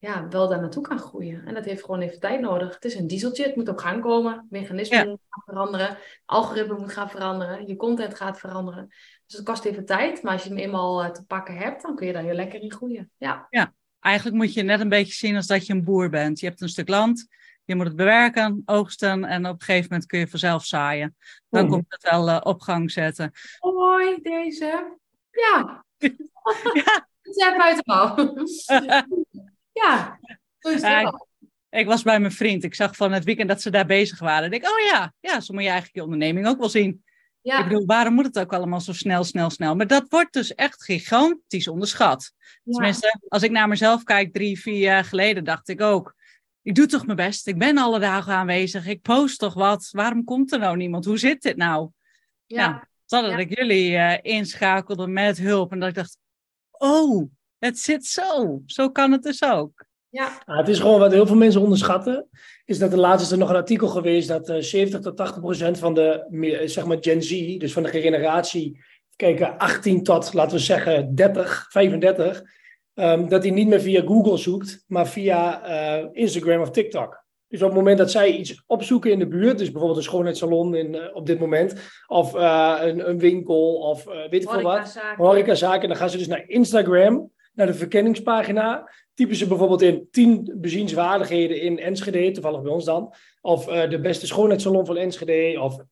ja, 0.00 0.28
wel 0.28 0.48
daar 0.48 0.60
naartoe 0.60 0.82
kan 0.82 0.98
groeien. 0.98 1.46
En 1.46 1.54
dat 1.54 1.64
heeft 1.64 1.84
gewoon 1.84 2.00
even 2.00 2.20
tijd 2.20 2.40
nodig. 2.40 2.74
Het 2.74 2.84
is 2.84 2.94
een 2.94 3.06
dieseltje, 3.06 3.44
het 3.44 3.56
moet 3.56 3.68
op 3.68 3.78
gang 3.78 4.02
komen, 4.02 4.46
mechanismen 4.50 4.98
ja. 4.98 5.04
gaan 5.04 5.42
veranderen, 5.44 5.98
algoritme 6.24 6.78
moet 6.78 6.92
gaan 6.92 7.10
veranderen, 7.10 7.66
je 7.66 7.76
content 7.76 8.14
gaat 8.14 8.38
veranderen. 8.38 8.86
Dus 9.26 9.36
het 9.36 9.46
kost 9.46 9.64
even 9.64 9.84
tijd, 9.84 10.22
maar 10.22 10.32
als 10.32 10.42
je 10.42 10.48
hem 10.48 10.58
eenmaal 10.58 11.02
eh, 11.02 11.10
te 11.10 11.24
pakken 11.24 11.56
hebt, 11.56 11.82
dan 11.82 11.96
kun 11.96 12.06
je 12.06 12.12
daar 12.12 12.22
heel 12.22 12.34
lekker 12.34 12.60
in 12.60 12.72
groeien. 12.72 13.10
Ja. 13.16 13.46
ja, 13.50 13.74
eigenlijk 14.00 14.36
moet 14.36 14.54
je 14.54 14.62
net 14.62 14.80
een 14.80 14.88
beetje 14.88 15.12
zien 15.12 15.36
als 15.36 15.46
dat 15.46 15.66
je 15.66 15.72
een 15.72 15.84
boer 15.84 16.08
bent. 16.08 16.40
Je 16.40 16.46
hebt 16.46 16.60
een 16.60 16.68
stuk 16.68 16.88
land, 16.88 17.26
je 17.64 17.74
moet 17.74 17.86
het 17.86 17.96
bewerken, 17.96 18.62
oogsten 18.64 19.24
en 19.24 19.46
op 19.46 19.60
een 19.60 19.62
gegeven 19.62 19.88
moment 19.90 20.08
kun 20.08 20.18
je 20.18 20.28
vanzelf 20.28 20.64
zaaien. 20.64 21.16
Dan 21.48 21.64
Oh. 21.64 21.70
komt 21.70 21.86
het 21.88 22.10
wel 22.10 22.28
eh, 22.28 22.40
op 22.42 22.60
gang 22.60 22.90
zetten. 22.90 23.32
Hoi, 23.58 24.18
deze. 24.22 24.98
Ja, 25.30 25.84
ja, 26.72 27.08
het 27.22 27.36
is 27.36 27.36
ja, 29.82 30.18
zo 30.58 30.68
is 30.68 30.74
het 30.74 30.82
Ja, 30.82 31.02
wel. 31.02 31.28
ik 31.70 31.86
was 31.86 32.02
bij 32.02 32.20
mijn 32.20 32.32
vriend. 32.32 32.64
Ik 32.64 32.74
zag 32.74 32.96
van 32.96 33.12
het 33.12 33.24
weekend 33.24 33.48
dat 33.48 33.62
ze 33.62 33.70
daar 33.70 33.86
bezig 33.86 34.18
waren. 34.18 34.44
Ik 34.44 34.50
denk, 34.50 34.72
oh 34.74 34.84
ja, 34.84 35.12
ja, 35.20 35.40
zo 35.40 35.52
moet 35.52 35.62
je 35.62 35.68
eigenlijk 35.68 35.96
je 35.98 36.04
onderneming 36.04 36.46
ook 36.46 36.58
wel 36.58 36.68
zien. 36.68 37.04
Ja. 37.42 37.58
Ik 37.58 37.68
bedoel, 37.68 37.86
waarom 37.86 38.14
moet 38.14 38.24
het 38.24 38.38
ook 38.38 38.52
allemaal 38.52 38.80
zo 38.80 38.92
snel, 38.92 39.24
snel, 39.24 39.50
snel? 39.50 39.76
Maar 39.76 39.86
dat 39.86 40.04
wordt 40.08 40.32
dus 40.32 40.54
echt 40.54 40.84
gigantisch 40.84 41.68
onderschat. 41.68 42.32
Ja. 42.62 42.72
Tenminste, 42.72 43.20
als 43.28 43.42
ik 43.42 43.50
naar 43.50 43.68
mezelf 43.68 44.02
kijk, 44.02 44.32
drie, 44.32 44.60
vier 44.60 44.78
jaar 44.78 45.04
geleden, 45.04 45.44
dacht 45.44 45.68
ik 45.68 45.80
ook. 45.80 46.14
Ik 46.62 46.74
doe 46.74 46.86
toch 46.86 47.04
mijn 47.04 47.16
best. 47.16 47.46
Ik 47.46 47.58
ben 47.58 47.78
alle 47.78 47.98
dagen 47.98 48.32
aanwezig. 48.32 48.86
Ik 48.86 49.02
post 49.02 49.38
toch 49.38 49.54
wat. 49.54 49.88
Waarom 49.90 50.24
komt 50.24 50.52
er 50.52 50.58
nou 50.58 50.76
niemand? 50.76 51.04
Hoe 51.04 51.18
zit 51.18 51.42
dit 51.42 51.56
nou? 51.56 51.90
Ja. 52.46 52.88
Totdat 53.06 53.38
ik 53.38 53.58
jullie 53.58 53.96
eh, 53.96 54.18
inschakelde 54.34 55.06
met 55.06 55.38
hulp. 55.38 55.72
En 55.72 55.80
dat 55.80 55.88
ik 55.88 55.94
dacht, 55.94 56.18
oh, 56.70 57.30
het 57.60 57.78
zit 57.78 58.04
zo. 58.04 58.62
Zo 58.66 58.90
kan 58.90 59.12
het 59.12 59.22
dus 59.22 59.42
ook. 59.42 59.84
Ja. 60.08 60.42
Ja, 60.46 60.56
het 60.56 60.68
is 60.68 60.78
gewoon 60.78 60.98
wat 60.98 61.12
heel 61.12 61.26
veel 61.26 61.36
mensen 61.36 61.60
onderschatten. 61.60 62.28
Is 62.64 62.78
dat 62.78 62.92
er 62.92 62.98
laatst 62.98 63.26
is 63.26 63.32
er 63.32 63.38
nog 63.38 63.48
een 63.50 63.56
artikel 63.56 63.88
geweest 63.88 64.28
dat 64.28 64.48
eh 64.48 64.56
70 64.60 65.00
tot 65.00 65.16
80 65.16 65.40
procent 65.42 65.78
van 65.78 65.94
de 65.94 66.26
meer, 66.28 66.68
zeg 66.68 66.86
maar 66.86 66.96
Gen 67.00 67.22
Z, 67.22 67.56
dus 67.58 67.72
van 67.72 67.82
de 67.82 67.88
generatie, 67.88 68.80
kijken 69.16 69.58
18 69.58 70.02
tot 70.02 70.34
laten 70.34 70.56
we 70.56 70.62
zeggen 70.62 71.14
30, 71.14 71.66
35, 71.70 72.42
ehm, 72.94 73.28
dat 73.28 73.42
die 73.42 73.52
niet 73.52 73.68
meer 73.68 73.80
via 73.80 74.02
Google 74.02 74.36
zoekt, 74.36 74.84
maar 74.86 75.08
via 75.08 75.62
eh, 75.64 76.06
Instagram 76.12 76.60
of 76.60 76.70
TikTok. 76.70 77.24
Dus 77.50 77.62
op 77.62 77.68
het 77.68 77.76
moment 77.76 77.98
dat 77.98 78.10
zij 78.10 78.30
iets 78.30 78.62
opzoeken 78.66 79.10
in 79.10 79.18
de 79.18 79.28
buurt, 79.28 79.58
dus 79.58 79.70
bijvoorbeeld 79.70 79.98
een 79.98 80.04
schoonheidssalon 80.04 80.74
in, 80.74 80.94
eh, 80.94 81.16
op 81.16 81.26
dit 81.26 81.38
moment, 81.38 81.74
of 82.06 82.34
eh, 82.34 82.76
een, 82.80 83.08
een 83.08 83.18
winkel, 83.18 83.74
of 83.74 84.06
eh, 84.06 84.28
weet 84.28 84.42
ik 84.42 84.50
veel 84.50 84.62
wat, 84.62 84.72
Horecazaken. 84.72 85.24
horecazaken. 85.24 85.88
Dan 85.88 85.96
gaan 85.96 86.10
ze 86.10 86.18
dus 86.18 86.26
naar 86.26 86.44
Instagram, 86.46 87.30
naar 87.52 87.66
de 87.66 87.74
verkenningspagina. 87.74 88.90
Typen 89.14 89.36
ze 89.36 89.46
bijvoorbeeld 89.46 89.82
in 89.82 90.08
10 90.10 90.52
bezienswaardigheden 90.56 91.60
in 91.60 91.78
Enschede, 91.78 92.30
toevallig 92.30 92.62
bij 92.62 92.72
ons 92.72 92.84
dan. 92.84 93.14
Of 93.40 93.68
eh, 93.68 93.90
de 93.90 94.00
beste 94.00 94.26
schoonheidssalon 94.26 94.86
van 94.86 94.96
Enschede, 94.96 95.60
of 95.60 95.84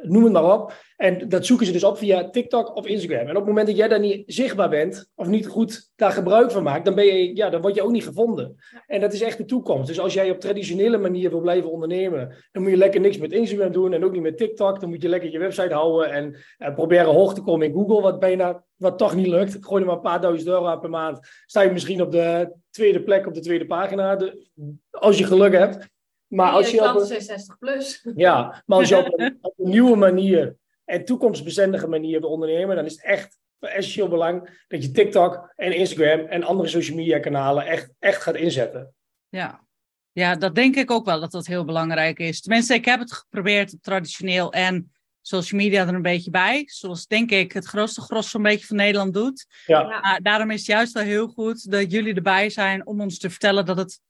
noem 0.00 0.24
het 0.24 0.32
maar 0.32 0.52
op. 0.52 0.72
En 0.96 1.28
dat 1.28 1.46
zoeken 1.46 1.66
ze 1.66 1.72
dus 1.72 1.84
op 1.84 1.98
via 1.98 2.30
TikTok 2.30 2.76
of 2.76 2.86
Instagram. 2.86 3.20
En 3.26 3.30
op 3.30 3.36
het 3.36 3.46
moment 3.46 3.66
dat 3.66 3.76
jij 3.76 3.88
daar 3.88 4.00
niet 4.00 4.22
zichtbaar 4.26 4.68
bent, 4.68 5.10
of 5.14 5.26
niet 5.26 5.46
goed 5.46 5.90
daar 5.96 6.12
gebruik 6.12 6.50
van 6.50 6.62
maakt, 6.62 6.84
dan, 6.84 6.94
ben 6.94 7.04
je, 7.04 7.36
ja, 7.36 7.50
dan 7.50 7.60
word 7.60 7.74
je 7.74 7.82
ook 7.82 7.90
niet 7.90 8.04
gevonden. 8.04 8.54
En 8.86 9.00
dat 9.00 9.12
is 9.12 9.20
echt 9.22 9.38
de 9.38 9.44
toekomst. 9.44 9.86
Dus 9.86 10.00
als 10.00 10.14
jij 10.14 10.30
op 10.30 10.40
traditionele 10.40 10.98
manier 10.98 11.30
wil 11.30 11.40
blijven 11.40 11.70
ondernemen, 11.70 12.34
dan 12.52 12.62
moet 12.62 12.70
je 12.70 12.76
lekker 12.76 13.00
niks 13.00 13.18
met 13.18 13.32
Instagram 13.32 13.72
doen 13.72 13.92
en 13.92 14.04
ook 14.04 14.12
niet 14.12 14.22
met 14.22 14.36
TikTok. 14.36 14.80
Dan 14.80 14.88
moet 14.88 15.02
je 15.02 15.08
lekker 15.08 15.30
je 15.30 15.38
website 15.38 15.74
houden 15.74 16.10
en 16.12 16.36
proberen 16.74 17.12
hoog 17.12 17.34
te 17.34 17.42
komen 17.42 17.66
in 17.66 17.72
Google, 17.72 18.00
wat 18.00 18.18
bijna, 18.18 18.64
wat 18.76 18.98
toch 18.98 19.14
niet 19.14 19.26
lukt. 19.26 19.56
Gooi 19.60 19.80
er 19.80 19.86
maar 19.86 19.96
een 19.96 20.02
paar 20.02 20.20
duizend 20.20 20.48
euro 20.48 20.78
per 20.78 20.90
maand. 20.90 21.18
Sta 21.46 21.60
je 21.60 21.70
misschien 21.70 22.02
op 22.02 22.12
de 22.12 22.52
tweede 22.70 23.02
plek 23.02 23.26
op 23.26 23.34
de 23.34 23.40
tweede 23.40 23.66
pagina, 23.66 24.16
de- 24.16 24.46
als 24.90 25.18
je 25.18 25.24
geluk 25.24 25.52
hebt. 25.52 25.90
Maar 26.32 26.50
als 26.50 26.70
je 26.70 26.88
op 26.90 27.00
een, 27.00 27.06
zijn 27.06 27.22
60 27.22 27.58
plus. 27.58 28.06
ja, 28.14 28.62
maar 28.66 28.78
als 28.78 28.88
je 28.88 28.96
op 28.96 29.12
een, 29.20 29.38
op 29.40 29.54
een 29.58 29.70
nieuwe 29.70 29.96
manier 29.96 30.56
en 30.84 31.04
toekomstbestendige 31.04 31.88
manier 31.88 32.20
wil 32.20 32.30
ondernemen, 32.30 32.76
dan 32.76 32.84
is 32.84 32.92
het 32.92 33.04
echt 33.04 33.38
van 33.60 33.68
essentieel 33.68 34.08
belang 34.08 34.64
dat 34.68 34.82
je 34.82 34.90
TikTok 34.90 35.52
en 35.56 35.76
Instagram 35.76 36.26
en 36.26 36.42
andere 36.42 36.68
social 36.68 36.96
media 36.96 37.18
kanalen 37.18 37.66
echt, 37.66 37.92
echt 37.98 38.22
gaat 38.22 38.36
inzetten. 38.36 38.94
Ja. 39.28 39.64
ja, 40.12 40.36
dat 40.36 40.54
denk 40.54 40.76
ik 40.76 40.90
ook 40.90 41.04
wel 41.04 41.20
dat 41.20 41.30
dat 41.30 41.46
heel 41.46 41.64
belangrijk 41.64 42.18
is. 42.18 42.40
Tenminste, 42.40 42.74
ik 42.74 42.84
heb 42.84 43.00
het 43.00 43.12
geprobeerd 43.12 43.76
traditioneel 43.80 44.52
en 44.52 44.92
social 45.20 45.60
media 45.60 45.86
er 45.86 45.94
een 45.94 46.02
beetje 46.02 46.30
bij. 46.30 46.62
Zoals 46.66 47.06
denk 47.06 47.30
ik 47.30 47.52
het 47.52 47.64
grootste 47.64 48.00
gros 48.00 48.30
zo'n 48.30 48.42
beetje 48.42 48.66
van 48.66 48.76
Nederland 48.76 49.14
doet. 49.14 49.46
Ja, 49.66 49.80
Ja. 49.80 50.00
Maar 50.00 50.20
daarom 50.22 50.50
is 50.50 50.58
het 50.58 50.66
juist 50.66 50.92
wel 50.92 51.02
heel 51.02 51.28
goed 51.28 51.70
dat 51.70 51.92
jullie 51.92 52.14
erbij 52.14 52.50
zijn 52.50 52.86
om 52.86 53.00
ons 53.00 53.18
te 53.18 53.30
vertellen 53.30 53.64
dat 53.64 53.76
het. 53.76 54.00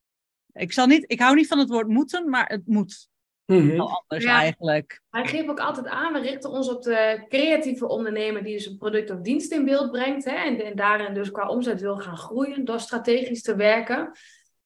Ik, 0.53 0.73
zal 0.73 0.87
niet, 0.87 1.05
ik 1.07 1.21
hou 1.21 1.35
niet 1.35 1.47
van 1.47 1.59
het 1.59 1.69
woord 1.69 1.89
moeten, 1.89 2.29
maar 2.29 2.47
het 2.47 2.67
moet 2.67 3.11
Mhm. 3.47 3.77
wel 3.77 4.03
anders 4.03 4.25
Ja. 4.25 4.39
eigenlijk. 4.39 5.01
Wij 5.11 5.27
geven 5.27 5.51
ook 5.51 5.61
altijd 5.61 5.87
aan, 5.87 6.13
we 6.13 6.19
richten 6.21 6.51
ons 6.51 6.69
op 6.69 6.83
de 6.83 7.25
creatieve 7.29 7.89
ondernemer 7.89 8.43
die 8.43 8.53
dus 8.57 8.67
een 8.67 8.77
product 8.79 9.11
of 9.11 9.21
dienst 9.21 9.53
in 9.53 9.65
beeld 9.65 9.91
brengt. 9.91 10.25
Hè, 10.25 10.35
en, 10.37 10.65
en 10.65 10.77
daarin 10.77 11.15
dus 11.15 11.31
qua 11.31 11.49
omzet 11.49 11.81
wil 11.81 11.97
gaan 11.97 12.17
groeien 12.17 12.65
door 12.65 12.81
strategisch 12.81 13.43
te 13.43 13.57
werken. 13.57 14.11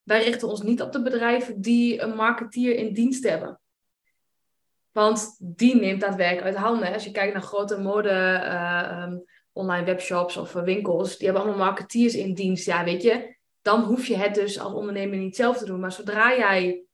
Wij 0.03 0.25
richten 0.25 0.49
ons 0.49 0.63
niet 0.63 0.83
op 0.83 0.93
de 0.93 1.03
bedrijven 1.03 1.61
die 1.61 2.01
een 2.01 2.15
marketeer 2.15 2.77
in 2.77 2.93
dienst 2.93 3.29
hebben. 3.29 3.61
Want 4.93 5.37
die 5.41 5.77
neemt 5.77 6.01
dat 6.01 6.15
werk 6.15 6.41
uit 6.41 6.57
handen. 6.57 6.93
Als 6.93 7.05
je 7.05 7.11
kijkt 7.11 7.33
naar 7.33 7.43
grote 7.43 7.79
mode, 7.81 8.09
eh, 8.09 8.81
ehm, 8.81 9.19
online 9.53 9.85
webshops 9.85 10.37
of 10.37 10.53
winkels, 10.53 11.17
die 11.17 11.27
hebben 11.27 11.45
allemaal 11.47 11.67
marketeers 11.67 12.15
in 12.15 12.35
dienst. 12.35 12.67
Ja, 12.67 12.85
weet 12.85 13.03
je, 13.03 13.36
dan 13.67 13.83
hoef 13.83 14.07
je 14.07 14.17
het 14.17 14.35
dus 14.35 14.59
als 14.59 14.73
ondernemer 14.73 15.19
niet 15.19 15.37
zelf 15.37 15.59
te 15.59 15.65
doen. 15.65 15.81
Maar 15.81 15.93
zodra 15.93 16.37
jij 16.37 16.85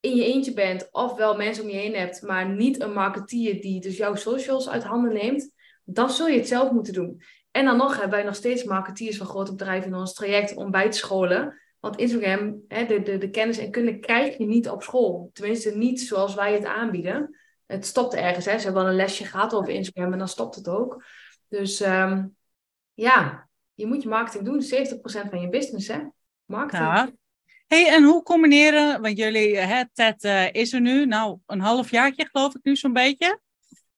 in 0.00 0.16
je 0.16 0.24
eentje 0.24 0.52
bent, 0.52 0.88
of 0.90 1.14
wel 1.14 1.36
mensen 1.36 1.64
om 1.64 1.70
je 1.70 1.76
heen 1.76 1.94
hebt, 1.94 2.22
maar 2.22 2.48
niet 2.48 2.80
een 2.80 2.92
marketeer 2.92 3.60
die 3.60 3.80
dus 3.80 3.96
jouw 3.96 4.14
socials 4.14 4.68
uit 4.68 4.84
handen 4.84 5.12
neemt, 5.12 5.52
dan 5.84 6.10
zul 6.10 6.28
je 6.28 6.38
het 6.38 6.48
zelf 6.48 6.70
moeten 6.70 6.92
doen. 6.92 7.22
En 7.50 7.64
dan 7.64 7.76
nog 7.76 7.92
hebben 7.92 8.10
wij 8.10 8.22
nog 8.22 8.34
steeds 8.34 8.64
marketeers 8.64 9.16
van 9.16 9.26
grote 9.26 9.54
bedrijven 9.54 9.90
in 9.90 9.96
ons 9.96 10.14
traject 10.14 10.54
om 10.54 10.70
bij 10.70 10.90
te 10.90 10.96
scholen. 10.96 11.60
Want 11.80 11.96
Instagram, 11.96 12.62
hè, 12.68 12.86
de, 12.86 13.02
de, 13.02 13.18
de 13.18 13.30
kennis 13.30 13.58
en 13.58 13.70
kunde 13.70 13.98
krijg 13.98 14.38
je 14.38 14.46
niet 14.46 14.68
op 14.68 14.82
school. 14.82 15.30
Tenminste, 15.32 15.76
niet 15.76 16.00
zoals 16.00 16.34
wij 16.34 16.52
het 16.52 16.64
aanbieden. 16.64 17.38
Het 17.66 17.86
stopt 17.86 18.14
ergens. 18.14 18.44
Hè. 18.44 18.58
Ze 18.58 18.64
hebben 18.64 18.82
wel 18.82 18.90
een 18.90 18.96
lesje 18.96 19.24
gehad 19.24 19.54
over 19.54 19.72
Instagram 19.72 20.12
en 20.12 20.18
dan 20.18 20.28
stopt 20.28 20.54
het 20.54 20.68
ook. 20.68 21.04
Dus 21.48 21.80
ehm, 21.80 22.26
ja, 22.94 23.48
je 23.82 23.88
moet 23.88 24.02
je 24.02 24.08
marketing 24.08 24.44
doen. 24.44 24.62
70% 24.62 25.30
van 25.30 25.40
je 25.40 25.48
business, 25.48 25.88
hè? 25.88 25.98
Marketing. 26.44 26.88
Ja. 26.88 27.10
Hey, 27.66 27.88
en 27.88 28.02
hoe 28.02 28.22
combineren, 28.22 29.00
want 29.00 29.18
jullie, 29.18 29.56
hè, 29.56 29.82
Ted 29.92 30.24
eh, 30.24 30.52
is 30.52 30.72
er 30.72 30.80
nu, 30.80 31.06
nou 31.06 31.38
een 31.46 31.60
half 31.60 31.90
jaartje 31.90 32.28
geloof 32.32 32.54
ik 32.54 32.60
nu 32.62 32.76
zo'n 32.76 32.92
beetje. 32.92 33.40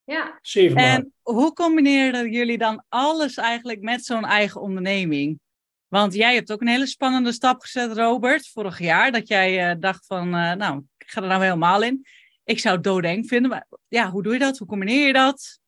ja. 0.05 0.39
Zeven 0.43 0.77
maanden. 0.77 0.95
En 0.95 1.13
hoe 1.23 1.53
combineren 1.53 2.31
jullie 2.31 2.59
dan 2.59 2.85
alles 2.89 3.37
eigenlijk 3.37 3.81
met 3.81 4.05
zo'n 4.05 4.25
eigen 4.25 4.61
onderneming? 4.61 5.41
Want 5.89 6.15
jij 6.15 6.35
hebt 6.35 6.53
ook 6.53 6.61
een 6.61 6.69
hele 6.69 6.87
spannende 6.87 7.33
stap 7.33 7.61
gezet, 7.61 7.93
Robert, 7.93 8.49
vorig 8.49 8.79
jaar. 8.79 9.13
Dat 9.13 9.29
jij 9.29 9.71
eh, 9.71 9.77
dacht 9.81 10.07
van, 10.07 10.35
eh, 10.35 10.53
nou, 10.53 10.83
ik 10.99 11.11
ga 11.11 11.23
er 11.23 11.29
nou 11.29 11.43
helemaal 11.43 11.83
in. 11.83 12.07
Ik 12.45 12.59
zou 12.59 12.75
het 12.75 12.85
doodeng 12.85 13.29
vinden, 13.29 13.51
maar 13.51 13.67
ja, 13.89 14.11
hoe 14.11 14.23
doe 14.23 14.33
je 14.33 14.39
dat? 14.39 14.59
Hoe 14.59 14.69
combineer 14.69 15.07
je 15.07 15.13
dat? 15.13 15.59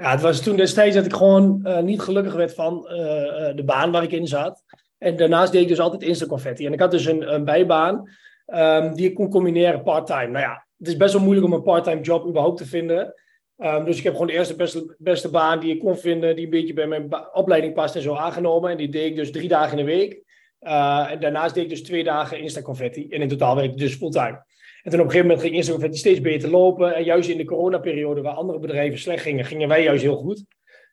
Ja, 0.00 0.10
het 0.10 0.20
was 0.20 0.40
toen 0.40 0.56
destijds 0.56 0.96
dat 0.96 1.04
ik 1.04 1.12
gewoon 1.12 1.60
eh, 1.64 1.80
niet 1.80 2.00
gelukkig 2.00 2.34
werd 2.34 2.54
van 2.54 2.88
eh, 2.88 3.48
eh, 3.48 3.56
de 3.56 3.64
baan 3.64 3.90
waar 3.90 4.02
ik 4.02 4.12
in 4.12 4.26
zat. 4.26 4.64
En 4.98 5.16
daarnaast 5.16 5.52
deed 5.52 5.62
ik 5.62 5.68
dus 5.68 5.80
altijd 5.80 6.02
Insta-confetti. 6.02 6.66
En 6.66 6.72
ik 6.72 6.80
had 6.80 6.90
dus 6.90 7.06
een, 7.06 7.34
een 7.34 7.44
bijbaan 7.44 8.08
ehm, 8.46 8.94
die 8.94 9.08
ik 9.08 9.14
kon 9.14 9.30
combineren 9.30 9.82
part-time. 9.82 10.26
Nou 10.26 10.44
ja, 10.44 10.66
het 10.78 10.88
is 10.88 10.96
best 10.96 11.12
wel 11.12 11.22
moeilijk 11.22 11.46
om 11.46 11.52
een 11.52 11.62
part-time 11.62 12.00
job 12.00 12.26
überhaupt 12.26 12.56
te 12.56 12.66
vinden. 12.66 13.14
Ehm, 13.56 13.84
dus 13.84 13.98
ik 13.98 14.04
heb 14.04 14.12
gewoon 14.12 14.26
de 14.26 14.32
eerste 14.32 14.56
beste, 14.56 14.94
beste 14.98 15.30
baan 15.30 15.60
die 15.60 15.74
ik 15.74 15.80
kon 15.80 15.96
vinden, 15.96 16.36
die 16.36 16.44
een 16.44 16.50
beetje 16.50 16.74
bij 16.74 16.86
mijn 16.86 17.08
opleiding 17.32 17.74
past 17.74 17.96
en 17.96 18.02
zo 18.02 18.14
aangenomen. 18.14 18.70
En 18.70 18.76
die 18.76 18.88
deed 18.88 19.10
ik 19.10 19.16
dus 19.16 19.32
drie 19.32 19.48
dagen 19.48 19.78
in 19.78 19.86
de 19.86 19.92
week. 19.92 20.22
En 20.58 21.20
daarnaast 21.20 21.54
deed 21.54 21.64
ik 21.64 21.70
dus 21.70 21.82
twee 21.82 22.04
dagen 22.04 22.40
Insta-confetti. 22.40 23.08
En 23.08 23.20
in 23.20 23.28
totaal 23.28 23.54
werkte 23.54 23.72
ik 23.72 23.78
dus 23.78 23.94
fulltime. 23.94 24.44
En 24.88 24.94
toen 24.94 25.02
op 25.02 25.06
een 25.06 25.12
gegeven 25.12 25.34
moment 25.36 25.46
ging 25.46 25.56
Insta-confetti 25.56 25.98
steeds 25.98 26.20
beter 26.20 26.50
lopen. 26.50 26.94
En 26.94 27.04
juist 27.04 27.28
in 27.28 27.36
de 27.36 27.44
coronaperiode, 27.44 28.22
waar 28.22 28.34
andere 28.34 28.58
bedrijven 28.58 28.98
slecht 28.98 29.22
gingen, 29.22 29.44
gingen 29.44 29.68
wij 29.68 29.82
juist 29.82 30.02
heel 30.02 30.16
goed. 30.16 30.44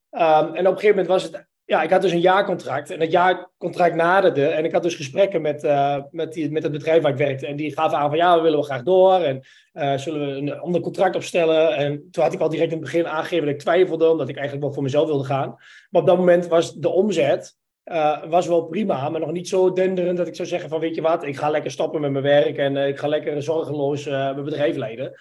Ehm, 0.09 0.45
en 0.45 0.67
op 0.67 0.73
een 0.73 0.79
gegeven 0.79 0.87
moment 0.87 1.07
was 1.07 1.23
het 1.23 1.47
ja, 1.65 1.83
ik 1.83 1.89
had 1.89 2.01
dus 2.01 2.11
een 2.11 2.19
jaarcontract. 2.19 2.89
En 2.89 2.99
dat 2.99 3.11
jaarcontract 3.11 3.95
naderde. 3.95 4.45
En 4.47 4.65
ik 4.65 4.71
had 4.71 4.83
dus 4.83 4.95
gesprekken 4.95 5.41
met, 5.41 5.63
uh, 5.63 5.97
met, 6.11 6.33
die, 6.33 6.51
met 6.51 6.63
het 6.63 6.71
bedrijf 6.71 7.01
waar 7.01 7.11
ik 7.11 7.17
werkte. 7.17 7.47
En 7.47 7.55
die 7.55 7.73
gaven 7.73 7.97
aan 7.97 8.09
van 8.09 8.17
ja, 8.17 8.35
we 8.35 8.41
willen 8.41 8.59
we 8.59 8.65
graag 8.65 8.83
door. 8.83 9.13
En 9.13 9.45
uh, 9.73 9.97
zullen 9.97 10.27
we 10.27 10.37
een 10.37 10.59
ander 10.59 10.81
contract 10.81 11.15
opstellen. 11.15 11.75
En 11.75 12.07
toen 12.11 12.23
had 12.23 12.33
ik 12.33 12.39
al 12.39 12.49
direct 12.49 12.71
in 12.71 12.77
het 12.77 12.85
begin 12.85 13.07
aangegeven 13.07 13.45
dat 13.45 13.53
ik 13.53 13.61
twijfelde. 13.61 14.09
Omdat 14.09 14.29
ik 14.29 14.35
eigenlijk 14.35 14.65
wel 14.65 14.73
voor 14.73 14.83
mezelf 14.83 15.07
wilde 15.07 15.23
gaan. 15.23 15.55
Maar 15.89 16.01
op 16.01 16.07
dat 16.07 16.17
moment 16.17 16.47
was 16.47 16.73
de 16.73 16.89
omzet 16.89 17.55
uh, 17.85 18.23
was 18.23 18.47
wel 18.47 18.65
prima. 18.65 19.09
Maar 19.09 19.19
nog 19.19 19.31
niet 19.31 19.47
zo 19.47 19.73
denderend 19.73 20.17
dat 20.17 20.27
ik 20.27 20.35
zou 20.35 20.47
zeggen 20.47 20.69
van 20.69 20.79
weet 20.79 20.95
je 20.95 21.01
wat. 21.01 21.23
Ik 21.23 21.37
ga 21.37 21.49
lekker 21.49 21.71
stoppen 21.71 22.01
met 22.01 22.11
mijn 22.11 22.23
werk. 22.23 22.57
En 22.57 22.77
ik 22.77 22.99
ga 22.99 23.07
lekker 23.07 23.43
zorgeloos 23.43 24.05
mijn 24.05 24.43
bedrijf 24.43 24.75
leiden. 24.75 25.13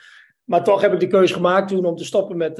Maar 0.44 0.64
toch 0.64 0.80
heb 0.80 0.92
ik 0.92 1.00
de 1.00 1.06
keuze 1.06 1.34
gemaakt 1.34 1.68
toen 1.68 1.84
om 1.84 1.96
te 1.96 2.04
stoppen 2.04 2.36
met 2.36 2.58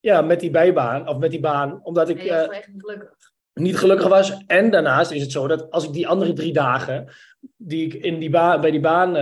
ja, 0.00 0.22
met 0.22 0.40
die 0.40 0.50
bijbaan, 0.50 1.08
of 1.08 1.18
met 1.18 1.30
die 1.30 1.40
baan, 1.40 1.80
omdat 1.82 2.08
ik 2.08 2.20
gelukkig. 2.20 3.10
niet 3.54 3.76
gelukkig 3.76 4.08
was. 4.08 4.44
En 4.46 4.70
daarnaast 4.70 5.10
is 5.10 5.22
het 5.22 5.32
zo 5.32 5.46
dat 5.46 5.70
als 5.70 5.84
ik 5.84 5.92
die 5.92 6.08
andere 6.08 6.32
drie 6.32 6.52
dagen, 6.52 7.08
die 7.56 7.86
ik 7.86 7.94
in 7.94 8.18
die 8.18 8.30
baan, 8.30 8.60
bij 8.60 8.70
die 8.70 8.80
baan, 8.80 9.12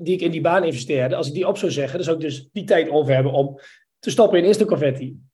die 0.00 0.14
ik 0.14 0.20
in 0.20 0.30
die 0.30 0.40
baan 0.40 0.64
investeerde, 0.64 1.16
als 1.16 1.28
ik 1.28 1.34
die 1.34 1.48
op 1.48 1.58
zou 1.58 1.72
zeggen, 1.72 1.94
dan 1.94 2.04
zou 2.04 2.16
ik 2.16 2.22
dus 2.22 2.48
die 2.52 2.64
tijd 2.64 2.90
over 2.90 3.14
hebben 3.14 3.32
om 3.32 3.60
te 3.98 4.10
stoppen 4.10 4.38
in 4.38 4.44
Instaconfetti. 4.44 5.25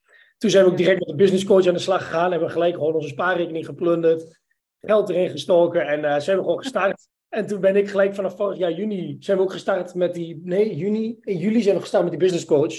Toen 0.42 0.50
zijn 0.50 0.64
we 0.64 0.70
ook 0.70 0.76
direct 0.76 0.98
met 0.98 1.08
de 1.08 1.14
business 1.14 1.44
coach 1.44 1.66
aan 1.66 1.74
de 1.74 1.80
slag 1.80 2.02
gegaan, 2.02 2.30
hebben 2.30 2.48
we 2.48 2.54
gelijk 2.54 2.74
gewoon 2.74 2.94
onze 2.94 3.08
spaarrekening 3.08 3.66
geplunderd, 3.66 4.40
geld 4.80 5.08
erin 5.08 5.30
gestoken 5.30 5.86
en 5.86 6.00
uh, 6.00 6.18
zijn 6.18 6.36
we 6.36 6.42
gewoon 6.42 6.58
gestart. 6.58 7.08
En 7.28 7.46
toen 7.46 7.60
ben 7.60 7.76
ik 7.76 7.90
gelijk 7.90 8.14
vanaf 8.14 8.36
vorig 8.36 8.58
jaar 8.58 8.72
juni, 8.72 9.16
zijn 9.20 9.36
we 9.36 9.42
ook 9.42 9.52
gestart 9.52 9.94
met 9.94 10.14
die, 10.14 10.40
nee, 10.44 10.76
juni, 10.76 11.18
in 11.20 11.38
juli 11.38 11.62
zijn 11.62 11.74
we 11.74 11.80
gestart 11.80 12.02
met 12.02 12.12
die 12.12 12.20
business 12.20 12.44
coach. 12.44 12.74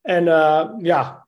En 0.00 0.24
ja, 0.78 1.26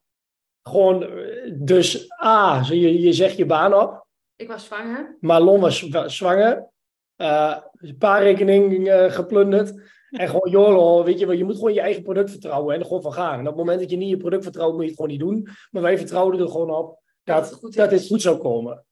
gewoon, 0.62 1.10
dus 1.52 2.12
A, 2.24 2.64
je, 2.68 3.00
je 3.00 3.12
zegt 3.12 3.36
je 3.36 3.46
baan 3.46 3.74
op. 3.74 4.06
Ik 4.36 4.48
was 4.48 4.64
zwanger. 4.64 5.16
Marlon 5.20 5.60
was 5.60 5.88
zwanger. 6.06 6.68
Uh, 7.16 7.56
paarrekening 7.98 8.88
uh, 8.88 9.12
geplunderd. 9.12 9.72
En 10.14 10.28
gewoon, 10.28 10.50
joh, 10.50 11.04
weet 11.04 11.18
je, 11.18 11.36
je 11.36 11.44
moet 11.44 11.54
gewoon 11.54 11.74
je 11.74 11.80
eigen 11.80 12.02
product 12.02 12.30
vertrouwen 12.30 12.74
en 12.74 12.80
er 12.80 12.86
gewoon 12.86 13.02
van 13.02 13.12
gaan. 13.12 13.32
En 13.32 13.40
op 13.40 13.46
het 13.46 13.56
moment 13.56 13.80
dat 13.80 13.90
je 13.90 13.96
niet 13.96 14.08
je 14.08 14.16
product 14.16 14.42
vertrouwt, 14.42 14.72
moet 14.72 14.82
je 14.82 14.86
het 14.86 14.96
gewoon 14.96 15.10
niet 15.10 15.20
doen. 15.20 15.48
Maar 15.70 15.82
wij 15.82 15.98
vertrouwden 15.98 16.40
er 16.40 16.48
gewoon 16.48 16.70
op 16.70 16.98
dat, 17.22 17.50
dat, 17.50 17.60
het, 17.62 17.72
dat 17.72 17.90
het 17.90 18.06
goed 18.06 18.22
zou 18.22 18.38
komen. 18.38 18.84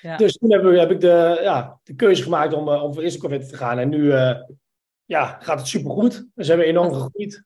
Ja. 0.00 0.16
Dus 0.16 0.36
toen 0.36 0.52
heb, 0.52 0.62
heb 0.62 0.90
ik 0.90 1.00
de, 1.00 1.38
ja, 1.42 1.80
de 1.82 1.94
keuze 1.94 2.22
gemaakt 2.22 2.52
om, 2.52 2.68
uh, 2.68 2.82
om 2.82 2.94
voor 2.94 3.02
Instagram 3.02 3.40
te 3.40 3.56
gaan. 3.56 3.78
En 3.78 3.88
nu 3.88 4.12
ja, 5.04 5.38
gaat 5.40 5.58
het 5.58 5.68
supergoed. 5.68 6.26
We 6.34 6.44
zijn 6.44 6.60
enorm 6.60 6.92
gegroeid. 6.92 7.44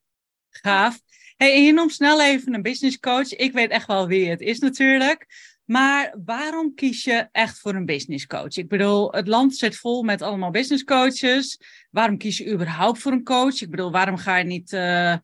Gaaf. 0.49 1.01
Hey, 1.37 1.55
en 1.55 1.63
je 1.63 1.73
noemt 1.73 1.93
snel 1.93 2.23
even 2.23 2.55
een 2.55 2.63
business 2.63 2.99
coach. 2.99 3.33
Ik 3.33 3.53
weet 3.53 3.71
echt 3.71 3.87
wel 3.87 4.07
wie 4.07 4.31
het 4.31 4.41
is 4.41 4.59
natuurlijk. 4.59 5.27
Maar 5.65 6.15
waarom 6.25 6.75
kies 6.75 7.05
je 7.05 7.29
echt 7.33 7.59
voor 7.59 7.75
een 7.75 7.87
business 7.87 8.27
coach? 8.27 8.57
Ik 8.57 8.69
bedoel, 8.69 9.13
het 9.13 9.29
land 9.29 9.57
zit 9.57 9.77
vol 9.77 10.03
met 10.03 10.23
allemaal 10.23 10.51
business 10.51 10.85
coaches. 10.85 11.61
Waarom 11.91 12.19
kies 12.19 12.39
je 12.39 12.53
überhaupt 12.53 12.99
voor 12.99 13.13
een 13.13 13.25
coach? 13.25 13.61
Ik 13.61 13.71
bedoel, 13.71 13.91
waarom 13.91 14.17
ga 14.17 14.37
je 14.37 14.45
niet, 14.45 14.73
uh, 14.73 15.17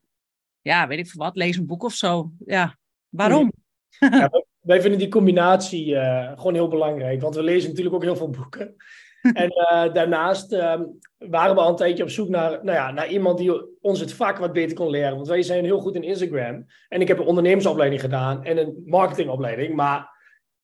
ja, 0.61 0.87
weet 0.87 0.99
ik 0.99 1.07
veel 1.07 1.23
wat, 1.23 1.37
lezen 1.37 1.61
een 1.61 1.67
boek 1.67 1.83
of 1.83 1.93
zo? 1.93 2.31
Ja, 2.47 2.77
waarom? 3.09 3.53
Ja, 3.99 4.31
wij 4.61 4.81
vinden 4.81 4.99
die 4.99 5.09
combinatie 5.09 5.87
uh, 5.87 6.33
gewoon 6.35 6.55
heel 6.55 6.69
belangrijk. 6.69 7.21
Want 7.21 7.35
we 7.35 7.43
lezen 7.43 7.69
natuurlijk 7.69 7.97
ook 7.97 8.03
heel 8.03 8.17
veel 8.17 8.31
boeken. 8.31 8.77
en 9.43 9.53
uh, 9.53 9.93
daarnaast 9.93 10.53
um, 10.53 10.99
waren 11.19 11.55
we 11.55 11.61
al 11.61 11.69
een 11.69 11.77
tijdje 11.77 12.03
op 12.03 12.11
zoek 12.11 12.29
naar, 12.29 12.51
nou 12.51 12.77
ja, 12.77 12.91
naar 12.91 13.09
iemand 13.09 13.39
die 13.39 13.81
ons 13.81 14.01
het 14.01 14.13
vak 14.13 14.39
wat 14.39 14.53
beter 14.53 14.77
kon 14.77 14.91
leren. 14.91 15.15
Want 15.15 15.29
wij 15.29 15.43
zijn 15.43 15.65
heel 15.65 15.81
goed 15.81 15.95
in 15.95 16.03
Instagram. 16.03 16.67
En 16.89 17.01
ik 17.01 17.09
heb 17.09 17.19
een 17.19 17.27
ondernemersopleiding 17.27 18.01
gedaan 18.01 18.45
en 18.45 18.59
een 18.59 18.83
marketingopleiding. 18.87 19.75
Maar 19.75 20.13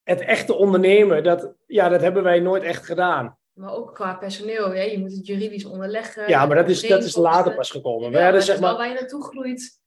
het 0.02 0.20
echte 0.20 0.54
ondernemen, 0.54 1.22
dat, 1.22 1.54
ja, 1.66 1.88
dat 1.88 2.00
hebben 2.00 2.22
wij 2.22 2.40
nooit 2.40 2.62
echt 2.62 2.84
gedaan. 2.84 3.38
Maar 3.60 3.74
ook 3.74 3.94
qua 3.94 4.14
personeel, 4.14 4.72
hè? 4.72 4.82
je 4.82 4.98
moet 4.98 5.12
het 5.12 5.26
juridisch 5.26 5.64
onderleggen. 5.64 6.28
Ja, 6.28 6.46
maar 6.46 6.56
dat 6.56 6.68
is, 6.68 6.80
dat 6.88 7.04
is 7.04 7.16
later 7.16 7.54
pas 7.54 7.70
gekomen. 7.70 8.10
Ja, 8.10 8.30
dat 8.30 8.44
zeg 8.44 8.60
maar... 8.60 8.76
waar 8.76 8.88
je 8.88 8.94
naartoe 8.94 9.24
groeit, 9.24 9.80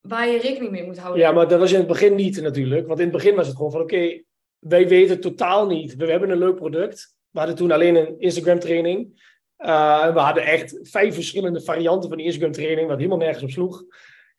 waar 0.00 0.28
je 0.28 0.38
rekening 0.38 0.70
mee 0.70 0.84
moet 0.84 0.98
houden. 0.98 1.22
Ja, 1.22 1.32
maar 1.32 1.48
dat 1.48 1.58
was 1.58 1.72
in 1.72 1.78
het 1.78 1.86
begin 1.86 2.14
niet 2.14 2.40
natuurlijk. 2.40 2.86
Want 2.86 2.98
in 2.98 3.04
het 3.04 3.14
begin 3.14 3.34
was 3.34 3.46
het 3.46 3.56
gewoon 3.56 3.70
van, 3.70 3.80
oké, 3.80 4.22
wij 4.58 4.88
weten 4.88 5.20
totaal 5.20 5.66
niet. 5.66 5.96
We 5.96 6.10
hebben 6.10 6.30
een 6.30 6.38
leuk 6.38 6.56
product. 6.56 7.16
We 7.30 7.38
hadden 7.38 7.56
toen 7.56 7.70
alleen 7.70 7.94
een 7.94 8.18
Instagram 8.18 8.58
training. 8.58 9.22
Uh, 9.58 10.12
we 10.12 10.18
hadden 10.18 10.44
echt 10.44 10.78
vijf 10.82 11.14
verschillende 11.14 11.60
varianten 11.60 12.10
van 12.10 12.18
Instagram 12.18 12.52
training, 12.52 12.88
wat 12.88 12.96
helemaal 12.96 13.18
nergens 13.18 13.44
op 13.44 13.50
sloeg. 13.50 13.82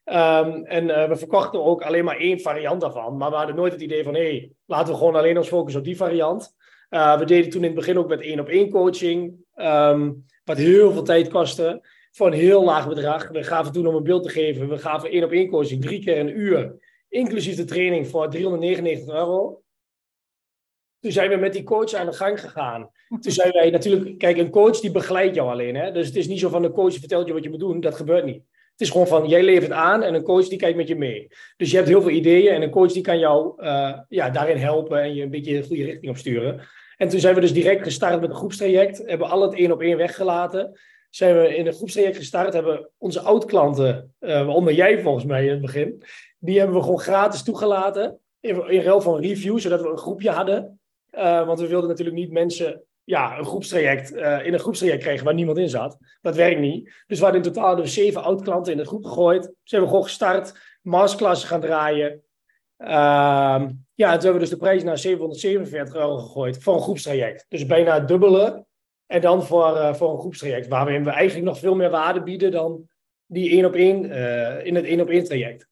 Um, 0.03 0.65
en 0.65 0.87
uh, 0.87 1.07
we 1.07 1.15
verkochten 1.15 1.63
ook 1.63 1.81
alleen 1.81 2.05
maar 2.05 2.17
één 2.17 2.39
variant 2.39 2.81
daarvan. 2.81 3.17
Maar 3.17 3.29
we 3.29 3.35
hadden 3.35 3.55
nooit 3.55 3.73
het 3.73 3.81
idee 3.81 4.03
van, 4.03 4.13
hé, 4.13 4.21
hey, 4.21 4.51
laten 4.65 4.93
we 4.93 4.99
gewoon 4.99 5.15
alleen 5.15 5.37
ons 5.37 5.47
focussen 5.47 5.81
op 5.81 5.87
die 5.87 5.97
variant. 5.97 6.55
Uh, 6.89 7.19
we 7.19 7.25
deden 7.25 7.49
toen 7.49 7.61
in 7.61 7.67
het 7.67 7.75
begin 7.75 7.97
ook 7.97 8.07
met 8.07 8.21
één 8.21 8.39
op 8.39 8.47
één 8.47 8.69
coaching. 8.69 9.45
Um, 9.55 10.25
wat 10.43 10.57
heel 10.57 10.91
veel 10.91 11.03
tijd 11.03 11.27
kostte. 11.27 11.87
Voor 12.11 12.27
een 12.27 12.33
heel 12.33 12.63
laag 12.63 12.87
bedrag. 12.87 13.27
We 13.29 13.43
gaven 13.43 13.73
toen 13.73 13.87
om 13.87 13.95
een 13.95 14.03
beeld 14.03 14.23
te 14.23 14.29
geven. 14.29 14.69
We 14.69 14.77
gaven 14.77 15.09
één 15.09 15.23
op 15.23 15.31
één 15.31 15.49
coaching 15.49 15.81
drie 15.81 16.03
keer 16.03 16.19
een 16.19 16.39
uur. 16.39 16.75
Inclusief 17.09 17.55
de 17.55 17.65
training 17.65 18.07
voor 18.07 18.29
399 18.29 19.13
euro. 19.13 19.61
Toen 20.99 21.11
zijn 21.11 21.29
we 21.29 21.35
met 21.35 21.53
die 21.53 21.63
coach 21.63 21.93
aan 21.93 22.05
de 22.05 22.13
gang 22.13 22.39
gegaan. 22.39 22.89
Toen 23.19 23.31
zijn 23.31 23.51
wij 23.51 23.69
natuurlijk, 23.69 24.17
kijk, 24.17 24.37
een 24.37 24.49
coach 24.49 24.79
die 24.79 24.91
begeleidt 24.91 25.35
jou 25.35 25.49
alleen. 25.49 25.75
Hè? 25.75 25.91
Dus 25.91 26.07
het 26.07 26.15
is 26.15 26.27
niet 26.27 26.39
zo 26.39 26.49
van 26.49 26.63
een 26.63 26.71
coach 26.71 26.93
vertelt 26.93 27.27
je 27.27 27.33
wat 27.33 27.43
je 27.43 27.49
moet 27.49 27.59
doen. 27.59 27.79
Dat 27.79 27.95
gebeurt 27.95 28.25
niet. 28.25 28.43
Het 28.75 28.87
is 28.87 28.89
gewoon 28.89 29.07
van, 29.07 29.27
jij 29.27 29.43
levert 29.43 29.71
aan 29.71 30.03
en 30.03 30.13
een 30.13 30.23
coach 30.23 30.47
die 30.47 30.57
kijkt 30.57 30.77
met 30.77 30.87
je 30.87 30.95
mee. 30.95 31.27
Dus 31.57 31.69
je 31.69 31.75
hebt 31.75 31.87
heel 31.87 32.01
veel 32.01 32.09
ideeën 32.09 32.53
en 32.53 32.61
een 32.61 32.69
coach 32.69 32.91
die 32.91 33.01
kan 33.01 33.19
jou 33.19 33.63
uh, 33.63 33.99
ja, 34.09 34.29
daarin 34.29 34.57
helpen 34.57 35.01
en 35.01 35.15
je 35.15 35.23
een 35.23 35.29
beetje 35.29 35.57
de 35.57 35.63
goede 35.63 35.83
richting 35.83 36.11
op 36.11 36.17
sturen. 36.17 36.61
En 36.97 37.09
toen 37.09 37.19
zijn 37.19 37.35
we 37.35 37.41
dus 37.41 37.53
direct 37.53 37.83
gestart 37.83 38.21
met 38.21 38.29
een 38.29 38.35
groepstraject. 38.35 38.97
Hebben 39.05 39.29
al 39.29 39.41
het 39.41 39.53
één 39.53 39.71
op 39.71 39.81
één 39.81 39.97
weggelaten. 39.97 40.79
Zijn 41.09 41.41
we 41.41 41.55
in 41.55 41.67
een 41.67 41.73
groepstraject 41.73 42.17
gestart. 42.17 42.53
Hebben 42.53 42.89
onze 42.97 43.19
oud-klanten, 43.19 44.13
uh, 44.19 44.29
waaronder 44.29 44.73
jij 44.73 45.01
volgens 45.01 45.25
mij 45.25 45.43
in 45.43 45.51
het 45.51 45.61
begin, 45.61 46.03
die 46.39 46.57
hebben 46.57 46.75
we 46.75 46.81
gewoon 46.81 46.99
gratis 46.99 47.43
toegelaten. 47.43 48.19
In, 48.39 48.69
in 48.69 48.81
ruil 48.81 49.01
van 49.01 49.21
review, 49.21 49.59
zodat 49.59 49.81
we 49.81 49.89
een 49.89 49.97
groepje 49.97 50.29
hadden. 50.29 50.79
Uh, 51.13 51.45
want 51.45 51.59
we 51.59 51.67
wilden 51.67 51.89
natuurlijk 51.89 52.17
niet 52.17 52.31
mensen 52.31 52.83
ja, 53.05 53.37
een 53.37 53.45
groepstraject, 53.45 54.13
uh, 54.13 54.45
in 54.45 54.53
een 54.53 54.59
groepstraject 54.59 55.03
kregen 55.03 55.25
waar 55.25 55.33
niemand 55.33 55.57
in 55.57 55.69
zat. 55.69 55.97
Dat 56.21 56.35
werkt 56.35 56.59
niet. 56.59 57.03
Dus 57.07 57.17
we 57.17 57.23
hadden 57.23 57.43
in 57.43 57.51
totaal 57.51 57.75
dus 57.75 57.93
zeven 57.93 58.23
oud-klanten 58.23 58.71
in 58.71 58.77
de 58.77 58.85
groep 58.85 59.05
gegooid. 59.05 59.43
Ze 59.43 59.75
hebben 59.75 59.89
gewoon 59.89 60.03
gestart, 60.03 60.77
masterclasses 60.81 61.49
gaan 61.49 61.61
draaien. 61.61 62.23
Uh, 62.77 62.87
ja, 62.87 64.11
en 64.11 64.19
toen 64.19 64.23
hebben 64.23 64.33
we 64.33 64.39
dus 64.39 64.49
de 64.49 64.57
prijs 64.57 64.83
naar 64.83 64.97
747 64.97 65.95
euro 65.95 66.17
gegooid 66.17 66.63
voor 66.63 66.75
een 66.75 66.81
groepstraject. 66.81 67.45
Dus 67.49 67.65
bijna 67.65 67.93
het 67.93 68.07
dubbele. 68.07 68.65
En 69.05 69.21
dan 69.21 69.43
voor, 69.43 69.75
uh, 69.75 69.93
voor 69.93 70.11
een 70.11 70.19
groepstraject, 70.19 70.67
waarin 70.67 71.03
we 71.03 71.09
eigenlijk 71.09 71.47
nog 71.47 71.59
veel 71.59 71.75
meer 71.75 71.89
waarde 71.89 72.23
bieden 72.23 72.51
dan 72.51 72.89
die 73.25 73.49
één 73.49 73.65
op 73.65 73.73
één 73.73 74.03
in 74.63 74.75
het 74.75 74.85
één 74.85 75.01
op 75.01 75.09
één 75.09 75.23
traject. 75.23 75.67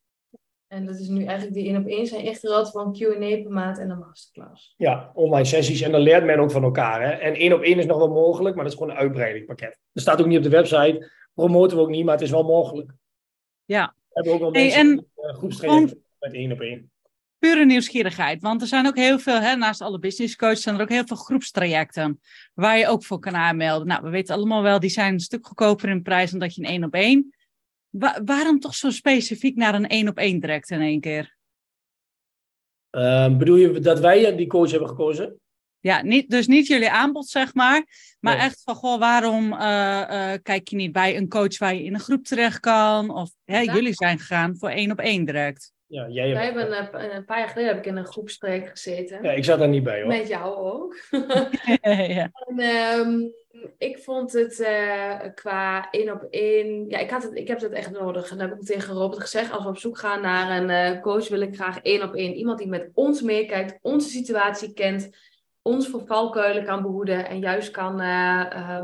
En 0.73 0.85
dat 0.85 0.99
is 0.99 1.07
nu 1.07 1.23
eigenlijk 1.23 1.53
die 1.53 1.65
één 1.65 1.77
op 1.77 1.87
één 1.87 2.07
zijn 2.07 2.35
voor 2.65 2.81
een 2.81 2.93
Q&A 2.93 3.41
per 3.41 3.51
maand 3.51 3.79
en 3.79 3.89
een 3.89 3.99
masterclass. 3.99 4.73
Ja, 4.77 5.11
online 5.13 5.45
sessies 5.45 5.81
en 5.81 5.91
dan 5.91 6.01
leert 6.01 6.25
men 6.25 6.39
ook 6.39 6.51
van 6.51 6.63
elkaar. 6.63 7.01
Hè? 7.01 7.11
En 7.11 7.33
één 7.33 7.53
op 7.53 7.61
één 7.61 7.79
is 7.79 7.85
nog 7.85 7.97
wel 7.97 8.09
mogelijk, 8.09 8.55
maar 8.55 8.63
dat 8.63 8.73
is 8.73 8.79
gewoon 8.79 8.93
een 8.93 9.01
uitbreidingpakket. 9.01 9.79
Dat 9.91 10.03
staat 10.03 10.19
ook 10.19 10.27
niet 10.27 10.37
op 10.37 10.43
de 10.43 10.49
website, 10.49 11.11
promoten 11.33 11.77
we 11.77 11.83
ook 11.83 11.89
niet, 11.89 12.05
maar 12.05 12.13
het 12.13 12.23
is 12.23 12.31
wel 12.31 12.43
mogelijk. 12.43 12.91
Ja. 13.65 13.95
We 14.07 14.13
hebben 14.13 14.33
ook 14.33 14.39
wel 14.39 14.51
mensen 14.51 14.79
hey, 14.79 14.89
en, 14.89 15.07
uh, 15.17 15.33
groepstrajecten 15.35 16.03
met 16.19 16.33
één 16.33 16.51
op 16.51 16.59
één. 16.59 16.91
Pure 17.37 17.65
nieuwsgierigheid, 17.65 18.41
want 18.41 18.61
er 18.61 18.67
zijn 18.67 18.87
ook 18.87 18.97
heel 18.97 19.19
veel, 19.19 19.39
hè, 19.39 19.55
naast 19.55 19.81
alle 19.81 19.99
business 19.99 20.35
coaches, 20.35 20.61
zijn 20.61 20.75
er 20.75 20.81
ook 20.81 20.89
heel 20.89 21.05
veel 21.05 21.17
groepstrajecten 21.17 22.19
waar 22.53 22.77
je 22.77 22.87
ook 22.87 23.03
voor 23.03 23.19
kan 23.19 23.35
aanmelden. 23.35 23.87
Nou, 23.87 24.03
we 24.03 24.09
weten 24.09 24.35
allemaal 24.35 24.61
wel, 24.61 24.79
die 24.79 24.89
zijn 24.89 25.13
een 25.13 25.19
stuk 25.19 25.45
goedkoper 25.47 25.89
in 25.89 26.01
prijs 26.01 26.31
dan 26.31 26.39
dat 26.39 26.55
je 26.55 26.61
een 26.61 26.69
één 26.69 26.83
op 26.83 26.93
één 26.93 27.33
waarom 28.25 28.59
toch 28.59 28.75
zo 28.75 28.89
specifiek 28.89 29.55
naar 29.55 29.75
een 29.75 29.87
één 29.87 30.07
op 30.07 30.17
één 30.17 30.39
direct 30.39 30.69
in 30.69 30.81
één 30.81 30.99
keer? 30.99 31.35
Uh, 32.91 33.37
bedoel 33.37 33.55
je 33.55 33.79
dat 33.79 33.99
wij 33.99 34.35
die 34.35 34.47
coach 34.47 34.71
hebben 34.71 34.89
gekozen? 34.89 35.39
Ja, 35.79 36.01
niet, 36.01 36.29
dus 36.29 36.47
niet 36.47 36.67
jullie 36.67 36.89
aanbod, 36.89 37.27
zeg 37.27 37.53
maar. 37.53 37.85
Maar 38.19 38.37
echt 38.37 38.61
van, 38.63 38.75
goh, 38.75 38.99
waarom 38.99 39.53
uh, 39.53 39.59
uh, 39.59 40.33
kijk 40.43 40.67
je 40.67 40.75
niet 40.75 40.91
bij 40.91 41.17
een 41.17 41.27
coach 41.27 41.57
waar 41.57 41.75
je 41.75 41.83
in 41.83 41.93
een 41.93 41.99
groep 41.99 42.23
terecht 42.23 42.59
kan? 42.59 43.09
Of 43.09 43.31
hè, 43.45 43.59
ja. 43.59 43.73
jullie 43.73 43.93
zijn 43.93 44.19
gegaan 44.19 44.57
voor 44.57 44.69
één 44.69 44.91
op 44.91 44.99
één 44.99 45.25
direct. 45.25 45.71
Ja, 45.85 46.09
jij 46.09 46.33
Wij 46.33 46.45
hebben 46.45 46.77
een, 46.77 47.15
een, 47.15 47.25
paar 47.25 47.39
jaar 47.39 47.47
geleden 47.47 47.69
heb 47.69 47.85
ik 47.85 47.91
in 47.91 47.97
een 47.97 48.05
groepsprek 48.05 48.69
gezeten. 48.69 49.23
Ja, 49.23 49.31
ik 49.31 49.43
zat 49.43 49.59
daar 49.59 49.67
niet 49.67 49.83
bij 49.83 50.01
hoor. 50.01 50.07
Met 50.07 50.27
jou 50.27 50.55
ook. 50.55 50.97
ja. 52.17 52.31
En, 52.31 52.59
um, 52.99 53.31
ik 53.77 53.97
vond 53.97 54.33
het 54.33 54.59
uh, 54.59 55.19
qua 55.35 55.89
één 55.91 56.11
op 56.11 56.27
één. 56.29 56.89
Ja, 56.89 56.97
ik, 56.97 57.09
had 57.09 57.23
het, 57.23 57.35
ik 57.35 57.47
heb 57.47 57.61
het 57.61 57.71
echt 57.71 57.91
nodig. 57.91 58.31
En 58.31 58.37
dat 58.37 58.49
heb 58.49 58.59
ik 58.59 58.65
tegen 58.65 58.93
Robert 58.93 59.21
gezegd. 59.21 59.51
Als 59.51 59.63
we 59.63 59.69
op 59.69 59.77
zoek 59.77 59.97
gaan 59.97 60.21
naar 60.21 60.61
een 60.61 60.95
uh, 60.95 61.01
coach, 61.01 61.27
wil 61.27 61.41
ik 61.41 61.55
graag 61.55 61.81
één 61.81 62.03
op 62.03 62.15
één. 62.15 62.33
Iemand 62.33 62.57
die 62.57 62.67
met 62.67 62.89
ons 62.93 63.21
meekijkt, 63.21 63.79
onze 63.81 64.09
situatie 64.09 64.73
kent, 64.73 65.09
ons 65.61 65.87
voor 65.87 66.05
valkuilen 66.05 66.65
kan 66.65 66.81
behoeden 66.81 67.27
en 67.27 67.39
juist 67.39 67.71
kan 67.71 68.01
uh, 68.01 68.83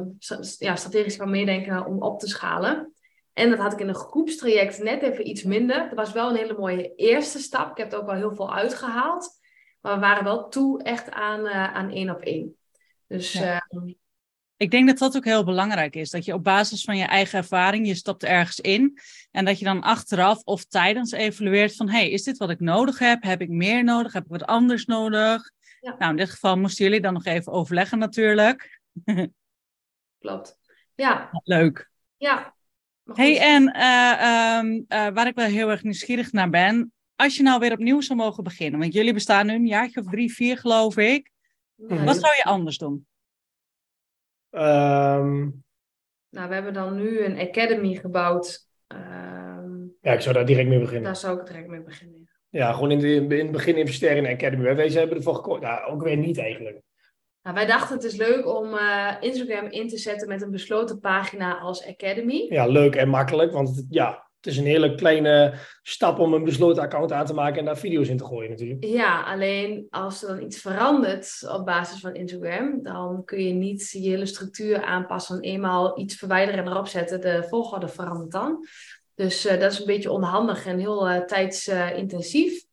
ja, 0.58 0.76
strategisch 0.76 1.18
kan 1.18 1.30
meedenken 1.30 1.86
om 1.86 2.02
op 2.02 2.20
te 2.20 2.28
schalen. 2.28 2.94
En 3.34 3.50
dat 3.50 3.60
had 3.60 3.74
ik 3.74 3.80
in 3.80 3.88
een 3.88 3.96
groepstraject 3.96 4.84
net 4.84 5.02
even 5.02 5.28
iets 5.28 5.44
minder. 5.44 5.88
Dat 5.88 5.98
was 5.98 6.12
wel 6.12 6.30
een 6.30 6.36
hele 6.36 6.58
mooie 6.58 6.96
eerste 6.96 7.40
stap. 7.40 7.72
Ik 7.72 7.78
heb 7.78 7.92
er 7.92 8.00
ook 8.00 8.06
wel 8.06 8.16
heel 8.16 8.36
veel 8.36 8.54
uitgehaald. 8.54 9.38
Maar 9.82 9.94
we 9.94 10.00
waren 10.00 10.24
wel 10.24 10.50
toe 10.50 10.84
echt 10.84 11.12
aan, 11.12 11.48
aan 11.48 11.92
één 11.92 12.10
op 12.10 12.22
één. 12.22 12.58
Dus 13.08 13.34
ja. 13.34 13.66
uh, 13.70 13.94
ik 14.60 14.72
denk 14.72 14.88
dat 14.88 14.98
dat 14.98 15.16
ook 15.16 15.26
heel 15.26 15.44
belangrijk 15.44 15.96
is. 15.96 16.10
Dat 16.10 16.26
je 16.26 16.34
op 16.34 16.44
basis 16.44 16.84
van 16.84 16.98
je 16.98 17.04
eigen 17.04 17.38
ervaring, 17.38 17.88
je 17.88 17.96
stapt 17.96 18.24
ergens 18.24 18.60
in. 18.60 19.00
En 19.32 19.46
dat 19.46 19.60
je 19.60 19.66
dan 19.66 19.82
achteraf 19.82 20.44
of 20.44 20.66
tijdens 20.66 21.12
evalueert 21.12 21.76
van... 21.76 21.90
hey, 21.90 22.10
is 22.10 22.24
dit 22.24 22.38
wat 22.38 22.50
ik 22.50 22.60
nodig 22.60 23.00
heb? 23.00 23.24
Heb 23.24 23.42
ik 23.42 23.50
meer 23.50 23.84
nodig? 23.84 24.14
Heb 24.14 24.24
ik 24.24 24.30
wat 24.30 24.46
anders 24.46 24.86
nodig? 24.86 25.52
Ja. 25.82 25.96
Nou, 26.00 26.12
in 26.12 26.18
dit 26.18 26.30
geval 26.30 26.58
moesten 26.58 26.86
jullie 26.86 27.02
dan 27.02 27.14
nog 27.14 27.26
even 27.26 27.52
overleggen 27.52 28.00
natuurlijk. 28.00 28.82
Klopt. 30.20 30.58
Ja. 30.96 31.30
Leuk. 31.44 31.90
Ja. 32.18 32.56
Hey, 33.14 33.40
en 33.40 33.64
uh, 33.76 34.58
um, 34.58 34.76
uh, 34.76 35.08
waar 35.14 35.28
ik 35.28 35.36
wel 35.36 35.46
heel 35.46 35.70
erg 35.70 35.84
nieuwsgierig 35.84 36.32
naar 36.32 36.50
ben... 36.50 36.94
Als 37.16 37.36
je 37.36 37.44
nou 37.44 37.60
weer 37.60 37.72
opnieuw 37.72 38.02
zou 38.02 38.20
mogen 38.20 38.44
beginnen... 38.44 38.80
want 38.80 38.94
jullie 38.94 39.14
bestaan 39.14 39.46
nu 39.46 39.54
een 39.54 39.68
jaartje 39.68 40.00
of 40.00 40.06
drie, 40.06 40.34
vier 40.34 40.58
geloof 40.58 40.98
ik... 40.98 41.32
Nee. 41.76 42.00
Wat 42.00 42.20
zou 42.20 42.36
je 42.36 42.44
anders 42.44 42.78
doen? 42.78 43.08
Um, 44.52 45.64
nou, 46.30 46.48
we 46.48 46.54
hebben 46.54 46.74
dan 46.74 46.96
nu 46.96 47.24
een 47.24 47.40
academy 47.40 47.96
gebouwd. 47.96 48.68
Um, 48.88 49.96
ja, 50.02 50.14
ik 50.14 50.22
zou 50.22 50.36
daar 50.36 50.46
direct 50.46 50.70
mee 50.70 50.80
beginnen. 50.80 51.04
Daar 51.04 51.16
zou 51.16 51.40
ik 51.40 51.46
direct 51.46 51.68
mee 51.68 51.82
beginnen. 51.82 52.30
Ja, 52.50 52.74
gewoon 52.74 52.92
in, 52.92 53.00
de, 53.00 53.14
in 53.16 53.30
het 53.32 53.52
begin 53.52 53.76
investeren 53.76 54.18
in 54.18 54.24
de 54.24 54.30
academy. 54.30 54.76
Wij 54.76 54.88
hebben 54.88 55.18
ervoor 55.18 55.36
gekozen. 55.36 55.62
Nou, 55.62 55.92
ook 55.92 56.04
weer 56.04 56.18
niet 56.18 56.38
eigenlijk. 56.38 56.82
Nou, 57.42 57.56
wij 57.56 57.66
dachten 57.66 57.96
het 57.96 58.04
is 58.04 58.16
leuk 58.16 58.48
om 58.48 58.74
uh, 58.74 59.16
Instagram 59.20 59.66
in 59.66 59.88
te 59.88 59.98
zetten 59.98 60.28
met 60.28 60.42
een 60.42 60.52
besloten 60.52 61.00
pagina 61.00 61.58
als 61.58 61.88
academy. 61.88 62.46
Ja, 62.50 62.66
leuk 62.68 62.96
en 62.96 63.10
makkelijk. 63.10 63.52
Want 63.52 63.76
het, 63.76 63.86
ja, 63.90 64.29
het 64.42 64.54
is 64.54 64.58
een 64.58 64.66
hele 64.66 64.96
kleine 64.96 65.54
stap 65.82 66.20
om 66.20 66.34
een 66.34 66.44
besloten 66.44 66.84
account 66.84 67.12
aan 67.12 67.26
te 67.26 67.34
maken 67.34 67.60
en 67.60 67.66
daar 67.66 67.78
video's 67.78 68.08
in 68.08 68.18
te 68.18 68.26
gooien 68.26 68.50
natuurlijk. 68.50 68.86
Ja, 68.86 69.24
alleen 69.24 69.88
als 69.90 70.24
er 70.24 70.28
dan 70.28 70.46
iets 70.46 70.62
verandert 70.62 71.48
op 71.52 71.66
basis 71.66 72.00
van 72.00 72.14
Instagram, 72.16 72.84
dan 72.84 73.24
kun 73.26 73.44
je 73.44 73.54
niet 73.54 73.90
je 73.92 74.10
hele 74.10 74.26
structuur 74.26 74.84
aanpassen. 74.84 75.42
Eenmaal 75.42 76.00
iets 76.00 76.16
verwijderen 76.16 76.66
en 76.66 76.72
erop 76.72 76.88
zetten, 76.88 77.22
de 77.22 77.46
volgorde 77.50 77.88
verandert 77.88 78.32
dan. 78.32 78.66
Dus 79.16 79.46
uh, 79.46 79.60
dat 79.60 79.72
is 79.72 79.80
een 79.80 79.86
beetje 79.86 80.12
onhandig 80.12 80.66
en 80.66 80.80
heel 80.80 81.10
uh, 81.10 81.20
tijdsintensief. 81.20 82.64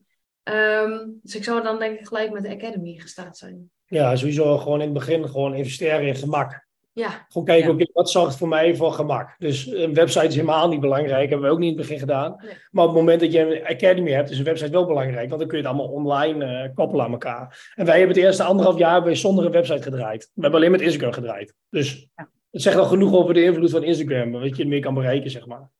Um, 0.42 1.18
dus 1.22 1.34
ik 1.34 1.44
zou 1.44 1.62
dan 1.62 1.78
denk 1.78 1.98
ik 1.98 2.06
gelijk 2.06 2.32
met 2.32 2.42
de 2.42 2.54
Academy 2.54 2.98
gestart 2.98 3.36
zijn. 3.36 3.70
Ja, 3.84 4.16
sowieso 4.16 4.58
gewoon 4.58 4.80
in 4.80 4.84
het 4.84 4.94
begin 4.94 5.28
gewoon 5.28 5.54
investeren 5.54 6.06
in 6.06 6.14
gemak. 6.14 6.65
Ja. 6.96 7.26
Gewoon 7.28 7.46
kijken, 7.46 7.68
ja. 7.68 7.74
oké, 7.74 7.86
wat 7.92 8.10
zorgt 8.10 8.36
voor 8.36 8.48
mij 8.48 8.76
voor 8.76 8.92
gemak? 8.92 9.34
Dus 9.38 9.66
een 9.66 9.94
website 9.94 10.26
is 10.26 10.34
helemaal 10.34 10.68
niet 10.68 10.80
belangrijk. 10.80 11.28
Hebben 11.30 11.48
we 11.48 11.54
ook 11.54 11.60
niet 11.60 11.70
in 11.70 11.78
het 11.78 11.86
begin 11.86 11.98
gedaan. 12.00 12.36
Nee. 12.38 12.52
Maar 12.70 12.84
op 12.84 12.90
het 12.90 12.98
moment 12.98 13.20
dat 13.20 13.32
je 13.32 13.40
een 13.40 13.66
academy 13.66 14.10
hebt, 14.10 14.30
is 14.30 14.38
een 14.38 14.44
website 14.44 14.70
wel 14.70 14.86
belangrijk. 14.86 15.28
Want 15.28 15.40
dan 15.40 15.48
kun 15.48 15.58
je 15.58 15.64
het 15.64 15.72
allemaal 15.72 15.92
online 15.92 16.64
uh, 16.64 16.74
koppelen 16.74 17.04
aan 17.04 17.12
elkaar. 17.12 17.72
En 17.74 17.86
wij 17.86 17.98
hebben 17.98 18.16
het 18.16 18.24
eerste 18.24 18.42
anderhalf 18.42 18.78
jaar 18.78 19.02
bij 19.02 19.14
zonder 19.14 19.44
een 19.44 19.50
website 19.50 19.82
gedraaid. 19.82 20.30
We 20.34 20.42
hebben 20.42 20.60
alleen 20.60 20.70
met 20.70 20.80
Instagram 20.80 21.12
gedraaid. 21.12 21.54
Dus 21.70 22.08
Ja. 22.16 22.28
het 22.50 22.62
zegt 22.62 22.76
al 22.76 22.84
genoeg 22.84 23.14
over 23.14 23.34
de 23.34 23.42
invloed 23.44 23.70
van 23.70 23.82
Instagram. 23.84 24.30
Wat 24.32 24.56
je 24.56 24.62
ermee 24.62 24.80
kan 24.80 24.94
bereiken, 24.94 25.30
zeg 25.30 25.46
maar. 25.46 25.70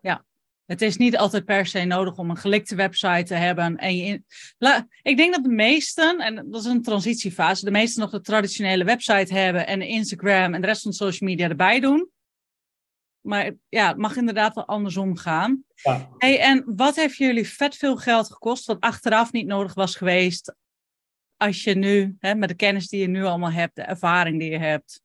Ja. 0.00 0.24
Het 0.66 0.82
is 0.82 0.96
niet 0.96 1.16
altijd 1.16 1.44
per 1.44 1.66
se 1.66 1.84
nodig 1.84 2.16
om 2.16 2.30
een 2.30 2.36
gelikte 2.36 2.74
website 2.74 3.22
te 3.22 3.34
hebben. 3.34 3.76
En 3.76 3.96
je 3.96 4.04
in... 4.04 4.24
La- 4.58 4.86
Ik 5.02 5.16
denk 5.16 5.34
dat 5.34 5.44
de 5.44 5.50
meesten, 5.50 6.18
en 6.18 6.34
dat 6.50 6.60
is 6.60 6.66
een 6.66 6.82
transitiefase, 6.82 7.64
de 7.64 7.70
meesten 7.70 8.00
nog 8.00 8.10
de 8.10 8.20
traditionele 8.20 8.84
website 8.84 9.34
hebben 9.34 9.66
en 9.66 9.82
Instagram 9.82 10.54
en 10.54 10.60
de 10.60 10.66
rest 10.66 10.82
van 10.82 10.90
de 10.90 10.96
social 10.96 11.30
media 11.30 11.48
erbij 11.48 11.80
doen. 11.80 12.10
Maar 13.20 13.52
ja, 13.68 13.88
het 13.88 13.96
mag 13.96 14.16
inderdaad 14.16 14.54
wel 14.54 14.66
andersom 14.66 15.16
gaan. 15.16 15.64
Ja. 15.74 16.08
Hey, 16.18 16.40
en 16.40 16.62
wat 16.66 16.96
heeft 16.96 17.16
jullie 17.16 17.48
vet 17.48 17.76
veel 17.76 17.96
geld 17.96 18.32
gekost, 18.32 18.66
wat 18.66 18.80
achteraf 18.80 19.32
niet 19.32 19.46
nodig 19.46 19.74
was 19.74 19.94
geweest, 19.96 20.54
als 21.36 21.64
je 21.64 21.74
nu, 21.74 22.16
hè, 22.18 22.34
met 22.34 22.48
de 22.48 22.54
kennis 22.54 22.88
die 22.88 23.00
je 23.00 23.08
nu 23.08 23.24
allemaal 23.24 23.52
hebt, 23.52 23.76
de 23.76 23.82
ervaring 23.82 24.38
die 24.38 24.50
je 24.50 24.58
hebt? 24.58 25.00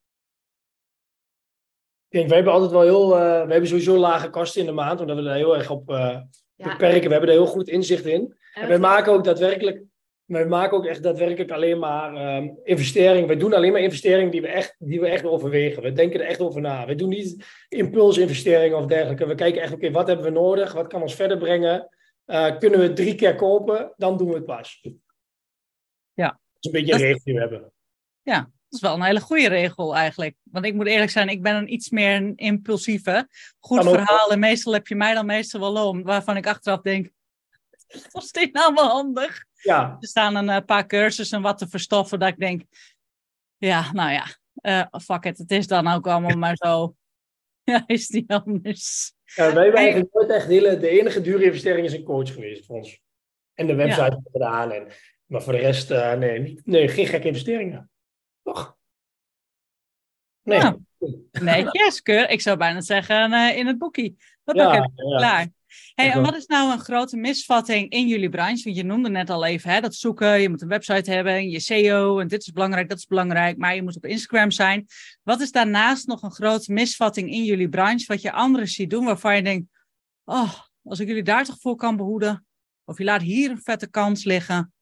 Ik 2.11 2.17
denk, 2.17 2.27
wij 2.27 2.35
hebben 2.37 2.53
altijd 2.53 2.71
wel 2.71 2.81
heel... 2.81 3.15
eh, 3.15 3.45
we 3.45 3.51
hebben 3.51 3.67
sowieso 3.67 3.97
lage 3.97 4.29
kosten 4.29 4.59
in 4.61 4.67
de 4.67 4.73
maand, 4.73 4.99
omdat 4.99 5.15
we 5.15 5.23
daar 5.23 5.35
heel 5.35 5.55
erg 5.57 5.69
op 5.69 5.89
eh, 5.89 6.19
Ja. 6.55 6.67
beperken. 6.71 7.03
We 7.07 7.11
hebben 7.11 7.29
er 7.29 7.35
heel 7.35 7.45
goed 7.45 7.67
inzicht 7.67 8.05
in. 8.05 8.21
En 8.21 8.35
En 8.53 8.61
we 8.61 8.67
wij 8.67 8.77
maken 8.79 9.11
ook 9.13 9.23
daadwerkelijk, 9.23 9.83
wij 10.25 10.45
maken 10.45 10.77
ook 10.77 10.85
echt 10.85 11.03
daadwerkelijk 11.03 11.51
alleen 11.51 11.79
maar 11.79 12.15
ehm 12.15 12.49
investeringen. 12.63 13.27
Wij 13.27 13.37
doen 13.37 13.53
alleen 13.53 13.71
maar 13.71 13.81
investeringen 13.81 14.31
die 14.31 14.41
we, 14.41 14.47
echt, 14.47 14.75
die 14.79 14.99
we 14.99 15.07
echt 15.07 15.25
overwegen. 15.25 15.83
We 15.83 15.91
denken 15.93 16.19
er 16.19 16.25
echt 16.25 16.39
over 16.39 16.61
na. 16.61 16.85
We 16.85 16.95
doen 16.95 17.09
niet 17.09 17.45
impulsinvesteringen 17.69 18.77
of 18.77 18.85
dergelijke. 18.85 19.25
We 19.27 19.35
kijken 19.35 19.61
echt, 19.61 19.73
oké, 19.73 19.91
wat 19.91 20.07
hebben 20.07 20.25
we 20.25 20.31
nodig? 20.31 20.73
Wat 20.73 20.87
kan 20.87 21.01
ons 21.01 21.15
verder 21.15 21.37
brengen? 21.37 21.89
Eh, 22.25 22.57
kunnen 22.57 22.79
we 22.79 22.85
het 22.85 22.95
drie 22.95 23.15
keer 23.15 23.35
kopen? 23.35 23.93
Dan 23.97 24.17
doen 24.17 24.27
we 24.27 24.35
het 24.35 24.45
pas. 24.45 24.81
Ja. 26.13 26.27
Dat 26.27 26.37
is 26.59 26.65
een 26.65 26.71
beetje 26.71 26.93
een 26.93 26.99
regel 26.99 27.21
die 27.23 27.33
we 27.33 27.39
hebben. 27.39 27.71
Dat 28.71 28.81
is 28.81 28.87
wel 28.87 28.95
een 28.95 29.03
hele 29.03 29.19
goede 29.19 29.47
regel 29.47 29.95
eigenlijk. 29.95 30.35
Want 30.43 30.65
ik 30.65 30.73
moet 30.73 30.87
eerlijk 30.87 31.11
zijn, 31.11 31.29
ik 31.29 31.41
ben 31.41 31.55
een 31.55 31.73
iets 31.73 31.89
meer 31.89 32.15
een 32.15 32.35
impulsieve. 32.35 33.27
Goed 33.59 33.83
verhaal 33.83 34.31
en 34.31 34.39
meestal 34.39 34.73
heb 34.73 34.87
je 34.87 34.95
mij 34.95 35.13
dan 35.13 35.25
meestal 35.25 35.59
wel 35.59 35.87
om. 35.87 36.03
Waarvan 36.03 36.37
ik 36.37 36.47
achteraf 36.47 36.81
denk, 36.81 37.09
was 38.11 38.31
dit 38.31 38.53
nou 38.53 38.73
wel 38.73 38.87
handig? 38.87 39.43
Ja, 39.53 39.97
Er 39.99 40.07
staan 40.07 40.35
een 40.35 40.49
eh, 40.49 40.65
paar 40.65 40.85
cursussen 40.85 41.41
wat 41.41 41.57
te 41.57 41.67
verstoffen 41.67 42.19
dat 42.19 42.29
ik 42.29 42.39
denk, 42.39 42.61
ja, 43.57 43.91
nou 43.91 44.11
ja, 44.11 44.25
eh, 44.53 44.99
fuck 45.01 45.25
it, 45.25 45.37
het 45.37 45.51
is 45.51 45.67
dan 45.67 45.87
ook 45.87 46.07
allemaal 46.07 46.37
maar 46.37 46.55
zo. 46.55 46.93
Ja, 47.63 47.83
is 47.85 48.09
niet 48.09 48.31
anders. 48.31 49.13
Ja, 49.23 49.53
wij 49.53 49.63
hebben 49.63 49.81
eigenlijk 49.81 50.13
nooit 50.13 50.29
echt 50.29 50.47
hele, 50.47 50.77
de 50.77 50.89
enige 50.89 51.21
dure 51.21 51.43
investering 51.43 51.85
is 51.85 51.93
een 51.93 52.03
coach 52.03 52.33
geweest 52.33 52.65
voor 52.65 52.75
ons. 52.75 52.99
En 53.53 53.67
de 53.67 53.75
website 53.75 54.21
gedaan. 54.31 54.71
En, 54.71 54.87
maar 55.25 55.41
voor 55.41 55.53
de 55.53 55.59
rest, 55.59 55.91
eh, 55.91 56.13
nee, 56.13 56.61
nee, 56.63 56.87
geen 56.87 57.07
gekke 57.07 57.27
investeringen. 57.27 57.91
Toch? 58.43 58.77
Nee. 60.43 60.59
Ja. 60.59 60.77
Netjes, 61.31 62.01
keur. 62.01 62.29
Ik 62.29 62.41
zou 62.41 62.57
bijna 62.57 62.81
zeggen 62.81 63.33
eh, 63.33 63.57
in 63.57 63.67
het 63.67 63.77
boekie. 63.77 64.17
Wat 64.43 64.55
Ja, 64.55 64.73
ja, 64.73 64.89
ja. 64.95 65.17
klaar. 65.17 65.47
Hey, 65.93 66.11
en 66.11 66.17
ook. 66.17 66.25
wat 66.25 66.35
is 66.35 66.45
nou 66.45 66.71
een 66.71 66.79
grote 66.79 67.17
misvatting 67.17 67.89
in 67.89 68.07
jullie 68.07 68.29
branche? 68.29 68.63
Want 68.63 68.75
je 68.75 68.83
noemde 68.83 69.09
net 69.09 69.29
al 69.29 69.45
even 69.45 69.69
hè, 69.69 69.81
dat 69.81 69.95
zoeken, 69.95 70.41
je 70.41 70.49
moet 70.49 70.61
een 70.61 70.67
website 70.67 71.11
hebben, 71.11 71.49
je 71.49 71.59
SEO 71.59 72.19
en 72.19 72.27
dit 72.27 72.41
is 72.41 72.51
belangrijk, 72.51 72.89
dat 72.89 72.97
is 72.97 73.05
belangrijk, 73.05 73.57
maar 73.57 73.75
je 73.75 73.83
moet 73.83 73.95
op 73.95 74.05
Instagram 74.05 74.51
zijn. 74.51 74.85
Wat 75.23 75.41
is 75.41 75.51
daarnaast 75.51 76.07
nog 76.07 76.21
een 76.21 76.31
grote 76.31 76.71
misvatting 76.73 77.31
in 77.31 77.43
jullie 77.43 77.69
branche, 77.69 78.05
wat 78.07 78.21
je 78.21 78.31
anderen 78.31 78.67
ziet 78.67 78.89
doen, 78.89 79.05
waarvan 79.05 79.35
je 79.35 79.43
denkt, 79.43 79.67
oh, 80.23 80.53
als 80.83 80.99
ik 80.99 81.07
jullie 81.07 81.23
daar 81.23 81.45
toch 81.45 81.59
voor 81.59 81.75
kan 81.75 81.95
behoeden, 81.95 82.45
of 82.85 82.97
je 82.97 83.03
laat 83.03 83.21
hier 83.21 83.49
een 83.49 83.61
vette 83.61 83.89
kans 83.89 84.23
liggen. 84.23 84.73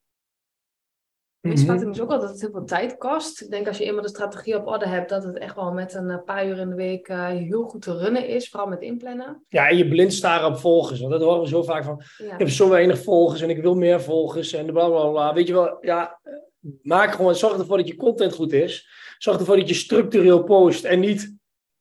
Mhm. 1.42 1.54
Misvatting 1.54 1.92
is 1.92 2.02
ook 2.02 2.10
wel 2.10 2.20
dat 2.20 2.30
het 2.30 2.42
heel 2.42 2.52
veel 2.52 2.66
tijd 2.66 2.98
kost. 2.98 3.42
Ik 3.42 3.50
denk 3.50 3.68
als 3.68 3.78
je 3.78 3.84
eenmaal 3.84 4.02
de 4.02 4.10
strategie 4.10 4.56
op 4.56 4.68
orde 4.68 4.88
hebt, 4.88 5.10
dat 5.10 5.24
het 5.24 5.38
echt 5.38 5.56
wel 5.56 5.72
met 5.72 5.94
een 5.94 6.10
eh, 6.10 6.24
paar 6.26 6.48
uur 6.48 6.58
in 6.58 6.70
de 6.70 6.76
week 6.76 7.08
eh, 7.08 7.28
heel 7.28 7.64
goed 7.64 7.82
te 7.82 7.98
runnen 7.98 8.28
is. 8.28 8.50
Vooral 8.50 8.70
met 8.70 8.82
inplannen. 8.82 9.44
Ja, 9.50 9.70
en 9.70 9.78
je 9.78 9.88
blind 9.88 10.14
staren 10.14 10.48
op 10.48 10.58
volgers. 10.58 11.00
Want 11.00 11.12
dat 11.12 11.22
horen 11.22 11.42
we 11.42 11.48
zo 11.48 11.64
vaak 11.64 11.84
van. 11.84 12.02
Ja. 12.18 12.34
Ik 12.34 12.40
heb 12.40 12.50
zo 12.50 12.70
weinig 12.70 13.04
volgers 13.04 13.42
en 13.42 13.50
ik 13.50 13.62
wil 13.62 13.76
meer 13.76 14.02
volgers 14.02 14.54
en 14.54 14.66
bla 14.66 14.88
bla 14.88 15.08
bla. 15.08 15.34
Weet 15.34 15.48
je 15.48 15.54
wel, 15.54 15.78
ja, 15.82 16.20
eh, 16.24 16.34
maak 16.82 17.12
gewoon, 17.12 17.36
zorg 17.36 17.58
ervoor 17.58 17.78
dat 17.78 17.88
je 17.88 17.96
content 17.96 18.34
goed 18.34 18.54
is. 18.54 18.88
Zorg 19.18 19.40
ervoor 19.40 19.58
dat 19.58 19.70
je 19.70 19.76
structureel 19.76 20.44
post 20.44 20.84
en 20.84 21.00
niet, 21.00 21.36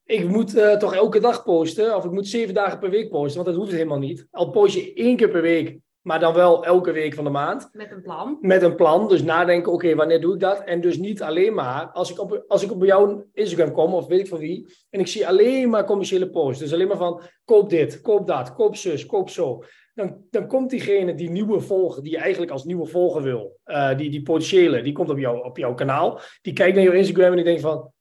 ik 0.05 0.29
moet 0.29 0.79
toch 0.79 0.95
elke 0.95 1.21
dag 1.21 1.45
posten 1.45 1.97
of 1.97 2.05
ik 2.05 2.11
moet 2.11 2.29
zeven 2.29 2.55
dagen 2.55 2.79
per 2.79 2.91
week 2.91 3.11
posten, 3.11 3.35
want 3.35 3.47
dat 3.47 3.57
hoeft 3.65 3.77
helemaal 3.77 3.99
niet. 3.99 4.27
Al 4.31 4.51
post 4.51 4.75
je 4.75 4.93
één 4.95 5.17
keer 5.17 5.29
per 5.29 5.43
week, 5.43 5.79
maar 6.03 6.21
dan 6.21 6.35
wel 6.35 6.65
elke 6.65 6.93
week 6.93 7.15
van 7.15 7.25
de 7.25 7.31
maand 7.31 7.69
Met 7.73 7.91
een 7.91 8.03
plan. 8.03 8.39
met 8.41 8.63
een 8.63 8.75
plan. 8.75 9.09
Dus 9.09 9.23
nadenken, 9.23 9.73
oké, 9.73 9.95
wanneer 9.95 10.21
doe 10.21 10.35
ik 10.35 10.41
dat? 10.41 10.65
En 10.65 10.81
dus 10.81 10.99
niet 10.99 11.23
alleen 11.23 11.55
maar, 11.55 11.87
als 11.87 12.11
ik, 12.11 12.21
op, 12.21 12.45
als 12.49 12.63
ik 12.63 12.71
op 12.73 12.85
jouw 12.85 13.25
Instagram 13.33 13.73
kom, 13.73 13.95
of 13.95 14.07
weet 14.07 14.21
ik 14.21 14.27
van 14.29 14.39
wie, 14.39 14.67
en 14.91 15.01
ik 15.01 15.07
zie 15.07 15.27
alleen 15.29 15.71
maar 15.71 15.85
commerciële 15.85 16.31
posts. 16.31 16.61
Dus 16.63 16.73
alleen 16.73 16.89
maar 16.89 16.97
van, 16.97 17.23
koop 17.45 17.71
dit, 17.71 18.01
koop 18.01 18.27
dat, 18.27 18.55
koop 18.55 18.77
zus, 18.77 19.07
koop 19.07 19.31
zo. 19.31 19.63
Dan, 19.95 20.25
dan 20.31 20.47
komt 20.47 20.71
diegene 20.71 21.15
die 21.15 21.31
nieuwe 21.31 21.61
volger, 21.61 22.03
die 22.03 22.13
je 22.13 22.19
eigenlijk 22.19 22.53
als 22.53 22.65
nieuwe 22.65 22.87
volger 22.87 23.23
wil, 23.23 23.59
eh, 23.65 23.97
die, 23.97 24.11
die 24.11 24.23
potentiële, 24.23 24.83
die 24.83 24.93
komt 24.93 25.11
op, 25.11 25.19
jou, 25.19 25.45
op 25.45 25.57
jouw 25.57 25.75
kanaal. 25.75 26.21
Die 26.43 26.53
kijkt 26.53 26.75
naar 26.75 26.85
jouw 26.85 26.93
Instagram 26.93 27.31
en 27.31 27.37
die 27.37 27.45
denkt 27.45 27.61
van, 27.61 27.93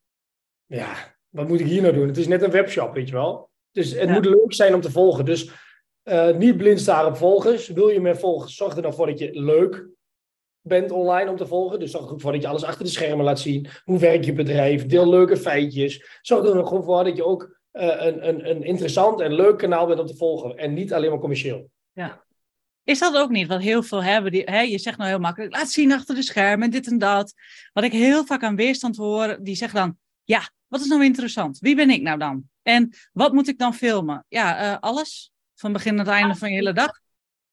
ja, 0.65 0.93
wat 1.29 1.47
moet 1.47 1.59
ik 1.59 1.65
hier 1.65 1.81
nou 1.81 1.93
doen? 1.93 2.07
Het 2.07 2.17
is 2.17 2.27
net 2.27 2.41
een 2.41 2.51
webshop, 2.51 2.93
weet 2.93 3.07
je 3.07 3.13
wel. 3.13 3.49
Dus 3.71 3.91
het 3.91 4.07
Ja. 4.09 4.13
moet 4.13 4.25
leuk 4.25 4.53
zijn 4.53 4.73
om 4.73 4.81
te 4.81 4.91
volgen. 4.91 5.25
Dus 5.25 5.51
eh, 6.07 6.37
niet 6.37 6.57
blind 6.57 6.87
op 7.05 7.17
volgers. 7.17 7.67
Wil 7.67 7.87
je 7.87 8.01
meer 8.01 8.17
volgers, 8.17 8.55
zorg 8.55 8.75
er 8.75 8.81
dan 8.81 8.93
voor 8.93 9.07
dat 9.07 9.19
je 9.19 9.39
leuk 9.39 9.87
bent 10.61 10.91
online 10.91 11.29
om 11.29 11.35
te 11.35 11.47
volgen. 11.47 11.79
Dus 11.79 11.91
zorg 11.91 12.05
er 12.05 12.11
ook 12.11 12.21
voor 12.21 12.31
dat 12.31 12.41
je 12.41 12.47
alles 12.47 12.63
achter 12.63 12.85
de 12.85 12.91
schermen 12.91 13.25
laat 13.25 13.39
zien. 13.39 13.67
Hoe 13.83 13.99
werkt 13.99 14.25
je 14.25 14.33
bedrijf? 14.33 14.85
Deel 14.85 15.09
leuke 15.09 15.37
feitjes. 15.37 16.19
Zorg 16.21 16.45
er 16.45 16.65
gewoon 16.65 16.83
voor 16.83 17.03
dat 17.03 17.15
je 17.15 17.25
ook 17.25 17.59
eh, 17.71 18.05
een, 18.05 18.27
een, 18.27 18.49
een 18.49 18.63
interessant 18.63 19.21
en 19.21 19.33
leuk 19.33 19.57
kanaal 19.57 19.87
bent 19.87 19.99
om 19.99 20.05
te 20.05 20.15
volgen. 20.15 20.57
En 20.57 20.73
niet 20.73 20.93
alleen 20.93 21.09
maar 21.09 21.19
commercieel. 21.19 21.69
Is 22.83 22.99
dat 22.99 23.15
ook 23.15 23.29
niet 23.29 23.47
wat 23.47 23.61
heel 23.61 23.83
veel 23.83 24.03
hebben? 24.03 24.31
Die, 24.31 24.43
hè, 24.43 24.59
je 24.59 24.77
zegt 24.77 24.97
nou 24.97 25.09
heel 25.09 25.19
makkelijk, 25.19 25.55
laat 25.55 25.69
zien 25.69 25.91
achter 25.91 26.15
de 26.15 26.23
schermen 26.23 26.65
en 26.65 26.71
dit 26.71 26.87
en 26.87 26.97
dat. 26.97 27.33
Wat 27.73 27.83
ik 27.83 27.91
heel 27.91 28.25
vaak 28.25 28.43
aan 28.43 28.55
weerstand 28.55 28.97
hoor, 28.97 29.37
die 29.41 29.55
zeggen 29.55 29.79
dan, 29.79 29.97
ja, 30.23 30.49
wat 30.67 30.79
is 30.79 30.87
nou 30.87 31.03
interessant? 31.03 31.59
Wie 31.59 31.75
ben 31.75 31.89
ik 31.89 32.01
nou 32.01 32.17
dan? 32.17 32.43
En 32.61 32.93
wat 33.11 33.33
moet 33.33 33.47
ik 33.47 33.57
dan 33.57 33.73
filmen? 33.73 34.25
Ja, 34.27 34.57
eh, 34.57 34.77
alles. 34.79 35.31
Van 35.57 35.73
begin 35.73 35.97
tot 35.97 36.07
einde 36.07 36.35
van 36.35 36.49
je 36.49 36.55
hele 36.55 36.73
dag. 36.73 36.91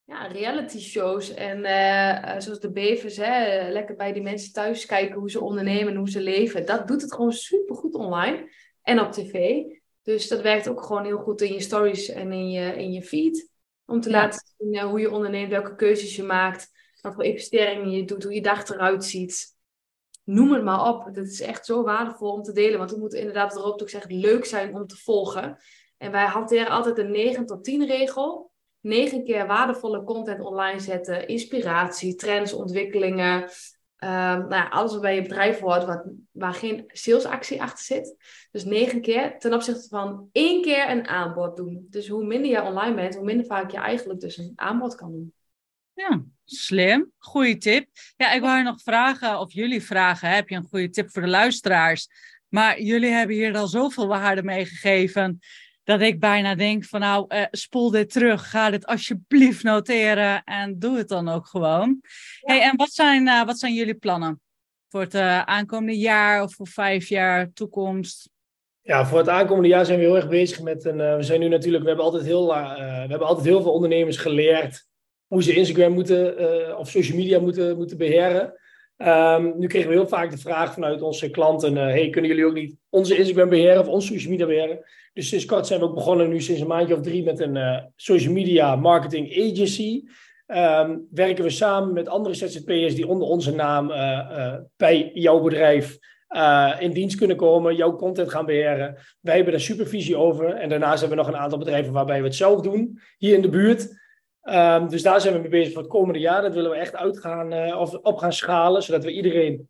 ja, 0.05 0.27
reality 0.27 0.79
shows. 0.79 1.35
En 1.35 1.65
eh, 1.65 2.41
zoals 2.41 2.61
de 2.61 2.73
bevers, 2.73 3.17
hè, 3.17 3.69
lekker 3.71 3.97
bij 3.97 4.13
die 4.13 4.23
mensen 4.23 4.53
thuis 4.53 4.87
kijken 4.87 5.19
hoe 5.19 5.31
ze 5.31 5.41
ondernemen 5.41 5.93
en 5.93 5.99
hoe 5.99 6.11
ze 6.11 6.21
leven. 6.21 6.67
Dat 6.67 6.89
doet 6.89 7.03
het 7.03 7.15
gewoon 7.15 7.33
super 7.33 7.77
goed 7.77 7.95
online 7.95 8.51
en 8.83 9.01
op 9.01 9.13
tv. 9.13 9.63
Dus 10.03 10.29
dat 10.29 10.41
werkt 10.41 10.69
ook 10.69 10.83
gewoon 10.83 11.05
heel 11.05 11.19
goed 11.19 11.41
in 11.41 11.53
je 11.53 11.61
stories 11.61 12.09
en 12.09 12.33
in 12.33 12.51
je, 12.51 12.77
in 12.77 12.93
je 12.93 13.03
feed. 13.03 13.51
Om 13.87 14.01
te 14.01 14.11
laten 14.11 14.41
zien 14.59 14.81
hoe 14.81 15.01
je 15.01 15.11
onderneemt, 15.11 15.51
welke 15.51 15.75
keuzes 15.75 16.17
je 16.17 16.23
maakt, 16.23 16.71
wat 17.01 17.15
voor 17.15 17.25
investeringen 17.25 17.91
je 17.91 18.05
doet, 18.05 18.23
hoe 18.23 18.35
je 18.35 18.43
dag 18.43 18.69
eruit 18.69 19.05
ziet. 19.05 19.57
Noem 20.25 20.53
het 20.53 20.65
maar 20.65 20.89
op. 20.89 21.15
Dat 21.15 21.27
is 21.27 21.41
echt 21.41 21.67
zo 21.67 21.83
waardevol 21.83 22.33
om 22.33 22.43
te 22.43 22.53
delen. 22.53 22.79
Want 22.79 22.91
we 22.91 22.99
moeten 22.99 23.19
inderdaad, 23.19 23.57
erop 23.57 23.83
ook 23.83 23.91
zeggen, 23.91 24.15
leuk 24.15 24.45
zijn 24.45 24.75
om 24.75 24.87
te 24.87 24.97
volgen. 24.97 25.59
En 26.05 26.11
wij 26.11 26.27
hanteren 26.27 26.69
altijd 26.69 26.99
een 26.99 27.11
9 27.11 27.47
tot 27.47 27.65
10 27.65 27.87
regel. 27.87 28.53
9 28.81 29.25
keer 29.25 29.47
waardevolle 29.47 30.05
content 30.05 30.41
online 30.41 30.81
zetten. 30.81 31.29
Inspiratie, 31.29 32.15
trends, 32.15 32.53
ontwikkelingen. 32.53 33.43
Um, 33.43 33.49
nou 33.99 34.55
ja, 34.55 34.69
alles 34.69 34.93
wat 34.93 35.01
bij 35.01 35.15
je 35.15 35.23
bedrijf 35.23 35.59
hoort, 35.59 35.85
wat, 35.85 36.05
waar 36.31 36.55
geen 36.55 36.85
salesactie 36.87 37.63
achter 37.63 37.85
zit. 37.85 38.17
Dus 38.51 38.65
9 38.65 39.01
keer 39.01 39.39
ten 39.39 39.55
opzichte 39.55 39.89
van 39.89 40.29
één 40.33 40.63
keer 40.63 40.91
een 40.91 41.07
aanbod 41.07 41.57
doen. 41.57 41.87
Dus 41.91 42.09
hoe 42.09 42.25
minder 42.25 42.51
je 42.51 42.63
online 42.63 42.95
bent, 42.95 43.15
hoe 43.15 43.25
minder 43.25 43.47
vaak 43.47 43.71
je 43.71 43.79
eigenlijk 43.79 44.21
dus 44.21 44.37
een 44.37 44.53
aanbod 44.55 44.95
kan 44.95 45.11
doen. 45.11 45.33
Ja, 45.93 46.25
slim. 46.45 47.13
Goeie 47.19 47.57
tip. 47.57 47.89
Ja, 48.17 48.33
ik 48.33 48.41
wou 48.41 48.57
je 48.57 48.63
nog 48.63 48.83
vragen, 48.83 49.39
of 49.39 49.53
jullie 49.53 49.83
vragen, 49.83 50.29
heb 50.29 50.49
je 50.49 50.57
een 50.57 50.69
goede 50.69 50.91
tip 50.91 51.11
voor 51.11 51.23
de 51.23 51.29
luisteraars? 51.29 52.09
Maar 52.49 52.81
jullie 52.81 53.11
hebben 53.11 53.37
hier 53.37 53.57
al 53.57 53.67
zoveel 53.67 54.07
waarde 54.07 54.43
meegegeven 54.43 55.41
dat 55.85 56.01
ik 56.01 56.21
bijna 56.21 56.55
denk 56.55 56.85
van 56.85 57.01
nou, 57.01 57.25
uh, 57.29 57.45
spoel 57.51 57.91
dit 57.91 58.13
terug, 58.13 58.51
ga 58.51 58.71
dit 58.71 58.87
alsjeblieft 58.87 59.63
noteren 59.63 60.45
en 60.45 60.79
doe 60.79 60.97
het 60.97 61.09
dan 61.09 61.29
ook 61.29 61.47
gewoon. 61.47 62.01
Hey, 62.41 62.63
en 62.63 62.77
wat 62.77 62.93
zijn, 62.93 63.27
uh, 63.27 63.45
wat 63.45 63.59
zijn 63.59 63.75
jullie 63.75 63.95
plannen 63.95 64.41
voor 64.89 65.01
het 65.01 65.15
uh, 65.15 65.43
aankomende 65.43 65.99
jaar 65.99 66.43
of 66.43 66.55
voor 66.55 66.69
vijf 66.69 67.09
jaar 67.09 67.53
toekomst? 67.53 68.29
Ja, 68.81 69.07
voor 69.07 69.19
het 69.19 69.29
aankomende 69.29 69.69
jaar 69.69 69.85
zijn 69.85 69.99
we 69.99 70.05
heel 70.05 70.17
erg 70.17 70.29
bezig 70.29 70.61
met 70.61 70.85
een. 70.85 71.17
we 71.17 71.23
zijn 71.23 71.41
nu 71.41 71.49
natuurlijk, 71.49 71.83
we 71.83 71.89
hebben 71.89 72.07
altijd 72.07 72.25
heel, 72.25 72.47
we 72.47 73.07
hebben 73.09 73.27
altijd 73.27 73.47
heel 73.47 73.63
veel 73.63 73.73
ondernemers 73.73 74.17
geleerd 74.17 74.87
hoe 75.27 75.43
ze 75.43 75.55
Instagram 75.55 75.93
moeten 75.93 76.79
of 76.79 76.91
social 76.91 77.17
media 77.17 77.41
moeten, 77.41 77.77
moeten 77.77 77.97
beheren. 77.97 78.55
Um, 78.99 79.59
nu 79.59 79.67
kregen 79.67 79.89
we 79.89 79.95
heel 79.95 80.09
vaak 80.09 80.31
de 80.31 80.39
vraag 80.39 80.73
vanuit 80.73 81.03
onze 81.03 81.31
klanten: 81.31 81.77
hey, 81.77 82.11
kunnen 82.11 82.31
jullie 82.31 82.47
ook 82.47 82.55
niet 82.55 82.77
onze 82.89 83.17
Instagram 83.17 83.49
beheren 83.49 83.81
of 83.81 83.89
onze 83.89 84.07
social 84.07 84.31
media 84.31 84.47
beheren? 84.47 84.79
Dus 85.13 85.29
sinds 85.29 85.45
kort 85.45 85.67
zijn 85.67 85.81
we 85.81 85.87
ook 85.87 85.95
begonnen, 85.95 86.29
nu 86.29 86.41
sinds 86.41 86.61
een 86.61 86.67
maandje 86.67 86.95
of 86.95 87.01
drie, 87.01 87.25
met 87.25 87.41
een 87.41 87.57
uh, 87.57 87.79
social 87.97 88.33
media 88.33 88.77
marketing 88.77 89.31
agency. 89.31 90.03
Um, 90.47 91.07
werken 91.11 91.45
we 91.45 91.51
samen 91.51 91.93
met 91.93 92.09
andere 92.09 92.35
ZZP'ers 92.35 92.95
die 92.95 93.09
onder 93.09 93.29
onze 93.29 93.55
naam 93.55 93.91
uh, 93.91 94.55
bij 94.77 95.11
jouw 95.15 95.41
bedrijf 95.41 95.99
in 96.79 96.91
dienst 96.91 97.17
kunnen 97.17 97.37
komen, 97.37 97.77
jouw 97.77 97.97
content 97.97 98.31
gaan 98.31 98.47
beheren. 98.47 98.97
Wij 99.21 99.35
hebben 99.35 99.53
daar 99.53 99.63
supervisie 99.63 100.17
over. 100.17 100.55
En 100.55 100.69
daarnaast 100.69 101.01
hebben 101.01 101.19
we 101.19 101.25
nog 101.25 101.33
een 101.33 101.41
aantal 101.41 101.59
bedrijven 101.59 101.93
waarbij 101.93 102.19
we 102.19 102.27
het 102.27 102.35
zelf 102.35 102.61
doen, 102.61 103.01
hier 103.19 103.35
in 103.35 103.43
de 103.43 103.49
buurt. 103.49 104.04
Um, 104.51 104.89
dus 104.89 105.03
daar 105.03 105.21
zijn 105.21 105.35
we 105.35 105.41
mee 105.41 105.49
bezig 105.49 105.73
voor 105.73 105.83
het 105.83 105.91
komende 105.91 106.19
jaar. 106.19 106.43
Dat 106.43 106.55
willen 106.55 106.71
we 106.71 106.77
echt 106.77 106.97
uitgaan 106.97 107.75
of 107.77 107.95
op 107.95 108.17
gaan 108.17 108.33
schalen, 108.33 108.83
zodat 108.83 109.05
we 109.05 109.13
iedereen 109.13 109.69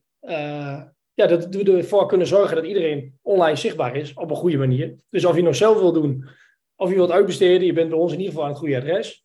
ja, 1.15 1.27
dat 1.27 1.47
we 1.47 1.77
ervoor 1.77 2.07
kunnen 2.07 2.27
zorgen 2.27 2.57
dat 2.57 2.65
iedereen 2.65 3.19
online 3.23 3.57
zichtbaar 3.57 3.97
is 3.97 4.15
op 4.15 4.31
een 4.31 4.37
goede 4.37 4.57
manier. 4.57 4.95
Dus 5.11 5.25
of 5.25 5.37
je 5.37 5.43
nog 5.43 5.57
zelf 5.57 5.79
wil 5.79 5.93
doen, 5.93 6.29
of 6.77 6.89
je 6.89 6.95
wilt 6.95 7.11
uitbesteden, 7.11 7.67
je 7.67 7.73
bent 7.73 7.89
bij 7.89 7.99
ons 7.99 8.13
in 8.13 8.19
ieder 8.19 8.33
geval 8.33 8.47
aan 8.47 8.53
het 8.53 8.61
goede 8.61 8.77
adres. 8.77 9.25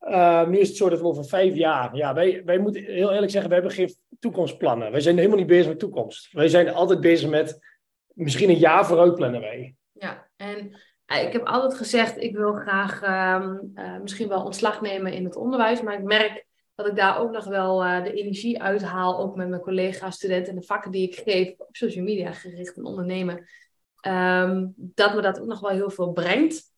Uh, 0.00 0.48
nu 0.48 0.58
is 0.58 0.68
het 0.68 0.76
zo 0.76 0.88
dat 0.88 1.00
we 1.00 1.06
over 1.06 1.24
vijf 1.24 1.54
jaar, 1.54 1.96
ja, 1.96 2.14
wij, 2.14 2.42
wij 2.44 2.58
moeten 2.58 2.84
heel 2.84 3.12
eerlijk 3.12 3.32
zeggen, 3.32 3.50
we 3.50 3.56
hebben 3.56 3.72
geen 3.72 3.94
toekomstplannen. 4.18 4.90
Wij 4.90 5.00
zijn 5.00 5.16
helemaal 5.16 5.38
niet 5.38 5.46
bezig 5.46 5.68
met 5.68 5.78
toekomst. 5.78 6.32
Wij 6.32 6.48
zijn 6.48 6.68
altijd 6.68 7.00
bezig 7.00 7.30
met, 7.30 7.58
misschien 8.06 8.48
een 8.48 8.58
jaar 8.58 8.86
vooruit 8.86 9.14
plannen 9.14 9.40
wij. 9.40 9.74
Ja, 9.92 10.28
en 10.36 10.56
eh, 10.58 10.78
ik 11.20 11.32
heb 11.32 11.46
altijd 11.46 11.74
gezegd, 11.74 12.20
ik 12.20 12.36
wil 12.36 12.52
graag 12.52 13.02
uh, 13.02 13.48
uh, 13.74 13.98
misschien 14.00 14.28
wel 14.28 14.44
ontslag 14.44 14.80
nemen 14.80 15.12
in 15.12 15.24
het 15.24 15.36
onderwijs, 15.36 15.82
maar 15.82 15.94
ik 15.94 16.02
merk 16.02 16.46
dat 16.74 16.86
ik 16.86 16.96
daar 16.96 17.18
ook 17.18 17.30
nog 17.30 17.44
wel 17.44 17.84
uh, 17.84 18.02
de 18.02 18.12
energie 18.12 18.62
uithaal, 18.62 19.18
ook 19.18 19.36
met 19.36 19.48
mijn 19.48 19.60
collega's, 19.60 20.14
studenten 20.14 20.52
en 20.52 20.58
de 20.58 20.66
vakken 20.66 20.90
die 20.90 21.08
ik 21.08 21.14
geef 21.14 21.54
op 21.58 21.76
social 21.76 22.04
media 22.04 22.32
gericht 22.32 22.76
en 22.76 22.84
ondernemen. 22.84 23.46
Um, 24.06 24.74
dat 24.76 25.14
me 25.14 25.20
dat 25.20 25.40
ook 25.40 25.46
nog 25.46 25.60
wel 25.60 25.70
heel 25.70 25.90
veel 25.90 26.12
brengt. 26.12 26.72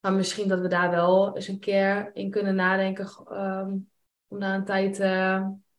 Maar 0.00 0.12
misschien 0.12 0.48
dat 0.48 0.60
we 0.60 0.68
daar 0.68 0.90
wel 0.90 1.36
eens 1.36 1.48
een 1.48 1.58
keer 1.58 2.10
in 2.14 2.30
kunnen 2.30 2.54
nadenken 2.54 3.08
um, 3.32 3.90
om 4.28 4.38
na 4.38 4.54
een 4.54 4.64
tijd 4.64 4.98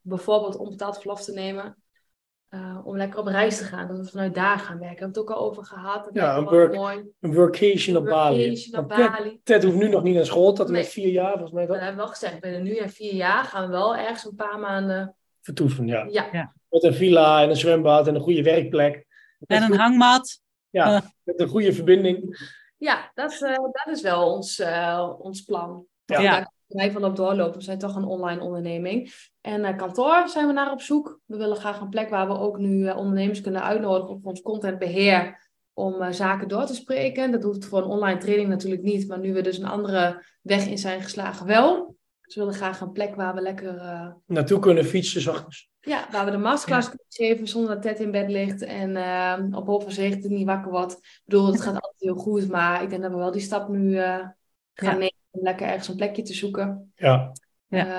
bijvoorbeeld 0.02 0.56
onbetaald 0.58 0.98
verlof 0.98 1.24
te 1.24 1.32
nemen. 1.32 1.78
Uh, 2.50 2.80
om 2.84 2.98
lekker 2.98 3.20
op 3.20 3.26
reis 3.26 3.58
te 3.58 3.64
gaan. 3.64 3.88
Dat 3.88 3.98
we 3.98 4.06
vanuit 4.06 4.36
daar 4.36 4.60
gaan 4.60 4.80
werken. 4.80 4.80
We 4.80 4.86
hebben 4.86 5.08
het 5.08 5.18
ook 5.18 5.30
al 5.32 5.50
over 5.50 5.64
gehad. 5.64 6.10
ja, 6.14 6.38
een, 6.38 6.44
work, 6.44 6.76
mooi. 6.76 7.04
een 7.20 7.34
workation 7.34 7.98
op 7.98 8.06
Bali. 8.06 8.68
Op 8.78 8.88
Bali. 8.88 9.40
Ted, 9.44 9.64
hoeft 9.64 9.76
nu 9.76 9.90
nog 9.90 10.04
niet 10.04 10.16
naar 10.16 10.26
school, 10.26 10.54
tot 10.54 10.68
nee. 10.68 10.82
met 10.82 10.92
vier 10.92 11.10
jaar 11.10 11.32
volgens 11.32 11.52
mij. 11.52 11.66
Dat 11.66 11.76
hebben 11.76 11.96
we 11.96 12.02
wel 12.02 12.12
gezegd, 12.12 12.40
binnen 12.40 12.64
nu 12.64 12.76
en 12.76 12.90
vier 12.90 13.14
jaar 13.14 13.44
gaan 13.44 13.66
we 13.66 13.72
wel 13.72 13.96
ergens 13.96 14.26
een 14.26 14.36
paar 14.36 14.60
maanden... 14.60 15.16
Vertoeven, 15.42 15.88
ja. 15.88 16.06
Ja. 16.10 16.30
ja. 16.32 16.54
Met 16.70 16.84
een 16.84 16.94
villa 16.94 17.42
en 17.42 17.50
een 17.50 17.56
zwembad 17.56 18.08
en 18.08 18.16
een 18.16 18.22
goede 18.22 18.44
werkplek. 18.44 19.06
En 19.46 19.64
een 19.64 19.78
hangmat. 19.78 20.42
Ja, 20.70 20.96
uh. 20.96 21.02
met 21.24 21.40
een 21.40 21.48
goede 21.48 21.74
verbinding. 21.74 22.38
Ja, 22.78 23.12
dat, 23.14 23.32
uh, 23.42 23.56
dat 23.56 23.88
is 23.92 24.02
wel 24.02 24.34
ons, 24.34 24.60
uh, 24.60 25.14
ons 25.20 25.42
plan. 25.42 25.86
Ja. 26.06 26.20
ja 26.20 26.52
wij 26.70 26.96
op 26.96 27.16
doorlopen. 27.16 27.58
We 27.58 27.64
zijn 27.64 27.78
toch 27.78 27.96
een 27.96 28.04
online 28.04 28.42
onderneming. 28.42 29.14
En 29.42 29.62
uh, 29.62 29.78
kantoor 29.78 30.28
zijn 30.28 30.48
we 30.48 30.54
naar 30.54 30.72
op 30.72 30.82
zoek. 30.82 31.20
We 31.26 31.38
willen 31.38 31.58
graag 31.58 31.80
een 31.80 31.90
plek 31.90 32.10
waar 32.10 32.28
we 32.28 32.38
ook 32.38 32.58
nu 32.58 32.84
uh, 32.84 32.98
ondernemers 32.98 33.42
kunnen 33.42 33.64
uitnodigen 33.64 34.16
op 34.16 34.26
ons 34.26 34.42
contentbeheer. 34.42 35.48
Om 35.74 36.02
uh, 36.02 36.12
zaken 36.12 36.48
door 36.48 36.66
te 36.66 36.76
spreken. 36.76 37.32
Dat 37.32 37.44
hoeft 37.44 37.66
voor 37.66 37.82
een 37.82 37.90
online 37.90 38.20
training 38.20 38.50
natuurlijk 38.50 38.82
niet. 38.82 39.08
Maar 39.08 39.20
nu 39.20 39.34
we 39.34 39.42
dus 39.42 39.58
een 39.58 39.68
andere 39.68 40.24
weg 40.42 40.68
in 40.68 40.78
zijn 40.78 41.02
geslagen 41.02 41.46
wel. 41.46 41.98
Dus 42.22 42.36
we 42.36 42.42
willen 42.42 42.56
graag 42.56 42.82
een 42.82 42.92
plek 42.92 43.16
waar 43.16 43.36
we 43.36 43.42
lekker... 43.42 43.76
Naartoe 44.26 44.60
kunnen 44.60 44.86
fietsen, 44.86 45.22
zachtjes. 45.22 45.70
Ja, 45.80 46.08
waar 46.12 46.26
we 46.26 46.32
de 46.32 46.38
masterclass 46.38 46.88
ja. 46.88 46.94
kunnen 46.96 47.36
geven 47.36 47.48
zonder 47.48 47.74
dat 47.74 47.82
Ted 47.82 48.00
in 48.00 48.12
bed 48.12 48.30
ligt. 48.30 48.62
En 48.62 49.56
op 49.56 49.68
hoop 49.68 49.82
van 49.84 49.92
zich 49.92 50.18
niet 50.18 50.46
wakker 50.46 50.72
wordt. 50.72 50.94
Ik 50.94 51.22
bedoel, 51.26 51.48
het 51.48 51.62
gaat 51.62 51.74
altijd 51.74 51.96
heel 51.98 52.16
goed. 52.16 52.50
Maar 52.50 52.84
ik 52.84 52.90
denk 52.90 53.02
dat 53.02 53.12
we 53.12 53.18
wel 53.18 53.32
die 53.32 53.42
stap 53.42 53.70
nu 53.70 54.00
gaan 54.80 54.94
ja. 54.94 55.00
nemen 55.00 55.18
om 55.30 55.44
lekker 55.44 55.68
ergens 55.68 55.88
een 55.88 55.96
plekje 55.96 56.22
te 56.22 56.34
zoeken. 56.34 56.92
Ja. 56.96 57.32
Ja, 57.68 57.86
uh, 57.86 57.98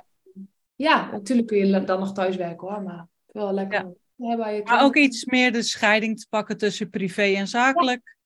ja 0.74 1.10
natuurlijk 1.10 1.48
kun 1.48 1.58
je 1.58 1.84
dan 1.84 1.98
nog 1.98 2.12
thuiswerken 2.12 2.68
hoor, 2.68 2.82
maar 2.82 3.06
wel 3.26 3.52
lekker. 3.52 3.94
Ja. 4.16 4.36
maar 4.64 4.84
ook 4.84 4.96
iets 4.96 5.24
meer 5.24 5.52
de 5.52 5.62
scheiding 5.62 6.20
te 6.20 6.26
pakken 6.28 6.56
tussen 6.56 6.90
privé 6.90 7.22
en 7.22 7.48
zakelijk. 7.48 8.18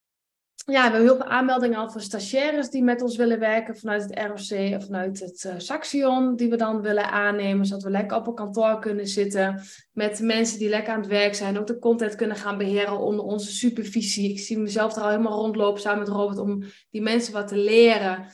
Ja, 0.66 0.72
we 0.72 0.80
hebben 0.80 1.00
heel 1.00 1.16
veel 1.16 1.26
aanmeldingen 1.26 1.78
al 1.78 1.90
voor 1.90 2.00
stagiaires 2.00 2.70
die 2.70 2.82
met 2.82 3.02
ons 3.02 3.16
willen 3.16 3.38
werken 3.38 3.76
vanuit 3.76 4.02
het 4.02 4.18
ROC 4.18 4.76
of 4.76 4.84
vanuit 4.84 5.20
het 5.20 5.44
uh, 5.44 5.54
Saxion, 5.56 6.36
die 6.36 6.50
we 6.50 6.56
dan 6.56 6.80
willen 6.80 7.10
aannemen, 7.10 7.66
zodat 7.66 7.82
we 7.82 7.90
lekker 7.90 8.16
op 8.16 8.26
een 8.26 8.34
kantoor 8.34 8.78
kunnen 8.78 9.06
zitten 9.06 9.62
met 9.92 10.20
mensen 10.20 10.58
die 10.58 10.68
lekker 10.68 10.92
aan 10.92 11.00
het 11.00 11.08
werk 11.08 11.34
zijn, 11.34 11.58
ook 11.58 11.66
de 11.66 11.78
content 11.78 12.14
kunnen 12.14 12.36
gaan 12.36 12.58
beheren 12.58 12.98
onder 12.98 13.24
onze 13.24 13.52
supervisie. 13.52 14.30
Ik 14.30 14.38
zie 14.38 14.58
mezelf 14.58 14.96
er 14.96 15.02
al 15.02 15.08
helemaal 15.08 15.40
rondlopen 15.40 15.80
samen 15.80 15.98
met 15.98 16.08
Robert 16.08 16.38
om 16.38 16.62
die 16.90 17.02
mensen 17.02 17.32
wat 17.32 17.48
te 17.48 17.56
leren. 17.56 18.26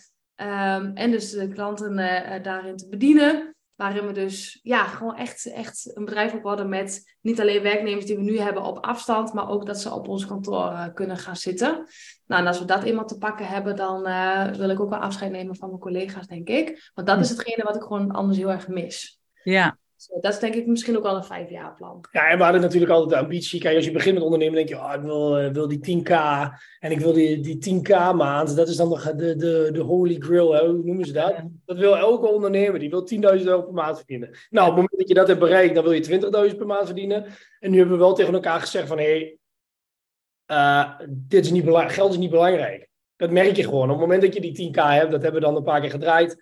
Um, 0.42 0.90
en 0.94 1.10
dus 1.10 1.30
de 1.30 1.48
klanten 1.48 1.98
uh, 1.98 2.42
daarin 2.42 2.76
te 2.76 2.88
bedienen. 2.88 3.54
Waarin 3.74 4.06
we 4.06 4.12
dus 4.12 4.58
ja, 4.62 4.84
gewoon 4.84 5.16
echt, 5.16 5.52
echt 5.52 5.90
een 5.94 6.04
bedrijf 6.04 6.34
op 6.34 6.42
worden 6.42 6.68
met 6.68 7.16
niet 7.20 7.40
alleen 7.40 7.62
werknemers 7.62 8.06
die 8.06 8.16
we 8.16 8.22
nu 8.22 8.38
hebben 8.38 8.62
op 8.62 8.78
afstand, 8.78 9.32
maar 9.32 9.48
ook 9.48 9.66
dat 9.66 9.80
ze 9.80 9.94
op 9.94 10.08
ons 10.08 10.26
kantoor 10.26 10.70
uh, 10.70 10.86
kunnen 10.94 11.16
gaan 11.16 11.36
zitten. 11.36 11.86
Nou, 12.26 12.40
en 12.42 12.46
als 12.46 12.58
we 12.58 12.64
dat 12.64 12.82
eenmaal 12.82 13.06
te 13.06 13.18
pakken 13.18 13.46
hebben, 13.46 13.76
dan 13.76 14.08
uh, 14.08 14.46
wil 14.46 14.68
ik 14.68 14.80
ook 14.80 14.90
wel 14.90 14.98
afscheid 14.98 15.32
nemen 15.32 15.56
van 15.56 15.68
mijn 15.68 15.80
collega's, 15.80 16.26
denk 16.26 16.48
ik. 16.48 16.90
Want 16.94 17.06
dat 17.06 17.20
is 17.20 17.30
hetgene 17.30 17.64
wat 17.64 17.76
ik 17.76 17.82
gewoon 17.82 18.10
anders 18.10 18.38
heel 18.38 18.50
erg 18.50 18.68
mis. 18.68 19.20
Ja, 19.42 19.78
dat 20.06 20.32
is 20.32 20.38
denk 20.38 20.54
ik 20.54 20.66
misschien 20.66 20.96
ook 20.96 21.02
wel 21.02 21.16
een 21.16 21.24
vijfjaarplan. 21.24 22.04
Ja, 22.12 22.28
en 22.28 22.36
we 22.36 22.42
hadden 22.42 22.60
natuurlijk 22.60 22.92
altijd 22.92 23.10
de 23.10 23.26
ambitie. 23.26 23.60
Kijk, 23.60 23.76
als 23.76 23.84
je 23.84 23.90
begint 23.90 24.14
met 24.14 24.24
ondernemen, 24.24 24.54
denk 24.54 24.68
je, 24.68 24.76
oh, 24.76 24.92
ik 24.94 25.00
wil, 25.00 25.40
uh, 25.40 25.50
wil 25.52 25.68
die 25.68 26.02
10k 26.02 26.12
en 26.78 26.90
ik 26.90 26.98
wil 26.98 27.12
die, 27.12 27.40
die 27.40 27.82
10k 27.82 27.88
maand. 28.14 28.56
Dat 28.56 28.68
is 28.68 28.76
dan 28.76 28.88
de, 28.88 29.14
de, 29.16 29.36
de, 29.36 29.70
de 29.72 29.80
holy 29.80 30.16
grail, 30.18 30.52
hè? 30.52 30.66
hoe 30.66 30.84
noemen 30.84 31.04
ze 31.04 31.12
dat? 31.12 31.34
Dat 31.64 31.78
wil 31.78 31.96
elke 31.96 32.26
ondernemer, 32.26 32.78
die 32.78 32.90
wil 32.90 33.08
10.000 33.14 33.20
euro 33.20 33.62
per 33.62 33.72
maand 33.72 33.96
verdienen. 33.96 34.28
Nou, 34.50 34.70
op 34.70 34.76
het 34.76 34.82
moment 34.82 34.98
dat 34.98 35.08
je 35.08 35.14
dat 35.14 35.28
hebt 35.28 35.40
bereikt, 35.40 35.74
dan 35.74 35.84
wil 35.84 35.92
je 35.92 36.50
20.000 36.50 36.56
per 36.56 36.66
maand 36.66 36.86
verdienen. 36.86 37.24
En 37.60 37.70
nu 37.70 37.78
hebben 37.78 37.96
we 37.96 38.02
wel 38.02 38.14
tegen 38.14 38.34
elkaar 38.34 38.60
gezegd 38.60 38.88
van, 38.88 38.98
hé, 38.98 39.04
hey, 39.04 39.38
uh, 40.50 41.06
dit 41.08 41.44
is 41.44 41.50
niet 41.50 41.64
geld 41.68 42.12
is 42.12 42.18
niet 42.18 42.30
belangrijk. 42.30 42.88
Dat 43.16 43.30
merk 43.30 43.56
je 43.56 43.64
gewoon. 43.64 43.82
Op 43.82 43.88
het 43.88 44.00
moment 44.00 44.22
dat 44.22 44.34
je 44.34 44.40
die 44.40 44.70
10k 44.70 44.74
hebt, 44.74 45.10
dat 45.10 45.22
hebben 45.22 45.40
we 45.40 45.46
dan 45.46 45.56
een 45.56 45.62
paar 45.62 45.80
keer 45.80 45.90
gedraaid. 45.90 46.36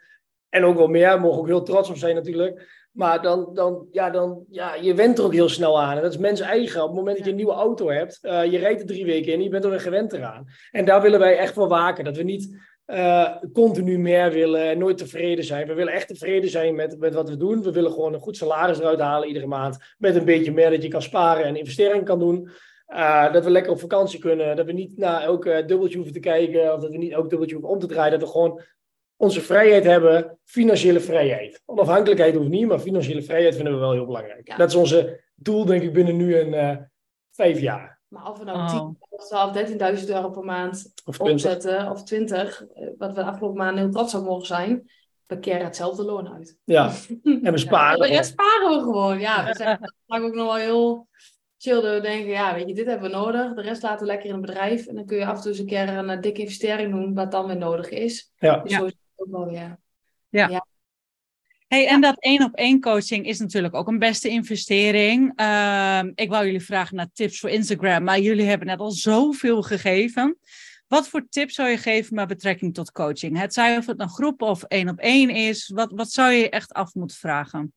En 0.48 0.64
ook 0.64 0.76
wel 0.76 0.88
meer, 0.88 1.20
mogen 1.20 1.38
ook 1.38 1.46
heel 1.46 1.62
trots 1.62 1.90
op 1.90 1.96
zijn 1.96 2.14
natuurlijk. 2.14 2.76
Maar 2.98 3.22
dan, 3.22 3.50
dan, 3.54 3.86
ja, 3.90 4.10
dan, 4.10 4.44
ja, 4.50 4.74
je 4.74 4.94
went 4.94 5.18
er 5.18 5.24
ook 5.24 5.32
heel 5.32 5.48
snel 5.48 5.80
aan. 5.80 5.96
En 5.96 6.02
dat 6.02 6.12
is 6.12 6.18
mens 6.18 6.40
eigen. 6.40 6.82
Op 6.82 6.88
het 6.88 6.96
moment 6.96 7.16
dat 7.16 7.24
je 7.24 7.30
een 7.30 7.36
nieuwe 7.36 7.52
auto 7.52 7.88
hebt, 7.90 8.18
uh, 8.22 8.44
je 8.44 8.58
rijdt 8.58 8.80
er 8.80 8.86
drie 8.86 9.04
weken 9.04 9.32
in, 9.32 9.42
je 9.42 9.48
bent 9.48 9.64
er 9.64 9.70
weer 9.70 9.80
gewend 9.80 10.12
eraan. 10.12 10.46
En 10.70 10.84
daar 10.84 11.02
willen 11.02 11.18
wij 11.18 11.38
echt 11.38 11.54
voor 11.54 11.68
waken. 11.68 12.04
Dat 12.04 12.16
we 12.16 12.22
niet 12.22 12.58
uh, 12.86 13.36
continu 13.52 13.98
meer 13.98 14.32
willen 14.32 14.62
en 14.62 14.78
nooit 14.78 14.98
tevreden 14.98 15.44
zijn. 15.44 15.66
We 15.66 15.74
willen 15.74 15.92
echt 15.92 16.08
tevreden 16.08 16.50
zijn 16.50 16.74
met, 16.74 16.98
met 16.98 17.14
wat 17.14 17.28
we 17.28 17.36
doen. 17.36 17.62
We 17.62 17.72
willen 17.72 17.92
gewoon 17.92 18.14
een 18.14 18.20
goed 18.20 18.36
salaris 18.36 18.78
eruit 18.78 19.00
halen 19.00 19.28
iedere 19.28 19.46
maand. 19.46 19.76
Met 19.98 20.16
een 20.16 20.24
beetje 20.24 20.52
meer 20.52 20.70
dat 20.70 20.82
je 20.82 20.88
kan 20.88 21.02
sparen 21.02 21.44
en 21.44 21.56
investeringen 21.56 22.04
kan 22.04 22.18
doen. 22.18 22.50
Uh, 22.88 23.32
dat 23.32 23.44
we 23.44 23.50
lekker 23.50 23.72
op 23.72 23.80
vakantie 23.80 24.18
kunnen. 24.18 24.56
Dat 24.56 24.66
we 24.66 24.72
niet 24.72 24.96
naar 24.96 25.22
elk 25.22 25.44
dubbeltje 25.44 25.96
hoeven 25.96 26.14
te 26.14 26.20
kijken. 26.20 26.74
Of 26.74 26.80
dat 26.80 26.90
we 26.90 26.96
niet 26.96 27.12
elk 27.12 27.28
dubbeltje 27.28 27.56
hoeven 27.56 27.72
om 27.72 27.80
te 27.80 27.86
draaien. 27.86 28.10
Dat 28.10 28.28
we 28.28 28.34
gewoon 28.34 28.60
onze 29.18 29.40
vrijheid 29.40 29.84
hebben. 29.84 30.38
Financiële 30.44 31.00
vrijheid. 31.00 31.62
Onafhankelijkheid 31.64 32.34
hoeft 32.34 32.48
niet, 32.48 32.66
maar 32.66 32.78
financiële 32.78 33.22
vrijheid 33.22 33.54
vinden 33.54 33.72
we 33.72 33.78
wel 33.78 33.92
heel 33.92 34.06
belangrijk. 34.06 34.56
Dat 34.56 34.68
is 34.68 34.74
onze 34.74 35.20
doel, 35.34 35.64
denk 35.64 35.82
ik, 35.82 35.92
binnen 35.92 36.16
nu 36.16 36.38
een 36.38 36.52
uh, 36.52 36.76
vijf 37.30 37.60
jaar. 37.60 38.00
Maar 38.08 38.30
of 38.30 38.38
we 38.38 38.44
nou 38.44 38.68
10, 38.68 38.98
12, 39.26 40.00
13.000 40.00 40.08
euro 40.08 40.30
per 40.30 40.44
maand 40.44 40.92
of 41.04 41.20
opzetten, 41.20 41.90
of 41.90 42.04
20, 42.04 42.66
eh, 42.74 42.88
wat 42.98 43.08
we 43.08 43.14
de 43.14 43.24
afgelopen 43.24 43.58
maanden 43.58 43.82
heel 43.82 43.92
trots 43.92 44.14
op 44.14 44.24
mogen 44.24 44.46
zijn, 44.46 44.90
we 45.26 45.38
keren 45.38 45.64
hetzelfde 45.64 46.04
loon 46.04 46.28
uit. 46.28 46.58
Ja, 46.64 46.92
en 47.42 47.52
we 47.52 47.58
sparen. 47.58 48.12
Ja, 48.12 48.22
sparen 48.22 48.76
we 48.76 48.82
gewoon. 48.82 49.20
Ja, 49.20 49.46
we 49.46 49.54
zijn 49.54 49.78
vaak 50.06 50.22
ook 50.22 50.34
nog 50.34 50.46
wel 50.46 50.56
heel 50.56 51.08
chill. 51.58 51.80
we 51.80 52.00
denken, 52.00 52.30
ja, 52.30 52.54
weet 52.54 52.68
je, 52.68 52.74
dit 52.74 52.86
hebben 52.86 53.10
we 53.10 53.16
nodig. 53.16 53.54
De 53.54 53.62
rest 53.62 53.82
laten 53.82 54.00
we 54.00 54.12
lekker 54.12 54.28
in 54.28 54.34
een 54.34 54.40
bedrijf. 54.40 54.86
En 54.86 54.94
dan 54.94 55.06
kun 55.06 55.16
je 55.16 55.26
af 55.26 55.36
en 55.36 55.40
toe 55.40 55.50
eens 55.50 55.60
een 55.60 55.66
keer 55.66 55.88
een 55.88 56.20
dikke 56.20 56.40
investering 56.40 56.92
doen, 56.92 57.14
wat 57.14 57.30
dan 57.30 57.46
weer 57.46 57.56
nodig 57.56 57.88
is. 57.88 58.32
Ja. 58.36 58.56
Dus 58.56 58.72
zo 58.72 58.88
ja. 59.50 59.78
Ja. 60.28 60.48
ja. 60.48 60.66
Hey, 61.68 61.86
en 61.86 62.00
dat 62.00 62.18
één 62.18 62.42
op 62.42 62.54
één 62.54 62.80
coaching 62.80 63.26
is 63.26 63.38
natuurlijk 63.38 63.74
ook 63.74 63.88
een 63.88 63.98
beste 63.98 64.28
investering. 64.28 65.40
Uh, 65.40 66.00
ik 66.14 66.28
wou 66.28 66.44
jullie 66.44 66.64
vragen 66.64 66.96
naar 66.96 67.10
tips 67.12 67.40
voor 67.40 67.50
Instagram, 67.50 68.04
maar 68.04 68.18
jullie 68.18 68.46
hebben 68.46 68.66
net 68.66 68.78
al 68.78 68.90
zoveel 68.90 69.62
gegeven. 69.62 70.38
Wat 70.86 71.08
voor 71.08 71.26
tips 71.28 71.54
zou 71.54 71.68
je 71.68 71.76
geven 71.76 72.14
met 72.14 72.28
betrekking 72.28 72.74
tot 72.74 72.92
coaching? 72.92 73.38
Het 73.38 73.54
zij 73.54 73.76
of 73.76 73.86
het 73.86 74.00
een 74.00 74.08
groep 74.08 74.42
of 74.42 74.62
één 74.62 74.88
op 74.88 74.98
één 74.98 75.30
is, 75.30 75.70
wat, 75.74 75.92
wat 75.94 76.10
zou 76.10 76.32
je 76.32 76.50
echt 76.50 76.72
af 76.72 76.94
moeten 76.94 77.16
vragen? 77.16 77.72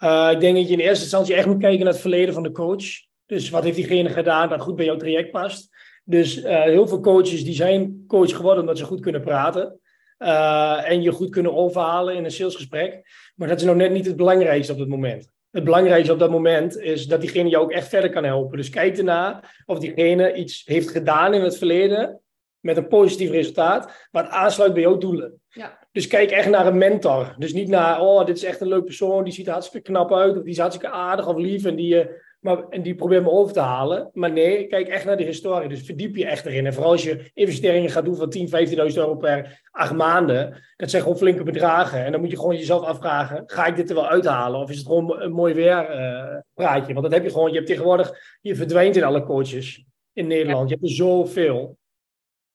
Uh, 0.00 0.28
ik 0.32 0.40
denk 0.40 0.56
dat 0.56 0.68
je 0.68 0.72
in 0.72 0.80
eerste 0.80 1.02
instantie 1.02 1.34
echt 1.34 1.46
moet 1.46 1.60
kijken 1.60 1.84
naar 1.84 1.92
het 1.92 2.00
verleden 2.00 2.34
van 2.34 2.42
de 2.42 2.52
coach. 2.52 2.84
Dus 3.26 3.50
wat 3.50 3.64
heeft 3.64 3.76
diegene 3.76 4.08
gedaan 4.08 4.48
dat 4.48 4.60
goed 4.60 4.76
bij 4.76 4.84
jouw 4.84 4.96
traject 4.96 5.30
past? 5.30 5.68
Dus 6.08 6.44
uh, 6.44 6.62
heel 6.62 6.88
veel 6.88 7.00
coaches 7.00 7.44
die 7.44 7.54
zijn 7.54 8.04
coach 8.06 8.36
geworden 8.36 8.60
omdat 8.60 8.78
ze 8.78 8.84
goed 8.84 9.00
kunnen 9.00 9.20
praten. 9.20 9.80
Uh, 10.18 10.90
en 10.90 11.02
je 11.02 11.12
goed 11.12 11.30
kunnen 11.30 11.54
overhalen 11.54 12.14
in 12.14 12.24
een 12.24 12.30
salesgesprek. 12.30 13.02
Maar 13.34 13.48
dat 13.48 13.58
is 13.58 13.64
nou 13.64 13.76
net 13.76 13.90
niet 13.90 14.06
het 14.06 14.16
belangrijkste 14.16 14.72
op 14.72 14.78
dat 14.78 14.88
moment. 14.88 15.30
Het 15.50 15.64
belangrijkste 15.64 16.12
op 16.12 16.18
dat 16.18 16.30
moment 16.30 16.78
is 16.78 17.06
dat 17.06 17.20
diegene 17.20 17.48
jou 17.48 17.64
ook 17.64 17.72
echt 17.72 17.88
verder 17.88 18.10
kan 18.10 18.24
helpen. 18.24 18.56
Dus 18.56 18.70
kijk 18.70 18.98
erna 18.98 19.44
of 19.66 19.78
diegene 19.78 20.34
iets 20.34 20.62
heeft 20.64 20.90
gedaan 20.90 21.34
in 21.34 21.42
het 21.42 21.58
verleden 21.58 22.20
met 22.60 22.76
een 22.76 22.88
positief 22.88 23.30
resultaat, 23.30 24.08
wat 24.10 24.28
aansluit 24.28 24.72
bij 24.72 24.82
jouw 24.82 24.98
doelen. 24.98 25.40
Ja. 25.48 25.78
Dus 25.92 26.06
kijk 26.06 26.30
echt 26.30 26.48
naar 26.48 26.66
een 26.66 26.78
mentor. 26.78 27.34
Dus 27.38 27.52
niet 27.52 27.68
naar, 27.68 28.00
oh, 28.00 28.24
dit 28.26 28.36
is 28.36 28.44
echt 28.44 28.60
een 28.60 28.68
leuk 28.68 28.84
persoon, 28.84 29.24
die 29.24 29.32
ziet 29.32 29.46
er 29.46 29.52
hartstikke 29.52 29.90
knap 29.90 30.12
uit, 30.12 30.36
of 30.36 30.42
die 30.42 30.52
is 30.52 30.58
hartstikke 30.58 30.94
aardig 30.94 31.28
of 31.28 31.36
lief 31.36 31.64
en 31.64 31.76
die, 31.76 31.94
uh, 31.94 32.06
maar, 32.38 32.68
en 32.68 32.82
die 32.82 32.94
probeert 32.94 33.22
me 33.22 33.30
over 33.30 33.52
te 33.52 33.60
halen. 33.60 34.10
Maar 34.12 34.32
nee, 34.32 34.66
kijk 34.66 34.88
echt 34.88 35.04
naar 35.04 35.16
de 35.16 35.24
historie. 35.24 35.68
Dus 35.68 35.82
verdiep 35.82 36.16
je 36.16 36.26
echt 36.26 36.46
erin. 36.46 36.66
En 36.66 36.72
vooral 36.72 36.92
als 36.92 37.02
je 37.02 37.30
investeringen 37.34 37.90
gaat 37.90 38.04
doen 38.04 38.16
van 38.16 38.30
10, 38.30 38.48
15.000 38.68 38.74
euro 38.74 39.16
per 39.16 39.62
acht 39.70 39.92
maanden. 39.92 40.62
Dat 40.76 40.90
zijn 40.90 41.02
gewoon 41.02 41.18
flinke 41.18 41.42
bedragen. 41.42 42.04
En 42.04 42.12
dan 42.12 42.20
moet 42.20 42.30
je 42.30 42.36
gewoon 42.36 42.56
jezelf 42.56 42.82
afvragen, 42.82 43.42
ga 43.46 43.66
ik 43.66 43.76
dit 43.76 43.88
er 43.88 43.94
wel 43.94 44.08
uithalen? 44.08 44.60
Of 44.60 44.70
is 44.70 44.76
het 44.76 44.86
gewoon 44.86 45.20
een 45.20 45.32
mooi 45.32 45.54
weer 45.54 45.90
uh, 45.90 46.40
praatje? 46.54 46.92
Want 46.92 47.04
dat 47.04 47.14
heb 47.14 47.24
je 47.24 47.30
gewoon, 47.30 47.48
je 47.48 47.56
hebt 47.56 47.66
tegenwoordig, 47.66 48.12
je 48.40 48.56
verdwijnt 48.56 48.96
in 48.96 49.04
alle 49.04 49.24
coaches 49.24 49.84
in 50.12 50.26
Nederland. 50.26 50.68
Ja. 50.68 50.74
Je 50.74 50.80
hebt 50.80 50.90
er 50.90 50.96
zoveel. 50.96 51.78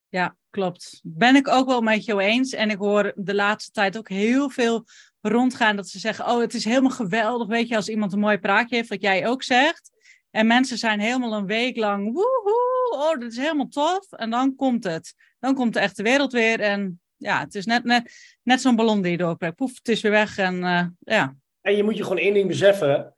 Ja, 0.09 0.35
klopt. 0.49 0.99
Ben 1.03 1.35
ik 1.35 1.47
ook 1.47 1.67
wel 1.67 1.81
met 1.81 2.05
jou 2.05 2.21
eens. 2.21 2.53
En 2.53 2.69
ik 2.69 2.77
hoor 2.77 3.11
de 3.15 3.35
laatste 3.35 3.71
tijd 3.71 3.97
ook 3.97 4.09
heel 4.09 4.49
veel 4.49 4.85
rondgaan 5.29 5.75
dat 5.75 5.87
ze 5.87 5.99
zeggen: 5.99 6.25
Oh, 6.25 6.39
het 6.39 6.53
is 6.53 6.65
helemaal 6.65 6.89
geweldig. 6.89 7.47
Weet 7.47 7.67
je, 7.67 7.75
als 7.75 7.89
iemand 7.89 8.13
een 8.13 8.19
mooi 8.19 8.37
praatje 8.37 8.75
heeft, 8.75 8.89
wat 8.89 9.01
jij 9.01 9.27
ook 9.27 9.43
zegt. 9.43 9.91
En 10.31 10.47
mensen 10.47 10.77
zijn 10.77 10.99
helemaal 10.99 11.33
een 11.33 11.45
week 11.45 11.77
lang: 11.77 12.13
Woehoe, 12.13 12.89
oh, 12.91 13.19
dat 13.19 13.31
is 13.31 13.37
helemaal 13.37 13.67
tof. 13.67 14.11
En 14.11 14.29
dan 14.29 14.55
komt 14.55 14.83
het. 14.83 15.13
Dan 15.39 15.55
komt 15.55 15.73
de 15.73 15.79
echte 15.79 16.03
wereld 16.03 16.31
weer. 16.31 16.59
En 16.59 17.01
ja, 17.17 17.39
het 17.39 17.55
is 17.55 17.65
net, 17.65 17.83
net, 17.83 18.11
net 18.43 18.61
zo'n 18.61 18.75
ballon 18.75 19.01
die 19.01 19.11
je 19.11 19.17
doorprikt. 19.17 19.55
Poef, 19.55 19.75
het 19.77 19.87
is 19.87 20.01
weer 20.01 20.11
weg. 20.11 20.37
En 20.37 20.55
uh, 20.55 20.85
ja. 20.99 21.35
En 21.61 21.75
je 21.75 21.83
moet 21.83 21.97
je 21.97 22.03
gewoon 22.03 22.17
één 22.17 22.33
ding 22.33 22.47
beseffen. 22.47 23.13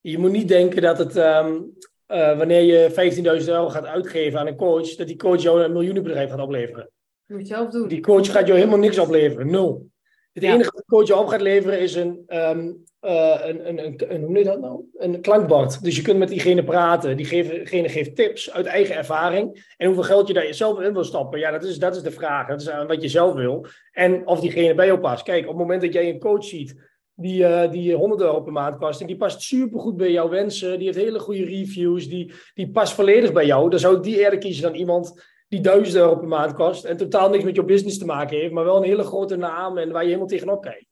Je 0.00 0.18
moet 0.18 0.32
niet 0.32 0.48
denken 0.48 0.82
dat 0.82 0.98
het. 0.98 1.16
Um, 1.16 1.78
uh, 2.10 2.38
wanneer 2.38 2.62
je 2.62 3.40
15.000 3.40 3.48
euro 3.48 3.68
gaat 3.68 3.86
uitgeven 3.86 4.38
aan 4.38 4.46
een 4.46 4.56
coach, 4.56 4.94
dat 4.94 5.06
die 5.06 5.16
coach 5.16 5.42
jou 5.42 5.62
een 5.62 5.72
miljoenenbedrijf 5.72 6.30
gaat 6.30 6.40
opleveren. 6.40 6.90
Dat 7.26 7.38
moet 7.38 7.48
je 7.48 7.54
zelf 7.54 7.70
doen. 7.70 7.88
Die 7.88 8.00
coach 8.00 8.30
gaat 8.30 8.46
jou 8.46 8.58
helemaal 8.58 8.78
niks 8.78 8.98
opleveren. 8.98 9.50
Nul. 9.50 9.90
Het 10.32 10.42
enige 10.42 10.70
wat 10.74 10.76
de 10.76 10.84
coach 10.86 11.06
je 11.06 11.16
op 11.16 11.26
gaat 11.26 11.40
leveren 11.40 11.80
is 11.80 11.94
een, 11.94 12.24
um, 12.28 12.84
uh, 13.00 13.40
een, 13.42 13.68
een, 13.68 13.84
een, 13.84 13.94
een, 13.96 14.08
hoe 14.08 14.18
noem 14.18 14.36
je 14.36 14.44
dat 14.44 14.60
nou? 14.60 14.84
Een 14.96 15.20
klankbord. 15.20 15.82
Dus 15.82 15.96
je 15.96 16.02
kunt 16.02 16.18
met 16.18 16.28
diegene 16.28 16.64
praten. 16.64 17.16
Diegene 17.16 17.88
geeft 17.88 18.16
tips 18.16 18.52
uit 18.52 18.66
eigen 18.66 18.96
ervaring. 18.96 19.72
En 19.76 19.86
hoeveel 19.86 20.04
geld 20.04 20.26
je 20.26 20.32
daar 20.32 20.54
zelf 20.54 20.80
in 20.80 20.92
wil 20.92 21.04
stappen, 21.04 21.38
ja, 21.38 21.50
dat 21.50 21.64
is, 21.64 21.78
dat 21.78 21.96
is 21.96 22.02
de 22.02 22.10
vraag. 22.10 22.48
Dat 22.48 22.60
is 22.60 22.70
wat 22.86 23.02
je 23.02 23.08
zelf 23.08 23.34
wil. 23.34 23.66
En 23.92 24.26
of 24.26 24.40
diegene 24.40 24.74
bij 24.74 24.86
jou 24.86 25.00
past. 25.00 25.22
Kijk, 25.22 25.42
op 25.42 25.48
het 25.48 25.58
moment 25.58 25.82
dat 25.82 25.92
jij 25.92 26.08
een 26.08 26.18
coach 26.18 26.44
ziet 26.44 26.88
die, 27.20 27.42
uh, 27.42 27.70
die 27.70 27.94
100 27.94 28.20
euro 28.20 28.40
per 28.40 28.52
maand 28.52 28.78
kost. 28.78 29.00
En 29.00 29.06
die 29.06 29.16
past 29.16 29.42
supergoed 29.42 29.96
bij 29.96 30.10
jouw 30.10 30.28
wensen. 30.28 30.78
Die 30.78 30.86
heeft 30.86 30.98
hele 30.98 31.18
goede 31.18 31.44
reviews. 31.44 32.08
Die, 32.08 32.32
die 32.54 32.70
past 32.70 32.92
volledig 32.92 33.32
bij 33.32 33.46
jou. 33.46 33.70
Dan 33.70 33.78
zou 33.78 33.96
ik 33.96 34.02
die 34.02 34.18
eerder 34.18 34.38
kiezen 34.38 34.62
dan 34.62 34.74
iemand 34.74 35.29
die 35.50 35.60
1000 35.60 35.96
euro 35.96 36.16
per 36.16 36.28
maand 36.28 36.54
kost. 36.54 36.84
En 36.84 36.96
totaal 36.96 37.30
niks 37.30 37.44
met 37.44 37.54
jouw 37.54 37.64
business 37.64 37.98
te 37.98 38.04
maken 38.04 38.36
heeft. 38.36 38.52
Maar 38.52 38.64
wel 38.64 38.76
een 38.76 38.88
hele 38.88 39.02
grote 39.02 39.36
naam 39.36 39.78
en 39.78 39.90
waar 39.90 40.02
je 40.02 40.06
helemaal 40.06 40.28
tegenop 40.28 40.62
kijkt. 40.62 40.86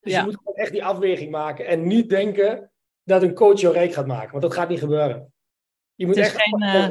Dus 0.00 0.12
ja. 0.12 0.18
je 0.18 0.24
moet 0.24 0.36
gewoon 0.36 0.54
echt 0.54 0.72
die 0.72 0.84
afweging 0.84 1.30
maken. 1.30 1.66
En 1.66 1.86
niet 1.86 2.08
denken 2.08 2.70
dat 3.02 3.22
een 3.22 3.34
coach 3.34 3.60
jou 3.60 3.74
rijk 3.74 3.92
gaat 3.92 4.06
maken. 4.06 4.30
Want 4.30 4.42
dat 4.42 4.54
gaat 4.54 4.68
niet 4.68 4.78
gebeuren. 4.78 5.32
Je 5.94 6.06
moet 6.06 6.16
het, 6.16 6.24
is 6.24 6.32
echt 6.32 6.42
geen, 6.42 6.62
uh, 6.62 6.86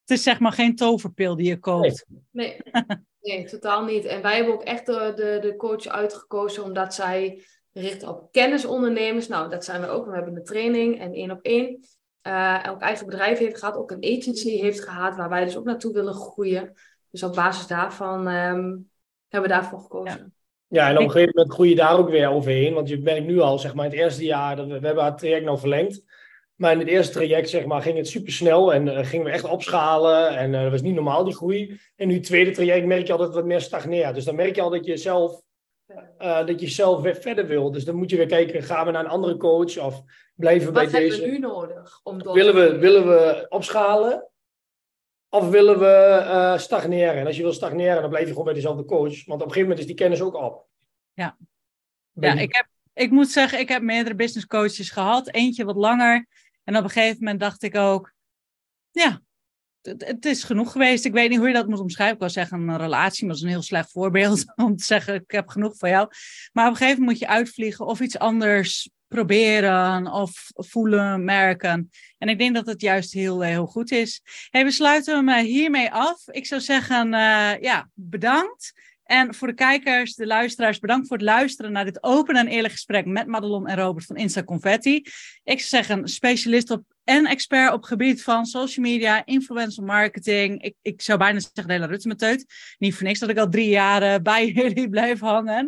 het 0.00 0.10
is 0.10 0.22
zeg 0.22 0.40
maar 0.40 0.52
geen 0.52 0.76
toverpil 0.76 1.36
die 1.36 1.46
je 1.46 1.58
koopt. 1.58 2.06
Nee, 2.30 2.56
nee. 2.72 2.84
nee 3.20 3.44
totaal 3.44 3.84
niet. 3.84 4.04
En 4.04 4.22
wij 4.22 4.36
hebben 4.36 4.54
ook 4.54 4.62
echt 4.62 4.86
de, 4.86 5.12
de, 5.14 5.38
de 5.48 5.56
coach 5.56 5.86
uitgekozen 5.86 6.64
omdat 6.64 6.94
zij 6.94 7.42
richt 7.72 8.02
op 8.02 8.32
kennisondernemers. 8.32 9.28
Nou, 9.28 9.50
dat 9.50 9.64
zijn 9.64 9.80
we 9.80 9.86
ook. 9.86 10.06
We 10.06 10.14
hebben 10.14 10.36
een 10.36 10.44
training 10.44 11.00
en 11.00 11.12
één 11.12 11.30
op 11.30 11.40
één. 11.42 11.84
Uh, 12.26 12.66
ook 12.68 12.80
eigen 12.80 13.06
bedrijf 13.06 13.38
heeft 13.38 13.58
gehad, 13.58 13.76
ook 13.76 13.90
een 13.90 14.18
agency 14.18 14.50
heeft 14.50 14.80
gehad, 14.80 15.16
waar 15.16 15.28
wij 15.28 15.44
dus 15.44 15.56
ook 15.56 15.64
naartoe 15.64 15.92
willen 15.92 16.14
groeien. 16.14 16.74
Dus 17.10 17.22
op 17.22 17.34
basis 17.34 17.66
daarvan 17.66 18.26
um, 18.26 18.90
hebben 19.28 19.50
we 19.50 19.56
daarvoor 19.56 19.80
gekozen. 19.80 20.32
Ja. 20.68 20.82
ja. 20.82 20.88
en 20.88 20.96
op 20.96 21.02
een 21.02 21.10
gegeven 21.10 21.32
moment 21.34 21.54
groei 21.54 21.68
je 21.68 21.74
daar 21.74 21.98
ook 21.98 22.08
weer 22.08 22.28
overheen. 22.28 22.74
Want 22.74 22.88
je 22.88 22.98
merkt 22.98 23.26
nu 23.26 23.40
al, 23.40 23.58
zeg 23.58 23.74
maar, 23.74 23.84
in 23.84 23.90
het 23.90 24.00
eerste 24.00 24.24
jaar, 24.24 24.56
dat 24.56 24.66
we, 24.66 24.80
we 24.80 24.86
hebben 24.86 25.04
het 25.04 25.18
traject 25.18 25.44
nou 25.44 25.58
verlengd. 25.58 26.02
Maar 26.54 26.72
in 26.72 26.78
het 26.78 26.88
eerste 26.88 27.12
traject, 27.12 27.48
zeg 27.48 27.64
maar, 27.64 27.82
ging 27.82 27.96
het 27.96 28.08
super 28.08 28.32
snel 28.32 28.72
en 28.72 28.86
uh, 28.86 28.98
gingen 29.04 29.26
we 29.26 29.32
echt 29.32 29.44
opschalen. 29.44 30.36
En 30.36 30.52
uh, 30.52 30.62
dat 30.62 30.70
was 30.70 30.82
niet 30.82 30.94
normaal, 30.94 31.24
die 31.24 31.34
groei. 31.34 31.80
En 31.96 32.08
nu 32.08 32.14
het 32.14 32.24
tweede 32.24 32.50
traject 32.50 32.86
merk 32.86 33.06
je 33.06 33.12
al 33.12 33.18
dat 33.18 33.26
het 33.26 33.36
wat 33.36 33.44
meer 33.44 33.60
stagneert. 33.60 34.14
Dus 34.14 34.24
dan 34.24 34.34
merk 34.34 34.54
je 34.54 34.62
al 34.62 34.70
dat 34.70 34.84
je 34.84 34.96
zelf 34.96 35.42
uh, 36.18 36.46
dat 36.46 36.60
je 36.60 36.68
zelf 36.68 37.00
weer 37.00 37.16
verder 37.16 37.46
wil. 37.46 37.70
Dus 37.70 37.84
dan 37.84 37.94
moet 37.94 38.10
je 38.10 38.16
weer 38.16 38.26
kijken, 38.26 38.62
gaan 38.62 38.86
we 38.86 38.92
naar 38.92 39.04
een 39.04 39.10
andere 39.10 39.36
coach 39.36 39.78
of 39.78 40.02
blijven 40.34 40.66
we 40.66 40.72
bij 40.72 40.84
deze? 40.84 40.96
Wat 40.96 41.10
hebben 41.10 41.26
we 41.26 41.32
nu 41.32 41.38
nodig? 41.38 42.00
Om 42.02 42.22
door 42.22 42.34
willen, 42.34 42.54
we, 42.54 42.78
willen 42.78 43.06
we 43.06 43.46
opschalen 43.48 44.28
of 45.28 45.50
willen 45.50 45.78
we 45.78 46.20
uh, 46.24 46.58
stagneren? 46.58 47.16
En 47.16 47.26
als 47.26 47.36
je 47.36 47.42
wil 47.42 47.52
stagneren, 47.52 48.00
dan 48.00 48.10
blijf 48.10 48.24
je 48.24 48.30
gewoon 48.30 48.44
bij 48.44 48.54
dezelfde 48.54 48.84
coach. 48.84 49.24
Want 49.24 49.40
op 49.40 49.46
een 49.46 49.52
gegeven 49.52 49.60
moment 49.60 49.78
is 49.78 49.86
die 49.86 49.94
kennis 49.94 50.20
ook 50.20 50.34
op. 50.34 50.66
Ja, 51.12 51.36
ja 52.12 52.32
ik, 52.32 52.54
heb, 52.54 52.66
ik 52.92 53.10
moet 53.10 53.30
zeggen, 53.30 53.58
ik 53.58 53.68
heb 53.68 53.82
meerdere 53.82 54.14
business 54.14 54.46
coaches 54.46 54.90
gehad. 54.90 55.28
Eentje 55.28 55.64
wat 55.64 55.76
langer. 55.76 56.26
En 56.64 56.76
op 56.76 56.84
een 56.84 56.90
gegeven 56.90 57.18
moment 57.18 57.40
dacht 57.40 57.62
ik 57.62 57.76
ook, 57.76 58.12
ja, 58.90 59.20
het, 59.82 60.24
is 60.24 60.44
genoeg 60.44 60.72
geweest. 60.72 61.04
Ik 61.04 61.12
weet 61.12 61.28
niet 61.28 61.38
hoe 61.38 61.48
je 61.48 61.54
dat 61.54 61.68
moet 61.68 61.80
omschrijven. 61.80 62.14
Ik 62.14 62.20
wil 62.20 62.30
zeggen 62.30 62.68
een 62.68 62.78
relatie, 62.78 63.26
maar 63.26 63.34
dat 63.34 63.42
is 63.42 63.48
een 63.48 63.54
heel 63.54 63.66
slecht 63.66 63.90
voorbeeld 63.90 64.44
om 64.64 64.76
te 64.76 64.84
zeggen 64.84 65.14
ik 65.14 65.30
heb 65.30 65.48
genoeg 65.48 65.76
van 65.76 65.90
jou. 65.90 66.08
Maar 66.52 66.66
op 66.66 66.70
een 66.70 66.76
gegeven 66.76 67.00
moment 67.00 67.18
moet 67.18 67.28
je 67.28 67.34
uitvliegen 67.34 67.86
of 67.86 68.00
iets 68.00 68.18
anders 68.18 68.90
proberen 69.12 70.12
of 70.12 70.50
voelen, 70.54 71.24
merken. 71.24 71.90
En 72.18 72.28
ik 72.28 72.38
denk 72.38 72.54
dat 72.54 72.66
het 72.66 72.80
juist 72.80 73.12
heel, 73.12 73.40
heel 73.40 73.66
goed 73.66 73.90
is. 73.90 74.22
Hey, 74.50 74.64
we 74.64 74.70
sluiten 74.70 75.16
hem 75.16 75.28
eh, 75.28 75.44
hiermee 75.44 75.90
af. 75.90 76.28
Ik 76.28 76.46
zou 76.46 76.60
zeggen, 76.60 77.06
uh, 77.06 77.60
ja, 77.60 77.88
bedankt. 77.94 78.72
En 79.04 79.34
voor 79.34 79.48
de 79.48 79.54
kijkers, 79.54 80.14
de 80.14 80.26
luisteraars, 80.26 80.78
bedankt 80.78 81.06
voor 81.06 81.16
het 81.16 81.26
luisteren 81.26 81.72
naar 81.72 81.84
dit 81.84 82.02
open 82.02 82.36
en 82.36 82.46
eerlijk 82.46 82.72
gesprek 82.72 83.06
met 83.06 83.26
Madelon 83.26 83.66
en 83.66 83.76
Robert 83.76 84.06
van 84.06 84.16
Insta 84.16 84.44
Confetti. 84.44 84.94
Ik 85.44 85.60
zou 85.60 85.84
zeggen, 85.84 86.08
specialist 86.08 86.70
op 86.70 86.82
en 87.04 87.26
expert 87.26 87.72
op 87.72 87.82
gebied 87.82 88.22
van 88.22 88.46
social 88.46 88.86
media, 88.86 89.22
influencer 89.24 89.84
marketing. 89.84 90.62
Ik, 90.62 90.74
ik 90.82 91.02
zou 91.02 91.18
bijna 91.18 91.40
zeggen 91.40 91.66
de 91.66 91.72
hele 91.72 91.86
Rutte 91.86 92.44
Niet 92.78 92.94
voor 92.94 93.06
niks 93.06 93.18
dat 93.18 93.28
ik 93.28 93.38
al 93.38 93.48
drie 93.48 93.68
jaar 93.68 94.22
bij 94.22 94.48
jullie 94.48 94.88
blijf 94.88 95.20
hangen. 95.20 95.66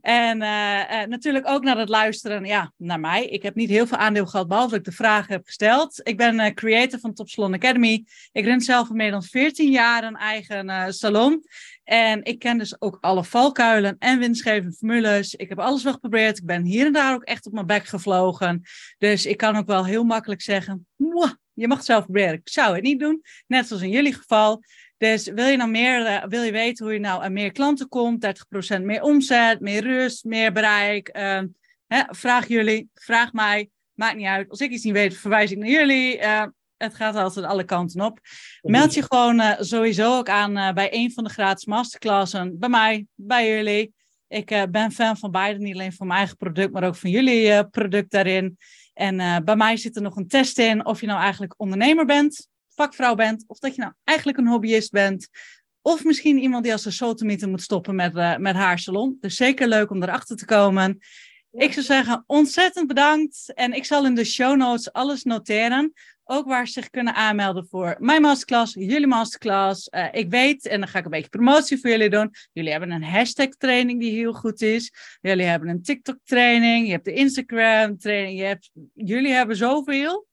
En 0.00 0.36
uh, 0.40 1.04
natuurlijk 1.06 1.48
ook 1.48 1.62
naar 1.62 1.78
het 1.78 1.88
luisteren 1.88 2.44
ja, 2.44 2.72
naar 2.76 3.00
mij. 3.00 3.26
Ik 3.26 3.42
heb 3.42 3.54
niet 3.54 3.68
heel 3.68 3.86
veel 3.86 3.98
aandeel 3.98 4.26
gehad, 4.26 4.48
behalve 4.48 4.70
dat 4.70 4.78
ik 4.78 4.84
de 4.84 4.92
vragen 4.92 5.32
heb 5.32 5.46
gesteld. 5.46 6.00
Ik 6.02 6.16
ben 6.16 6.34
uh, 6.34 6.46
creator 6.46 7.00
van 7.00 7.14
Top 7.14 7.28
Salon 7.28 7.54
Academy. 7.54 8.04
Ik 8.32 8.44
run 8.44 8.60
zelf 8.60 8.88
al 8.88 8.94
meer 8.94 9.10
dan 9.10 9.22
14 9.22 9.70
jaar 9.70 10.04
een 10.04 10.16
eigen 10.16 10.94
salon. 10.94 11.44
En 11.88 12.24
ik 12.24 12.38
ken 12.38 12.58
dus 12.58 12.80
ook 12.80 12.98
alle 13.00 13.24
valkuilen 13.24 13.96
en 13.98 14.18
winstgevende 14.18 14.76
formules. 14.76 15.34
Ik 15.34 15.48
heb 15.48 15.58
alles 15.58 15.82
wel 15.82 15.92
geprobeerd. 15.92 16.38
Ik 16.38 16.44
ben 16.44 16.64
hier 16.64 16.86
en 16.86 16.92
daar 16.92 17.14
ook 17.14 17.22
echt 17.22 17.46
op 17.46 17.52
mijn 17.52 17.66
bek 17.66 17.84
gevlogen. 17.84 18.62
Dus 18.98 19.26
ik 19.26 19.36
kan 19.36 19.56
ook 19.56 19.66
wel 19.66 19.84
heel 19.84 20.04
makkelijk 20.04 20.42
zeggen: 20.42 20.86
je 21.52 21.68
mag 21.68 21.76
het 21.76 21.86
zelf 21.86 22.04
proberen. 22.04 22.34
Ik 22.34 22.48
zou 22.48 22.74
het 22.74 22.82
niet 22.82 23.00
doen, 23.00 23.22
net 23.46 23.66
zoals 23.66 23.82
in 23.82 23.90
jullie 23.90 24.14
geval. 24.14 24.62
Dus 24.96 25.26
wil 25.26 25.46
je 25.46 25.56
nou 25.56 25.70
meer, 25.70 26.00
uh, 26.00 26.24
wil 26.24 26.42
je 26.42 26.52
weten 26.52 26.84
hoe 26.84 26.94
je 26.94 27.00
nou 27.00 27.22
aan 27.22 27.32
meer 27.32 27.52
klanten 27.52 27.88
komt, 27.88 28.20
30% 28.78 28.82
meer 28.82 29.02
omzet, 29.02 29.60
meer 29.60 29.82
rust, 29.82 30.24
meer 30.24 30.52
bereik, 30.52 31.08
hè, 31.86 32.02
vraag 32.08 32.48
jullie, 32.48 32.88
vraag 32.94 33.32
mij, 33.32 33.70
maakt 33.92 34.16
niet 34.16 34.26
uit. 34.26 34.50
Als 34.50 34.60
ik 34.60 34.70
iets 34.70 34.84
niet 34.84 34.92
weet, 34.92 35.16
verwijs 35.16 35.50
ik 35.50 35.58
naar 35.58 35.68
jullie. 35.68 36.18
Uh, 36.18 36.46
het 36.78 36.94
gaat 36.94 37.14
altijd 37.14 37.46
alle 37.46 37.64
kanten 37.64 38.00
op. 38.00 38.20
Meld 38.60 38.94
je 38.94 39.02
gewoon 39.02 39.40
uh, 39.40 39.52
sowieso 39.58 40.16
ook 40.16 40.28
aan 40.28 40.56
uh, 40.56 40.72
bij 40.72 40.88
een 40.94 41.12
van 41.12 41.24
de 41.24 41.30
gratis 41.30 41.64
masterclassen. 41.64 42.58
Bij 42.58 42.68
mij, 42.68 43.06
bij 43.14 43.48
jullie. 43.48 43.92
Ik 44.28 44.50
uh, 44.50 44.62
ben 44.70 44.92
fan 44.92 45.16
van 45.16 45.30
beide, 45.30 45.58
niet 45.58 45.74
alleen 45.74 45.92
van 45.92 46.06
mijn 46.06 46.18
eigen 46.18 46.36
product, 46.36 46.72
maar 46.72 46.84
ook 46.84 46.96
van 46.96 47.10
jullie 47.10 47.68
product 47.68 48.10
daarin. 48.10 48.58
En 48.94 49.44
bij 49.44 49.56
mij 49.56 49.76
zit 49.76 49.96
er 49.96 50.02
nog 50.02 50.16
een 50.16 50.28
test 50.28 50.58
in 50.58 50.86
of 50.86 51.00
je 51.00 51.06
nou 51.06 51.20
eigenlijk 51.20 51.54
ondernemer 51.56 52.04
bent, 52.04 52.48
vakvrouw 52.74 53.14
bent, 53.14 53.44
of 53.46 53.58
dat 53.58 53.74
je 53.74 53.80
nou 53.80 53.92
eigenlijk 54.04 54.38
een 54.38 54.46
hobbyist 54.46 54.90
bent. 54.90 55.28
Of 55.82 56.04
misschien 56.04 56.38
iemand 56.38 56.62
die 56.62 56.72
als 56.72 56.84
een 56.84 56.92
sotomieter 56.92 57.48
moet 57.48 57.62
stoppen 57.62 57.94
met, 57.94 58.38
met 58.38 58.54
haar 58.54 58.78
salon. 58.78 59.16
Dus 59.20 59.36
zeker 59.36 59.68
leuk 59.68 59.90
om 59.90 60.02
erachter 60.02 60.36
te 60.36 60.44
komen. 60.44 60.98
Ik 61.52 61.72
zou 61.72 61.84
zeggen, 61.84 62.24
ontzettend 62.26 62.86
bedankt. 62.86 63.52
En 63.54 63.72
ik 63.72 63.84
zal 63.84 64.06
in 64.06 64.14
de 64.14 64.24
show 64.24 64.56
notes 64.56 64.92
alles 64.92 65.22
noteren. 65.22 65.92
Ook 66.30 66.46
waar 66.46 66.66
ze 66.66 66.72
zich 66.72 66.90
kunnen 66.90 67.14
aanmelden 67.14 67.66
voor 67.66 67.96
mijn 67.98 68.22
masterclass, 68.22 68.74
jullie 68.74 69.06
masterclass. 69.06 69.88
Uh, 69.94 70.06
ik 70.10 70.30
weet, 70.30 70.66
en 70.66 70.78
dan 70.78 70.88
ga 70.88 70.98
ik 70.98 71.04
een 71.04 71.10
beetje 71.10 71.28
promotie 71.28 71.80
voor 71.80 71.90
jullie 71.90 72.10
doen. 72.10 72.30
Jullie 72.52 72.70
hebben 72.70 72.90
een 72.90 73.04
hashtag 73.04 73.48
training 73.48 74.00
die 74.00 74.12
heel 74.12 74.32
goed 74.32 74.60
is. 74.60 74.92
Jullie 75.20 75.44
hebben 75.44 75.68
een 75.68 75.82
TikTok 75.82 76.18
training. 76.24 76.86
Je 76.86 76.92
hebt 76.92 77.04
de 77.04 77.12
Instagram 77.12 77.98
training. 77.98 78.38
Je 78.38 78.44
hebt, 78.44 78.70
jullie 78.94 79.32
hebben 79.32 79.56
zoveel. 79.56 80.26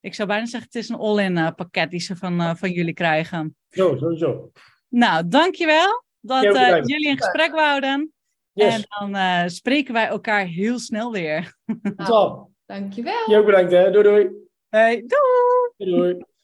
Ik 0.00 0.14
zou 0.14 0.28
bijna 0.28 0.46
zeggen, 0.46 0.68
het 0.72 0.82
is 0.82 0.88
een 0.88 0.96
all-in 0.96 1.36
uh, 1.36 1.48
pakket 1.56 1.90
die 1.90 2.00
ze 2.00 2.16
van, 2.16 2.40
uh, 2.40 2.54
van 2.54 2.70
jullie 2.70 2.94
krijgen. 2.94 3.56
Zo, 3.70 3.96
sowieso. 3.96 4.52
Nou, 4.88 5.28
dankjewel 5.28 6.04
dat 6.20 6.42
jullie 6.42 7.08
een 7.08 7.22
gesprek 7.22 7.52
wouden. 7.52 8.12
Yes. 8.52 8.74
En 8.74 9.10
dan 9.10 9.50
spreken 9.50 9.92
wij 9.92 10.06
elkaar 10.06 10.44
heel 10.46 10.78
snel 10.78 11.12
weer. 11.12 11.56
Nou, 11.96 12.46
dankjewel. 12.66 13.30
Jij 13.30 13.38
ook 13.38 13.46
bedankt 13.46 13.72
hè. 13.72 13.90
Doei 13.90 14.04
doei. 14.04 14.46
Hey, 14.72 15.02
doei! 15.06 15.70
Doei! 15.80 16.37